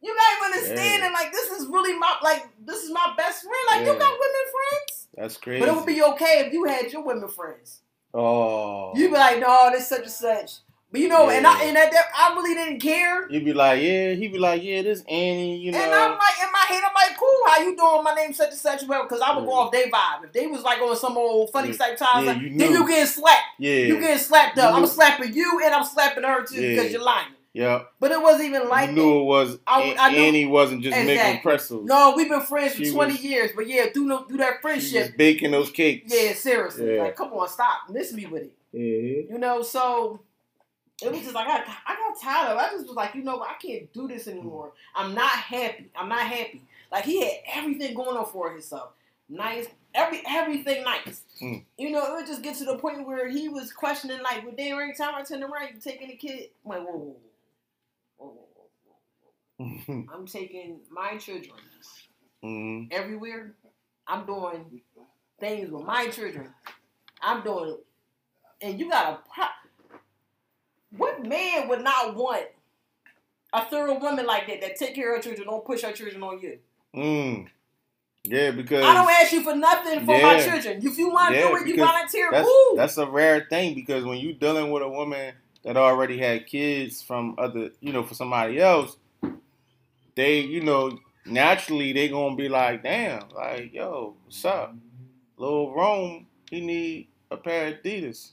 you 0.00 0.16
not 0.16 0.32
even 0.32 0.48
understanding. 0.48 1.12
Yeah. 1.12 1.18
Like 1.20 1.30
this 1.32 1.50
is 1.52 1.66
really 1.68 1.92
my 1.98 2.16
like 2.22 2.48
this 2.64 2.82
is 2.82 2.90
my 2.90 3.12
best 3.18 3.42
friend. 3.44 3.64
Like 3.68 3.80
you 3.80 3.92
got 3.92 4.16
women 4.16 4.46
friends, 4.56 5.08
That's 5.14 5.36
crazy. 5.36 5.60
but 5.60 5.68
it 5.68 5.76
would 5.76 5.86
be 5.86 6.02
okay 6.02 6.44
if 6.46 6.52
you 6.54 6.64
had 6.64 6.90
your 6.90 7.04
women 7.04 7.28
friends. 7.28 7.80
Oh. 8.14 8.92
You'd 8.96 9.10
be 9.10 9.16
like, 9.16 9.40
no, 9.40 9.70
this 9.72 9.88
such 9.88 10.00
and 10.02 10.10
such. 10.10 10.50
But 10.92 11.00
you 11.00 11.08
know, 11.08 11.30
and 11.30 11.46
I 11.46 11.64
and 11.64 11.76
at 11.78 11.90
that, 11.90 12.04
I 12.14 12.34
really 12.34 12.54
didn't 12.54 12.80
care. 12.80 13.26
You'd 13.30 13.46
be 13.46 13.54
like, 13.54 13.82
yeah. 13.82 14.12
He'd 14.12 14.30
be 14.32 14.38
like, 14.38 14.62
yeah, 14.62 14.82
this 14.82 15.02
Annie. 15.08 15.56
You 15.58 15.72
know. 15.72 15.78
And 15.78 15.90
I'm 15.92 16.10
like 16.10 16.36
in 16.42 16.52
my 16.52 16.64
head, 16.68 16.82
I'm 16.86 16.94
like, 16.94 17.18
cool, 17.18 17.28
how 17.48 17.58
you 17.60 17.74
doing? 17.76 18.04
My 18.04 18.12
name's 18.14 18.36
such 18.36 18.50
and 18.50 18.58
such. 18.58 18.82
Well, 18.86 19.04
because 19.04 19.22
I 19.22 19.34
would 19.34 19.46
go 19.46 19.52
off 19.54 19.72
their 19.72 19.86
vibe. 19.88 20.24
If 20.24 20.32
they 20.32 20.46
was 20.46 20.62
like 20.62 20.80
on 20.82 20.94
some 20.96 21.16
old 21.16 21.50
funny 21.50 21.70
Yeah. 21.70 21.76
type 21.78 21.96
time, 21.96 22.26
Yeah, 22.26 22.32
like, 22.32 22.42
you 22.42 22.58
then 22.58 22.72
you 22.72 22.86
getting 22.86 23.06
slapped. 23.06 23.40
yeah. 23.58 23.74
You 23.74 23.98
getting 23.98 24.18
slapped 24.18 24.58
up. 24.58 24.74
I'm 24.74 24.86
slapping 24.86 25.32
you 25.34 25.60
and 25.64 25.74
I'm 25.74 25.84
slapping 25.84 26.24
her 26.24 26.44
too 26.44 26.60
Yeah. 26.60 26.74
because 26.76 26.92
you're 26.92 27.02
lying. 27.02 27.28
yeah. 27.54 27.84
But 27.98 28.10
it 28.12 28.20
wasn't 28.20 28.44
even 28.50 28.68
like 28.68 28.90
you 28.90 28.96
knew 28.96 29.20
it 29.20 29.24
was. 29.24 29.58
I- 29.66 29.96
I 29.98 30.10
knew- 30.12 30.18
Annie 30.18 30.44
wasn't 30.46 30.82
just 30.82 30.94
making 30.94 31.10
Exactly. 31.12 31.40
pretzels. 31.42 31.86
No, 31.88 32.12
we've 32.14 32.28
been 32.28 32.42
friends 32.42 32.74
for 32.74 32.84
She 32.84 32.90
20 32.92 33.12
was- 33.12 33.24
years, 33.24 33.50
but 33.56 33.66
yeah, 33.66 33.86
do 33.94 34.04
no, 34.04 34.26
do 34.28 34.36
that 34.36 34.60
friendship. 34.60 35.16
baking 35.16 35.52
those 35.52 35.70
cakes. 35.70 36.12
Yeah, 36.14 36.34
seriously. 36.34 36.96
Yeah. 36.96 37.02
Like, 37.04 37.16
come 37.16 37.32
on, 37.32 37.48
stop. 37.48 37.88
Miss 37.88 38.12
me 38.12 38.26
with 38.26 38.42
it. 38.42 38.52
Yeah. 38.74 39.34
You 39.34 39.38
know, 39.38 39.62
so 39.62 40.20
it 41.02 41.12
was 41.12 41.22
just 41.22 41.34
like 41.34 41.48
I, 41.48 41.62
I 41.86 41.96
got 41.96 42.20
tired 42.20 42.52
of 42.52 42.58
it. 42.58 42.60
I 42.60 42.70
just 42.70 42.86
was 42.86 42.96
like, 42.96 43.14
you 43.14 43.22
know 43.22 43.42
I 43.42 43.54
can't 43.60 43.92
do 43.92 44.08
this 44.08 44.28
anymore. 44.28 44.72
I'm 44.94 45.14
not 45.14 45.30
happy. 45.30 45.90
I'm 45.96 46.08
not 46.08 46.20
happy. 46.22 46.62
Like 46.90 47.04
he 47.04 47.20
had 47.22 47.32
everything 47.54 47.94
going 47.94 48.16
on 48.16 48.26
for 48.26 48.50
himself. 48.52 48.90
Nice, 49.28 49.66
every 49.94 50.22
everything 50.28 50.84
nice. 50.84 51.22
Mm. 51.42 51.64
You 51.78 51.90
know, 51.90 52.04
it 52.04 52.16
would 52.16 52.26
just 52.26 52.42
get 52.42 52.56
to 52.56 52.64
the 52.64 52.76
point 52.76 53.06
where 53.06 53.28
he 53.30 53.48
was 53.48 53.72
questioning, 53.72 54.20
like, 54.22 54.44
well, 54.44 54.54
damn, 54.56 54.78
every 54.78 54.94
time 54.94 55.14
I 55.14 55.22
turn 55.22 55.42
around, 55.42 55.70
you 55.74 55.80
taking 55.80 56.08
the 56.08 56.16
kid. 56.16 56.50
I'm 56.64 56.70
like, 56.70 56.86
whoa, 56.86 57.16
whoa, 58.18 58.26
whoa, 58.26 58.48
whoa. 59.58 60.04
I'm 60.14 60.26
taking 60.26 60.80
my 60.90 61.16
children 61.16 61.54
hmm 62.42 62.84
everywhere. 62.90 63.54
I'm 64.06 64.26
doing 64.26 64.80
things 65.40 65.70
with 65.70 65.84
my 65.84 66.08
children. 66.08 66.50
I'm 67.22 67.42
doing, 67.42 67.78
and 68.60 68.78
you 68.78 68.90
got 68.90 69.12
a. 69.12 69.18
Pro- 69.34 69.46
what 70.96 71.24
man 71.26 71.68
would 71.68 71.82
not 71.82 72.14
want 72.14 72.46
a 73.52 73.64
thorough 73.66 73.98
woman 73.98 74.26
like 74.26 74.46
that 74.46 74.60
that 74.60 74.76
take 74.76 74.94
care 74.94 75.14
of 75.14 75.22
children, 75.22 75.46
don't 75.46 75.64
push 75.64 75.82
her 75.82 75.92
children 75.92 76.22
on 76.22 76.40
you? 76.40 76.58
Mm. 76.94 77.48
Yeah, 78.24 78.52
because 78.52 78.84
I 78.84 78.94
don't 78.94 79.10
ask 79.10 79.32
you 79.32 79.42
for 79.42 79.54
nothing 79.54 80.06
for 80.06 80.20
my 80.22 80.40
children. 80.40 80.80
If 80.86 80.96
you 80.96 81.10
want 81.10 81.34
to 81.34 81.40
Yeah, 81.40 81.48
do 81.48 81.56
it, 81.56 81.66
you 81.66 81.76
volunteer. 81.76 82.28
that's 82.30 82.46
Cool. 82.48 82.76
that's 82.76 82.96
a 82.98 83.06
rare 83.06 83.46
thing 83.50 83.74
because 83.74 84.04
when 84.04 84.18
you're 84.18 84.34
dealing 84.34 84.70
with 84.70 84.82
a 84.82 84.88
woman 84.88 85.34
that 85.64 85.76
already 85.76 86.18
had 86.18 86.46
kids 86.46 87.02
from 87.02 87.34
other, 87.38 87.70
you 87.80 87.92
know, 87.92 88.02
for 88.04 88.14
somebody 88.14 88.60
else, 88.60 88.96
they, 90.14 90.40
you 90.40 90.60
know, 90.62 90.98
naturally 91.26 91.92
they 91.92 92.08
gonna 92.08 92.36
be 92.36 92.48
like, 92.48 92.82
damn, 92.82 93.28
like, 93.30 93.72
yo, 93.72 94.14
what's 94.24 94.44
up, 94.44 94.74
little 95.36 95.74
Rome, 95.74 96.26
he 96.50 96.60
need 96.60 97.08
a 97.30 97.36
pair 97.36 97.68
of 97.68 97.82
Adidas. 97.82 98.30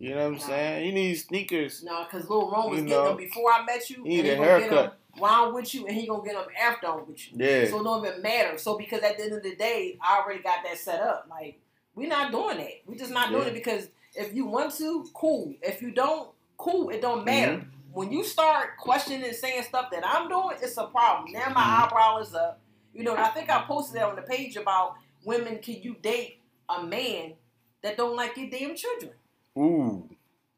You 0.00 0.14
know 0.14 0.30
what 0.30 0.34
I'm 0.34 0.38
saying? 0.40 0.84
He 0.86 0.92
needs 0.92 1.24
sneakers. 1.24 1.82
No, 1.84 2.04
because 2.10 2.28
Lil 2.28 2.50
Ron 2.50 2.70
was 2.70 2.78
You 2.80 2.86
getting 2.86 3.02
know, 3.04 3.08
them 3.08 3.16
before 3.18 3.52
I 3.52 3.62
met 3.66 3.90
you, 3.90 4.02
he 4.02 4.08
need 4.08 4.18
and 4.20 4.28
a 4.28 4.34
get 4.36 4.60
haircut. 4.62 4.70
them 4.70 4.90
while 5.18 5.44
I'm 5.48 5.54
with 5.54 5.74
you, 5.74 5.86
and 5.86 5.94
he 5.94 6.06
gonna 6.06 6.24
get 6.24 6.34
them 6.34 6.46
after 6.58 6.86
I'm 6.86 7.06
with 7.06 7.30
you. 7.30 7.36
Yeah. 7.36 7.68
So 7.68 7.80
it 7.80 7.84
don't 7.84 8.06
even 8.06 8.22
matter. 8.22 8.56
So 8.56 8.78
because 8.78 9.02
at 9.02 9.18
the 9.18 9.24
end 9.24 9.32
of 9.34 9.42
the 9.42 9.54
day, 9.56 9.98
I 10.00 10.18
already 10.22 10.42
got 10.42 10.64
that 10.64 10.78
set 10.78 11.00
up. 11.02 11.26
Like 11.28 11.60
we're 11.94 12.08
not 12.08 12.32
doing 12.32 12.56
that. 12.56 12.80
We're 12.86 12.96
just 12.96 13.12
not 13.12 13.28
doing 13.28 13.42
Yeah. 13.42 13.48
it 13.48 13.54
because 13.54 13.88
if 14.14 14.32
you 14.34 14.46
want 14.46 14.72
to, 14.78 15.04
cool. 15.12 15.54
If 15.60 15.82
you 15.82 15.90
don't, 15.90 16.30
cool. 16.56 16.88
It 16.88 17.02
don't 17.02 17.24
matter. 17.26 17.58
Mm-hmm. 17.58 17.68
When 17.92 18.10
you 18.10 18.24
start 18.24 18.78
questioning 18.78 19.22
and 19.24 19.36
saying 19.36 19.64
stuff 19.64 19.90
that 19.90 20.02
I'm 20.06 20.28
doing, 20.30 20.56
it's 20.62 20.78
a 20.78 20.86
problem. 20.86 21.30
Now 21.32 21.50
my 21.54 21.60
Mhm. 21.60 21.84
eyebrow 21.86 22.18
is 22.20 22.34
up. 22.34 22.58
You 22.94 23.04
know, 23.04 23.12
and 23.14 23.20
I 23.22 23.28
think 23.28 23.50
I 23.50 23.62
posted 23.66 23.96
that 24.00 24.04
on 24.08 24.16
the 24.16 24.22
page 24.22 24.56
about 24.56 24.94
women. 25.26 25.58
Can 25.58 25.82
you 25.82 25.94
date 26.00 26.40
a 26.70 26.82
man 26.82 27.34
that 27.82 27.96
don't 27.98 28.16
like 28.16 28.36
your 28.38 28.48
damn 28.48 28.74
children? 28.74 29.12
Ooh. 29.58 30.08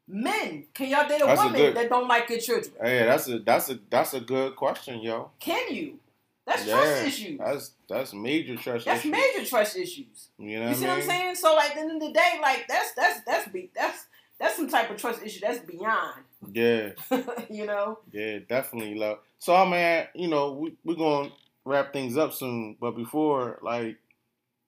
Men, 0.07 0.65
can 0.73 0.89
y'all 0.89 1.07
date 1.07 1.21
a 1.21 1.25
That's 1.25 1.39
a 1.41 1.43
woman 1.45 1.61
good- 1.61 1.75
that 1.77 1.89
don't 1.89 2.07
like 2.07 2.29
your 2.29 2.39
children? 2.39 2.73
Hey, 2.81 3.05
that's 3.05 3.27
a 3.29 3.39
that's 3.39 3.69
a 3.69 3.79
that's 3.89 4.13
a 4.13 4.19
good 4.19 4.55
question, 4.55 4.99
yo. 5.01 5.31
Can 5.39 5.73
you? 5.73 5.99
That's 6.45 6.65
yeah, 6.65 6.73
trust 6.75 7.05
issues. 7.07 7.39
That's 7.39 7.71
that's 7.87 8.13
major 8.13 8.55
trust 8.57 8.85
That's 8.85 8.99
issues. 8.99 9.11
major 9.11 9.45
trust 9.45 9.77
issues. 9.77 10.27
You 10.37 10.59
know 10.59 10.69
You 10.69 10.75
see 10.75 10.81
what 10.81 10.89
I 10.89 10.93
what 10.95 11.03
I'm 11.03 11.09
saying? 11.09 11.35
So 11.35 11.55
like 11.55 11.69
at 11.69 11.75
the 11.75 11.81
end 11.81 11.91
of 11.91 11.99
the 12.01 12.11
day, 12.11 12.33
like 12.41 12.65
that's 12.67 12.91
that's 12.93 13.21
that's 13.25 13.47
be 13.47 13.71
that's 13.73 14.05
that's 14.39 14.57
some 14.57 14.67
type 14.67 14.89
of 14.91 14.97
trust 14.97 15.23
issue 15.23 15.39
that's 15.39 15.59
beyond. 15.59 16.23
Yeah. 16.51 16.89
you 17.49 17.65
know? 17.65 17.99
Yeah, 18.11 18.39
definitely 18.49 18.95
love. 18.95 19.19
So 19.39 19.55
I 19.55 19.69
mean, 19.69 20.07
you 20.15 20.27
know, 20.27 20.51
we 20.51 20.73
we're 20.83 20.95
gonna 20.95 21.29
wrap 21.63 21.93
things 21.93 22.17
up 22.17 22.33
soon, 22.33 22.75
but 22.77 22.91
before, 22.91 23.59
like, 23.61 23.95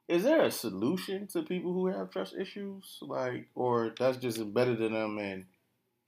is 0.08 0.24
there 0.24 0.41
a 0.43 0.51
solution 0.51 1.28
to 1.28 1.43
people 1.43 1.74
who 1.74 1.88
have 1.88 2.12
trust 2.12 2.36
issues, 2.36 2.97
like, 3.01 3.47
or 3.56 3.93
that's 3.97 4.18
just 4.18 4.38
embedded 4.38 4.82
in 4.82 4.93
them, 4.93 5.18
and 5.18 5.45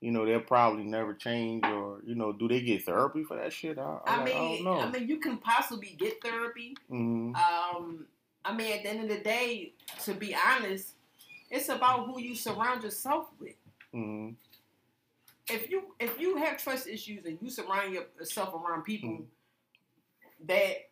you 0.00 0.12
know 0.12 0.24
they'll 0.24 0.40
probably 0.40 0.84
never 0.84 1.14
change, 1.14 1.64
or 1.64 2.00
you 2.06 2.14
know, 2.14 2.32
do 2.32 2.46
they 2.48 2.60
get 2.60 2.84
therapy 2.84 3.24
for 3.24 3.36
that 3.36 3.52
shit? 3.52 3.78
I, 3.78 3.82
I, 4.06 4.14
I 4.20 4.24
mean, 4.24 4.34
I 4.34 4.38
don't 4.38 4.64
know. 4.64 4.80
I 4.80 4.90
mean, 4.90 5.08
you 5.08 5.18
can 5.18 5.38
possibly 5.38 5.96
get 5.98 6.22
therapy. 6.22 6.76
hmm 6.88 7.32
Um, 7.34 8.06
I 8.44 8.54
mean, 8.54 8.72
at 8.72 8.82
the 8.84 8.88
end 8.90 9.02
of 9.02 9.08
the 9.08 9.22
day, 9.22 9.72
to 10.04 10.14
be 10.14 10.34
honest, 10.34 10.94
it's 11.50 11.68
about 11.68 12.06
who 12.06 12.20
you 12.20 12.34
surround 12.34 12.84
yourself 12.84 13.26
with. 13.40 13.54
hmm 13.92 14.30
If 15.50 15.70
you 15.70 15.94
if 15.98 16.20
you 16.20 16.36
have 16.36 16.62
trust 16.62 16.86
issues 16.86 17.24
and 17.26 17.38
you 17.42 17.50
surround 17.50 17.92
yourself 17.94 18.54
around 18.54 18.82
people 18.84 19.10
Mhm. 19.10 19.26
that 20.46 20.87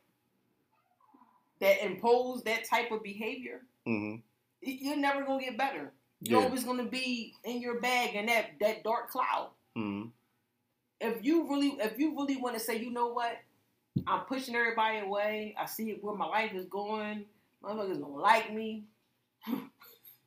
that 1.61 1.83
impose 1.85 2.43
that 2.45 2.65
type 2.65 2.91
of 2.91 3.03
behavior, 3.03 3.63
hmm 3.85 4.17
you're 4.63 4.97
never 4.97 5.25
gonna 5.25 5.43
get 5.45 5.57
better. 5.57 5.93
You're 6.21 6.41
Yeah. 6.41 6.47
always 6.47 6.65
gonna 6.65 6.87
be 6.87 7.35
in 7.45 7.61
your 7.61 7.81
bag 7.81 8.15
in 8.15 8.27
that 8.27 8.59
that 8.61 8.83
dark 8.83 9.11
cloud. 9.11 9.51
Mhm. 9.77 10.11
If 11.01 11.25
you 11.25 11.49
really, 11.49 11.79
if 11.81 11.99
you 11.99 12.17
really 12.17 12.37
want 12.37 12.55
to 12.55 12.61
say, 12.61 12.79
you 12.79 12.91
know 12.91 13.09
what, 13.09 13.39
I'm 14.07 14.25
pushing 14.25 14.57
everybody 14.57 14.99
away. 14.99 15.55
I 15.59 15.67
see 15.67 15.93
where 15.95 16.15
my 16.17 16.27
life 16.27 16.53
is 16.55 16.67
going. 16.67 17.27
Motherfuckers 17.63 18.01
don't 18.01 18.19
like 18.19 18.53
me. 18.53 18.85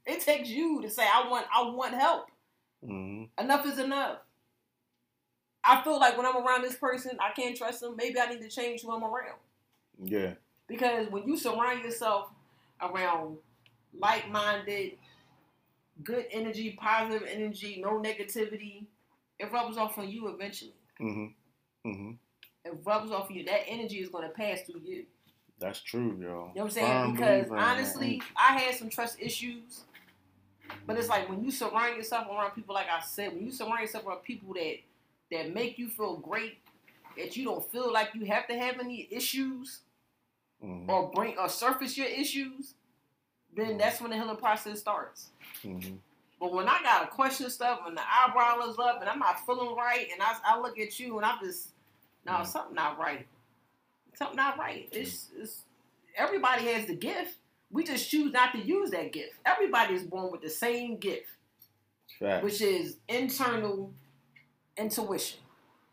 it 0.06 0.22
takes 0.22 0.50
you 0.50 0.82
to 0.82 0.90
say, 0.90 1.06
I 1.08 1.28
want, 1.28 1.48
I 1.54 1.64
want 1.64 1.94
help. 1.96 2.32
Mhm. 2.84 3.30
Enough 3.38 3.66
is 3.66 3.80
enough. 3.80 4.20
I 5.64 5.84
feel 5.84 6.00
like 6.00 6.16
when 6.18 6.26
I'm 6.26 6.38
around 6.38 6.62
this 6.62 6.78
person, 6.78 7.18
I 7.20 7.32
can't 7.32 7.58
trust 7.58 7.82
them. 7.82 7.96
Maybe 7.96 8.20
I 8.20 8.28
need 8.28 8.42
to 8.42 8.50
change 8.50 8.82
who 8.82 8.92
I'm 8.92 9.04
around. 9.04 9.40
Yeah. 10.02 10.36
Because 10.70 11.10
when 11.10 11.28
you 11.28 11.36
surround 11.36 11.84
yourself 11.84 12.30
around 12.82 13.38
like 13.98 14.30
minded, 14.30 14.94
good 16.04 16.26
energy, 16.32 16.78
positive 16.80 17.28
energy, 17.30 17.82
no 17.84 18.00
negativity, 18.00 18.86
it 19.40 19.52
rubs 19.52 19.78
off 19.78 19.98
on 19.98 20.08
you 20.08 20.28
eventually. 20.30 20.74
Mhm. 21.00 21.34
Mhm. 21.86 22.18
It 22.64 22.74
rubs 22.84 23.12
off 23.12 23.30
on 23.30 23.36
you. 23.36 23.44
That 23.46 23.68
energy 23.68 24.00
is 24.00 24.10
going 24.10 24.28
to 24.28 24.34
pass 24.34 24.62
through 24.62 24.82
you. 24.82 25.06
That's 25.58 25.82
true, 25.82 26.12
yo. 26.12 26.18
You 26.20 26.28
know 26.28 26.46
what 26.54 26.62
I'm 26.64 26.70
saying? 26.70 26.88
Firm 26.88 27.12
because 27.14 27.52
honestly, 27.52 28.22
I 28.38 28.60
had 28.60 28.76
some 28.76 28.90
trust 28.90 29.20
issues. 29.20 29.84
But 30.86 30.98
it's 30.98 31.10
like 31.10 31.28
when 31.28 31.44
you 31.44 31.52
surround 31.52 31.98
yourself 31.98 32.28
around 32.28 32.52
people, 32.52 32.76
like 32.76 32.88
I 32.90 33.02
said, 33.02 33.34
when 33.34 33.44
you 33.46 33.52
surround 33.52 33.82
yourself 33.82 34.06
around 34.06 34.24
people 34.24 34.54
that 34.54 34.78
that 35.32 35.54
make 35.54 35.78
you 35.78 35.90
feel 35.90 36.18
great, 36.18 36.60
that 37.18 37.36
you 37.36 37.46
don't 37.46 37.64
feel 37.72 37.92
like 37.92 38.14
you 38.14 38.26
have 38.26 38.48
to 38.48 38.58
have 38.58 38.80
any 38.80 39.08
issues 39.12 39.82
Mhm. 40.64 40.90
or 40.90 41.10
bring 41.12 41.38
or 41.38 41.48
surface 41.50 41.98
your 41.98 42.08
issues, 42.08 42.76
then 43.56 43.78
that's 43.78 44.02
when 44.02 44.12
the 44.12 44.18
healing 44.18 44.36
process 44.38 44.80
starts. 44.80 45.30
Mhm. 45.64 46.00
But 46.40 46.54
when 46.54 46.68
I 46.68 46.82
gotta 46.84 47.08
question 47.08 47.50
stuff 47.50 47.82
and 47.86 47.96
the 47.98 48.02
eyebrow 48.02 48.60
is 48.68 48.78
up 48.80 49.02
and 49.02 49.10
I'm 49.10 49.20
not 49.20 49.46
feeling 49.46 49.76
right, 49.76 50.08
and 50.12 50.22
I, 50.22 50.38
I 50.46 50.60
look 50.60 50.80
at 50.80 51.00
you 51.00 51.18
and 51.18 51.26
I'm 51.26 51.40
just, 51.40 51.70
no, 52.26 52.44
something 52.44 52.76
not 52.76 52.98
right. 52.98 53.28
Something 54.14 54.38
not 54.38 54.58
right. 54.58 54.88
It's, 54.92 55.30
it's 55.38 55.64
everybody 56.16 56.66
has 56.66 56.86
the 56.88 56.96
gift. 56.96 57.36
We 57.72 57.84
just 57.84 58.10
choose 58.10 58.34
not 58.34 58.52
to 58.54 58.58
use 58.60 58.90
that 58.92 59.12
gift. 59.14 59.36
Everybody 59.46 59.94
is 59.96 60.04
born 60.04 60.32
with 60.32 60.42
the 60.42 60.50
same 60.50 60.98
gift, 60.98 61.28
which 62.42 62.62
is 62.62 62.98
internal 63.08 63.94
intuition. 64.76 65.40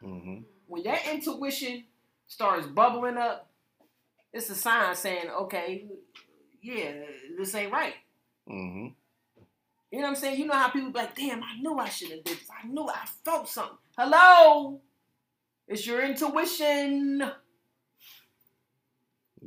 Mhm. 0.02 0.44
When 0.66 0.82
that 0.84 1.06
intuition 1.06 1.84
starts 2.26 2.66
bubbling 2.66 3.16
up, 3.16 3.45
it's 4.36 4.50
a 4.50 4.54
sign 4.54 4.94
saying, 4.94 5.30
okay, 5.30 5.84
yeah, 6.62 6.92
this 7.38 7.54
ain't 7.54 7.72
right. 7.72 7.94
Mhm. 8.48 8.94
You 9.90 9.98
know 9.98 10.04
what 10.04 10.08
I'm 10.10 10.16
saying? 10.16 10.38
You 10.38 10.46
know 10.46 10.54
how 10.54 10.68
people 10.68 10.90
be 10.90 10.98
like, 10.98 11.16
damn, 11.16 11.42
I 11.42 11.56
knew 11.60 11.78
I 11.78 11.88
should 11.88 12.10
have 12.10 12.24
did 12.24 12.38
this. 12.38 12.48
I 12.50 12.66
knew 12.66 12.86
I 12.86 13.06
felt 13.24 13.48
something. 13.48 13.78
Hello? 13.96 14.80
It's 15.68 15.86
your 15.86 16.04
intuition. 16.04 17.22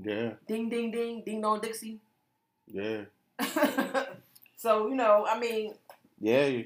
Yeah. 0.02 0.32
Ding 0.48 0.70
ding 0.70 0.92
ding, 0.92 1.24
ding 1.26 1.42
dong 1.42 1.60
Dixie. 1.62 2.00
Yeah. 2.68 3.02
so, 4.58 4.88
you 4.88 4.96
know, 4.96 5.26
I 5.30 5.40
mean, 5.40 5.74
Yeah. 6.20 6.64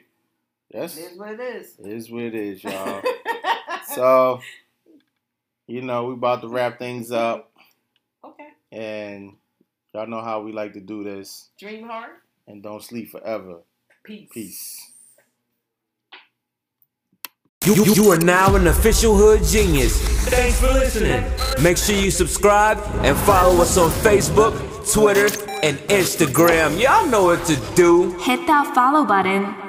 That's 0.72 0.98
it 0.98 1.12
is 1.12 1.18
what 1.20 1.32
it 1.32 1.40
is. 1.40 1.76
it 1.80 1.88
is 1.92 2.10
what 2.10 2.24
it 2.24 2.36
is, 2.36 2.64
y'all. 2.64 3.02
so, 3.94 4.42
you 5.68 5.82
know, 5.82 6.06
we 6.06 6.14
about 6.14 6.42
to 6.42 6.48
wrap 6.48 6.80
things 6.80 7.12
up. 7.12 7.52
And 8.74 9.34
y'all 9.94 10.08
know 10.08 10.22
how 10.22 10.42
we 10.42 10.52
like 10.52 10.74
to 10.74 10.82
do 10.82 11.04
this. 11.04 11.50
Dream 11.60 11.88
hard. 11.88 12.12
And 12.48 12.62
don't 12.62 12.84
sleep 12.84 13.12
forever. 13.12 13.60
Peace. 14.04 14.30
Peace. 14.34 14.92
You, 17.66 17.76
you, 17.76 17.94
you 17.94 18.12
are 18.12 18.18
now 18.18 18.56
an 18.56 18.68
official 18.68 19.16
Hood 19.16 19.42
Genius. 19.46 20.02
Thanks 20.28 20.60
for 20.60 20.68
listening. 20.68 21.24
Make 21.64 21.78
sure 21.78 21.96
you 21.96 22.12
subscribe 22.12 22.78
and 23.06 23.18
follow 23.20 23.62
us 23.62 23.78
on 23.78 23.90
Facebook, 23.90 24.54
Twitter, 24.92 25.28
and 25.64 25.78
Instagram. 25.88 26.82
Y'all 26.82 27.08
know 27.08 27.24
what 27.24 27.46
to 27.46 27.56
do. 27.76 28.20
Hit 28.20 28.46
that 28.48 28.76
follow 28.76 29.06
button 29.06 29.63